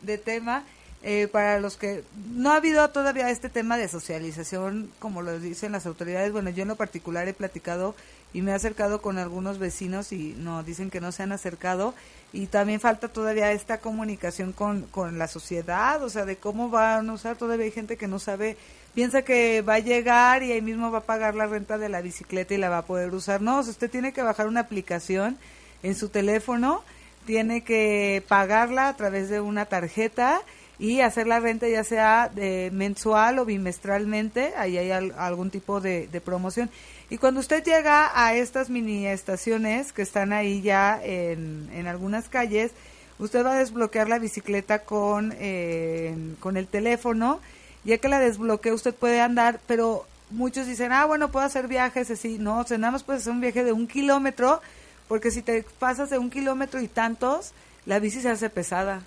de 0.00 0.16
tema, 0.16 0.64
eh, 1.04 1.26
para 1.26 1.58
los 1.58 1.76
que 1.76 2.04
no 2.32 2.52
ha 2.52 2.56
habido 2.56 2.88
todavía 2.90 3.28
este 3.30 3.48
tema 3.48 3.76
de 3.76 3.88
socialización, 3.88 4.88
como 5.00 5.20
lo 5.20 5.40
dicen 5.40 5.72
las 5.72 5.84
autoridades, 5.84 6.30
bueno, 6.30 6.50
yo 6.50 6.62
en 6.62 6.68
lo 6.68 6.76
particular 6.76 7.26
he 7.26 7.34
platicado 7.34 7.96
y 8.32 8.40
me 8.40 8.52
he 8.52 8.54
acercado 8.54 9.02
con 9.02 9.18
algunos 9.18 9.58
vecinos 9.58 10.12
y 10.12 10.36
no 10.38 10.62
dicen 10.62 10.90
que 10.90 11.00
no 11.00 11.10
se 11.10 11.24
han 11.24 11.32
acercado 11.32 11.92
y 12.32 12.46
también 12.46 12.78
falta 12.78 13.08
todavía 13.08 13.50
esta 13.50 13.78
comunicación 13.78 14.52
con, 14.52 14.82
con 14.82 15.18
la 15.18 15.26
sociedad, 15.26 16.00
o 16.04 16.08
sea, 16.08 16.24
de 16.24 16.36
cómo 16.36 16.70
van 16.70 17.10
a 17.10 17.12
usar, 17.12 17.36
todavía 17.36 17.64
hay 17.64 17.72
gente 17.72 17.96
que 17.96 18.06
no 18.06 18.20
sabe, 18.20 18.56
piensa 18.94 19.22
que 19.22 19.60
va 19.62 19.74
a 19.74 19.80
llegar 19.80 20.44
y 20.44 20.52
ahí 20.52 20.62
mismo 20.62 20.92
va 20.92 20.98
a 20.98 21.02
pagar 21.02 21.34
la 21.34 21.46
renta 21.46 21.78
de 21.78 21.88
la 21.88 22.00
bicicleta 22.00 22.54
y 22.54 22.58
la 22.58 22.68
va 22.68 22.78
a 22.78 22.86
poder 22.86 23.12
usar. 23.12 23.42
No, 23.42 23.58
usted 23.58 23.90
tiene 23.90 24.12
que 24.12 24.22
bajar 24.22 24.46
una 24.46 24.60
aplicación 24.60 25.36
en 25.82 25.96
su 25.96 26.10
teléfono, 26.10 26.84
tiene 27.26 27.64
que 27.64 28.22
pagarla 28.28 28.86
a 28.86 28.96
través 28.96 29.28
de 29.28 29.40
una 29.40 29.66
tarjeta 29.66 30.40
y 30.78 31.00
hacer 31.00 31.26
la 31.26 31.40
renta 31.40 31.68
ya 31.68 31.84
sea 31.84 32.30
de 32.34 32.70
mensual 32.72 33.38
o 33.38 33.44
bimestralmente, 33.44 34.52
ahí 34.56 34.78
hay 34.78 34.90
al- 34.90 35.14
algún 35.16 35.50
tipo 35.50 35.80
de, 35.80 36.08
promoción. 36.24 36.70
Y 37.10 37.18
cuando 37.18 37.40
usted 37.40 37.62
llega 37.62 38.10
a 38.14 38.34
estas 38.34 38.70
mini 38.70 39.06
estaciones 39.06 39.92
que 39.92 40.02
están 40.02 40.32
ahí 40.32 40.62
ya 40.62 41.00
en, 41.02 41.68
en 41.72 41.86
algunas 41.86 42.28
calles, 42.28 42.72
usted 43.18 43.44
va 43.44 43.52
a 43.52 43.58
desbloquear 43.58 44.08
la 44.08 44.18
bicicleta 44.18 44.80
con, 44.80 45.34
eh, 45.38 46.16
con 46.40 46.56
el 46.56 46.66
teléfono, 46.66 47.40
ya 47.84 47.98
que 47.98 48.08
la 48.08 48.18
desbloquea 48.18 48.72
usted 48.72 48.94
puede 48.94 49.20
andar, 49.20 49.60
pero 49.66 50.06
muchos 50.30 50.66
dicen, 50.66 50.92
ah, 50.92 51.04
bueno, 51.04 51.30
puedo 51.30 51.44
hacer 51.44 51.68
viajes 51.68 52.10
así, 52.10 52.38
no, 52.38 52.60
o 52.60 52.78
nada 52.78 52.90
más 52.90 53.04
puedes 53.04 53.22
hacer 53.22 53.34
un 53.34 53.40
viaje 53.40 53.62
de 53.62 53.72
un 53.72 53.86
kilómetro, 53.86 54.62
porque 55.06 55.30
si 55.30 55.42
te 55.42 55.64
pasas 55.78 56.08
de 56.08 56.18
un 56.18 56.30
kilómetro 56.30 56.80
y 56.80 56.88
tantos, 56.88 57.52
la 57.84 57.98
bici 57.98 58.20
se 58.22 58.30
hace 58.30 58.48
pesada 58.48 59.02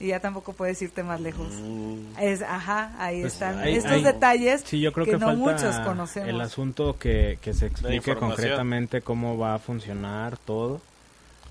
y 0.00 0.08
ya 0.08 0.20
tampoco 0.20 0.52
puedes 0.52 0.80
irte 0.82 1.02
más 1.02 1.20
lejos. 1.20 1.48
Es, 2.20 2.42
ajá, 2.42 2.92
ahí 2.98 3.20
Pues 3.22 3.32
están 3.34 3.58
hay- 3.58 3.74
estos 3.76 3.92
hay- 3.92 4.02
detalles 4.04 4.62
sí, 4.64 4.80
yo 4.80 4.92
creo 4.92 5.04
que, 5.06 5.12
que, 5.12 5.18
no 5.18 5.26
falta 5.26 5.40
muchos 5.40 5.76
conocemos. 5.80 6.28
el 6.28 6.40
asunto 6.40 6.96
que, 6.98 7.38
que 7.42 7.52
se 7.54 7.66
explique 7.66 8.14
concretamente 8.14 9.00
cómo 9.02 9.36
va 9.38 9.54
a 9.54 9.58
funcionar 9.58 10.36
todo. 10.38 10.80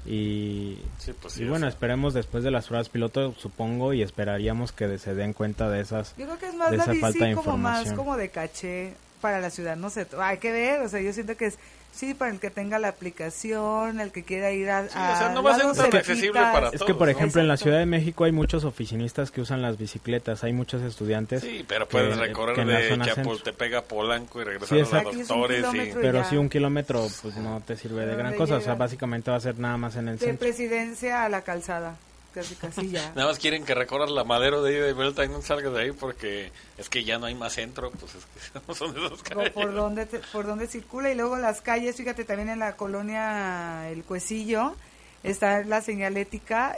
Y, 0.06 0.78
Sí, 1.00 1.12
pues 1.22 1.34
sí, 1.34 1.44
y 1.44 1.48
bueno, 1.50 1.68
esperemos 1.68 2.14
después 2.14 2.42
de 2.44 2.52
las 2.52 2.68
pruebas 2.68 2.88
piloto, 2.88 3.34
supongo, 3.38 3.94
y 3.94 4.02
esperaríamos 4.02 4.72
que 4.72 4.98
se 5.00 5.14
den 5.16 5.34
cuenta 5.34 5.70
de 5.70 5.82
esas 5.82 6.16
Yo 6.18 6.26
creo 6.26 6.38
que 6.38 6.48
es 6.48 6.56
más 6.56 6.72
de 6.72 6.78
la 6.78 6.84
esa 6.84 6.94
falta 6.96 7.26
de 7.26 7.32
bici 7.32 7.36
como 7.44 7.58
más 7.58 7.80
información. 7.82 7.96
como 7.98 8.16
de 8.18 8.30
caché 8.30 8.94
para 9.20 9.42
la 9.42 9.50
ciudad, 9.50 9.76
no 9.76 9.90
sé, 9.90 10.08
hay 10.20 10.38
que 10.38 10.52
ver, 10.54 10.82
o 10.82 10.88
sea, 10.88 11.02
yo 11.02 11.12
siento 11.12 11.36
que 11.36 11.48
es 11.48 11.58
sí 11.98 12.14
para 12.14 12.32
el 12.32 12.40
que 12.40 12.50
tenga 12.50 12.80
la 12.80 12.88
aplicación, 12.90 14.00
el 14.00 14.12
que 14.12 14.24
quiera 14.24 14.52
ir 14.52 14.70
a, 14.70 14.82
o 14.82 14.90
sea, 14.90 15.32
no 15.34 15.44
va 15.44 15.56
a 15.56 15.60
ser 15.60 15.74
tan 15.74 15.96
accesible 15.96 16.40
para 16.40 16.68
Es 16.70 16.82
que, 16.84 16.94
por 16.94 17.08
todos, 17.08 17.10
ejemplo, 17.10 17.42
en 17.42 17.48
la. 17.48 17.58
Ciudad 17.58 17.80
de 17.80 17.86
México 17.88 18.24
hay 18.24 18.32
muchos 18.32 18.64
oficinistas 18.64 19.32
que 19.32 19.42
usan 19.42 19.62
las 19.62 19.78
bicicletas, 19.78 20.44
hay 20.44 20.54
muchos 20.54 20.82
estudiantes. 20.84 21.42
Sí, 21.42 21.66
pero 21.68 21.88
que- 21.88 21.92
puedes 21.92 22.16
que 22.16 22.22
recorrer 22.28 22.60
en 22.60 22.68
la 22.70 22.80
de 22.80 23.00
Chapultepec 23.14 23.74
a 23.74 23.82
Polanco 23.82 24.40
y 24.42 24.44
regresar 24.46 24.68
Sí, 24.86 24.96
a 24.96 25.02
los 25.04 25.18
doctores. 25.28 25.60
y... 25.60 25.62
kilómetro. 25.72 26.02
Pero 26.02 26.18
ya. 26.20 26.24
sí, 26.26 26.38
un 26.38 26.50
kilómetro 26.50 27.08
pues 27.22 27.36
no 27.38 27.62
te 27.66 27.76
sirve 27.76 28.06
de 28.06 28.16
gran 28.16 28.36
cosa, 28.36 28.58
o 28.58 28.62
sea, 28.62 28.76
básicamente 28.76 29.32
va 29.32 29.38
a 29.38 29.42
ser 29.42 29.58
nada 29.58 29.78
más 29.78 29.96
en 29.96 30.08
el 30.10 30.18
de 30.20 30.26
centro. 30.26 30.40
presidencia 30.46 31.24
a 31.24 31.30
la 31.30 31.42
calzada, 31.42 31.96
casi 32.38 32.56
casi 32.56 32.90
ya. 32.92 33.12
Nada 33.16 33.28
más 33.30 33.40
quieren 33.40 33.66
que 33.66 33.74
recorras 33.74 34.12
la 34.12 34.24
madero 34.24 34.62
de 34.62 34.74
ida 34.78 34.90
y 34.90 34.94
vuelta 34.94 35.26
y 35.26 35.30
no 35.30 35.42
salgas 35.42 35.74
de 35.74 35.82
ahí 35.82 35.92
porque 35.92 36.52
es 36.78 36.90
que 36.90 37.04
ya 37.04 37.18
no 37.18 37.26
hay 37.26 37.36
más 37.36 37.54
centro, 37.54 37.92
pues 37.92 38.16
es 38.16 38.26
que 38.26 38.60
no 38.68 38.74
son 38.76 38.94
por, 38.94 39.24
calles. 39.24 39.52
por 39.54 39.74
donde 39.74 40.06
te- 40.06 40.20
por 40.32 40.46
donde 40.46 40.68
circula 40.68 41.12
y 41.12 41.16
luego 41.16 41.38
las 41.38 41.62
calles, 41.62 41.96
fíjate 41.96 42.24
también 42.26 42.50
en 42.50 42.60
la 42.60 42.76
colonia 42.78 43.90
El 43.90 44.04
Cuecillo 44.04 44.76
está 45.24 45.64
la 45.64 45.82
señalética, 45.82 46.76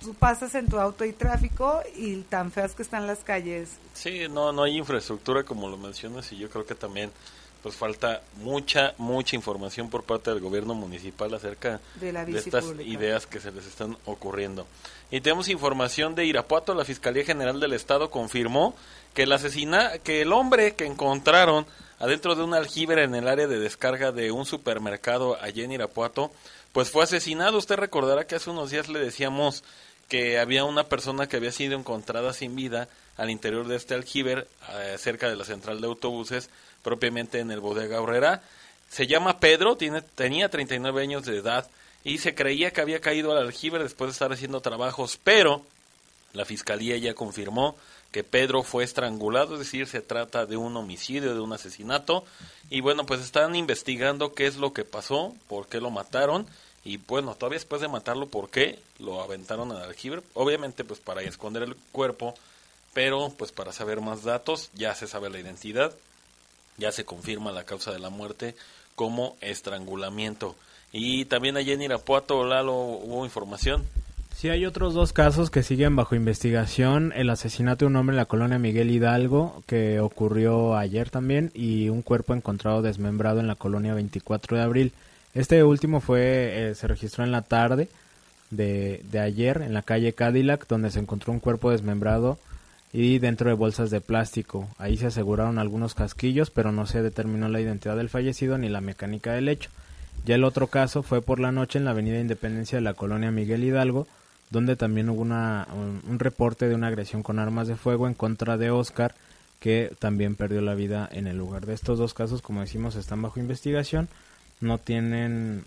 tú 0.00 0.12
pasas 0.14 0.54
en 0.56 0.66
tu 0.68 0.78
auto 0.78 1.04
y 1.04 1.12
tráfico 1.12 1.80
y 1.96 2.16
tan 2.22 2.50
feas 2.50 2.74
que 2.74 2.82
están 2.82 3.06
las 3.06 3.20
calles. 3.20 3.70
Sí, 3.94 4.26
no, 4.28 4.52
no 4.52 4.64
hay 4.64 4.76
infraestructura 4.76 5.44
como 5.44 5.68
lo 5.68 5.78
mencionas 5.78 6.30
y 6.32 6.36
yo 6.38 6.50
creo 6.50 6.66
que 6.66 6.74
también 6.74 7.10
pues 7.62 7.74
falta 7.74 8.22
mucha, 8.36 8.94
mucha 8.98 9.36
información 9.36 9.90
por 9.90 10.04
parte 10.04 10.30
del 10.30 10.40
gobierno 10.40 10.74
municipal 10.74 11.32
acerca 11.34 11.80
De 11.96 12.12
la 12.12 12.24
bici 12.24 12.38
estas 12.38 12.64
pública. 12.64 12.88
ideas 12.88 13.26
que 13.26 13.40
se 13.40 13.50
les 13.50 13.66
están 13.66 13.96
ocurriendo. 14.04 14.66
Y 15.10 15.20
tenemos 15.20 15.48
información 15.48 16.14
de 16.14 16.26
Irapuato, 16.26 16.74
la 16.74 16.84
Fiscalía 16.84 17.24
General 17.24 17.58
del 17.60 17.72
Estado 17.72 18.10
confirmó 18.10 18.74
que 19.14 19.24
el 19.24 19.32
asesina, 19.32 19.98
que 19.98 20.22
el 20.22 20.32
hombre 20.32 20.74
que 20.74 20.86
encontraron 20.86 21.66
adentro 21.98 22.34
de 22.34 22.44
un 22.44 22.54
aljibe 22.54 23.02
en 23.02 23.14
el 23.14 23.26
área 23.26 23.46
de 23.46 23.58
descarga 23.58 24.12
de 24.12 24.30
un 24.30 24.46
supermercado 24.46 25.36
allá 25.40 25.64
en 25.64 25.72
Irapuato, 25.72 26.30
pues 26.72 26.90
fue 26.90 27.02
asesinado. 27.04 27.58
Usted 27.58 27.76
recordará 27.76 28.26
que 28.26 28.36
hace 28.36 28.50
unos 28.50 28.70
días 28.70 28.88
le 28.88 29.00
decíamos 29.00 29.64
que 30.08 30.38
había 30.38 30.64
una 30.64 30.84
persona 30.84 31.26
que 31.26 31.36
había 31.36 31.52
sido 31.52 31.76
encontrada 31.76 32.32
sin 32.32 32.54
vida 32.54 32.88
al 33.18 33.30
interior 33.30 33.68
de 33.68 33.76
este 33.76 33.94
aljibe, 33.94 34.46
eh, 34.72 34.96
cerca 34.98 35.28
de 35.28 35.36
la 35.36 35.44
central 35.44 35.80
de 35.80 35.86
autobuses, 35.86 36.48
propiamente 36.82 37.40
en 37.40 37.50
el 37.50 37.60
Bodega 37.60 38.00
Horrera. 38.00 38.42
Se 38.88 39.06
llama 39.06 39.40
Pedro, 39.40 39.76
tiene, 39.76 40.00
tenía 40.00 40.48
39 40.48 41.02
años 41.02 41.26
de 41.26 41.36
edad 41.36 41.68
y 42.04 42.18
se 42.18 42.34
creía 42.34 42.70
que 42.70 42.80
había 42.80 43.00
caído 43.00 43.32
al 43.32 43.38
aljibe 43.38 43.78
después 43.78 44.08
de 44.08 44.12
estar 44.12 44.32
haciendo 44.32 44.62
trabajos, 44.62 45.18
pero 45.22 45.62
la 46.32 46.44
fiscalía 46.44 46.96
ya 46.96 47.14
confirmó 47.14 47.76
que 48.12 48.24
Pedro 48.24 48.62
fue 48.62 48.84
estrangulado, 48.84 49.54
es 49.54 49.60
decir, 49.60 49.86
se 49.86 50.00
trata 50.00 50.46
de 50.46 50.56
un 50.56 50.76
homicidio, 50.76 51.34
de 51.34 51.40
un 51.40 51.52
asesinato. 51.52 52.24
Y 52.70 52.80
bueno, 52.80 53.04
pues 53.04 53.20
están 53.20 53.54
investigando 53.54 54.32
qué 54.32 54.46
es 54.46 54.56
lo 54.56 54.72
que 54.72 54.84
pasó, 54.84 55.34
por 55.46 55.66
qué 55.68 55.80
lo 55.80 55.90
mataron. 55.90 56.46
Y 56.84 56.96
bueno, 56.96 57.34
todavía 57.34 57.58
después 57.58 57.82
de 57.82 57.88
matarlo, 57.88 58.28
por 58.28 58.48
qué 58.48 58.78
lo 58.98 59.20
aventaron 59.20 59.72
al 59.72 59.82
aljibe. 59.82 60.22
Obviamente, 60.34 60.84
pues 60.84 61.00
para 61.00 61.22
esconder 61.22 61.64
el 61.64 61.76
cuerpo, 61.92 62.34
pero 62.98 63.32
pues 63.38 63.52
para 63.52 63.70
saber 63.70 64.00
más 64.00 64.24
datos, 64.24 64.72
ya 64.74 64.92
se 64.92 65.06
sabe 65.06 65.30
la 65.30 65.38
identidad, 65.38 65.92
ya 66.78 66.90
se 66.90 67.04
confirma 67.04 67.52
la 67.52 67.62
causa 67.62 67.92
de 67.92 68.00
la 68.00 68.10
muerte 68.10 68.56
como 68.96 69.36
estrangulamiento. 69.40 70.56
Y 70.90 71.24
también 71.26 71.56
allá 71.56 71.74
en 71.74 71.82
Irapuato, 71.82 72.44
Lalo, 72.44 72.74
hubo 72.74 73.24
información. 73.24 73.84
Sí, 74.34 74.48
hay 74.48 74.66
otros 74.66 74.94
dos 74.94 75.12
casos 75.12 75.48
que 75.48 75.62
siguen 75.62 75.94
bajo 75.94 76.16
investigación. 76.16 77.12
El 77.14 77.30
asesinato 77.30 77.84
de 77.84 77.90
un 77.90 77.94
hombre 77.94 78.14
en 78.14 78.16
la 78.16 78.24
colonia 78.24 78.58
Miguel 78.58 78.90
Hidalgo, 78.90 79.62
que 79.68 80.00
ocurrió 80.00 80.76
ayer 80.76 81.08
también, 81.08 81.52
y 81.54 81.90
un 81.90 82.02
cuerpo 82.02 82.34
encontrado 82.34 82.82
desmembrado 82.82 83.38
en 83.38 83.46
la 83.46 83.54
colonia 83.54 83.94
24 83.94 84.56
de 84.56 84.62
abril. 84.64 84.92
Este 85.34 85.62
último 85.62 86.00
fue, 86.00 86.70
eh, 86.70 86.74
se 86.74 86.88
registró 86.88 87.22
en 87.22 87.30
la 87.30 87.42
tarde 87.42 87.86
de, 88.50 89.04
de 89.08 89.20
ayer 89.20 89.62
en 89.62 89.72
la 89.72 89.82
calle 89.82 90.14
Cadillac, 90.14 90.66
donde 90.66 90.90
se 90.90 90.98
encontró 90.98 91.32
un 91.32 91.38
cuerpo 91.38 91.70
desmembrado 91.70 92.40
y 92.92 93.18
dentro 93.18 93.50
de 93.50 93.54
bolsas 93.54 93.90
de 93.90 94.00
plástico. 94.00 94.68
Ahí 94.78 94.96
se 94.96 95.06
aseguraron 95.06 95.58
algunos 95.58 95.94
casquillos, 95.94 96.50
pero 96.50 96.72
no 96.72 96.86
se 96.86 97.02
determinó 97.02 97.48
la 97.48 97.60
identidad 97.60 97.96
del 97.96 98.08
fallecido 98.08 98.58
ni 98.58 98.68
la 98.68 98.80
mecánica 98.80 99.32
del 99.32 99.48
hecho. 99.48 99.70
Ya 100.24 100.34
el 100.34 100.44
otro 100.44 100.66
caso 100.66 101.02
fue 101.02 101.22
por 101.22 101.40
la 101.40 101.52
noche 101.52 101.78
en 101.78 101.84
la 101.84 101.92
avenida 101.92 102.18
Independencia 102.18 102.76
de 102.76 102.82
la 102.82 102.94
colonia 102.94 103.30
Miguel 103.30 103.64
Hidalgo, 103.64 104.06
donde 104.50 104.76
también 104.76 105.08
hubo 105.10 105.20
una, 105.20 105.68
un, 105.74 106.02
un 106.08 106.18
reporte 106.18 106.68
de 106.68 106.74
una 106.74 106.88
agresión 106.88 107.22
con 107.22 107.38
armas 107.38 107.68
de 107.68 107.76
fuego 107.76 108.08
en 108.08 108.14
contra 108.14 108.56
de 108.56 108.70
Oscar, 108.70 109.14
que 109.60 109.92
también 109.98 110.36
perdió 110.36 110.60
la 110.60 110.74
vida 110.74 111.08
en 111.12 111.26
el 111.26 111.36
lugar. 111.36 111.66
De 111.66 111.74
estos 111.74 111.98
dos 111.98 112.14
casos, 112.14 112.42
como 112.42 112.60
decimos, 112.60 112.96
están 112.96 113.22
bajo 113.22 113.40
investigación. 113.40 114.08
No 114.60 114.78
tienen, 114.78 115.62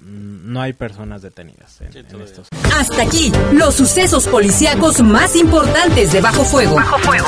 no 0.51 0.61
hay 0.61 0.73
personas 0.73 1.21
detenidas 1.21 1.79
en, 1.81 1.95
en 1.95 2.21
estos. 2.21 2.47
Hasta 2.77 3.03
aquí, 3.03 3.31
los 3.53 3.75
sucesos 3.75 4.27
policíacos 4.27 5.01
más 5.01 5.35
importantes 5.35 6.11
de 6.11 6.19
Bajo 6.19 6.43
Fuego. 6.43 6.75
Bajo 6.75 6.97
Fuego. 6.99 7.27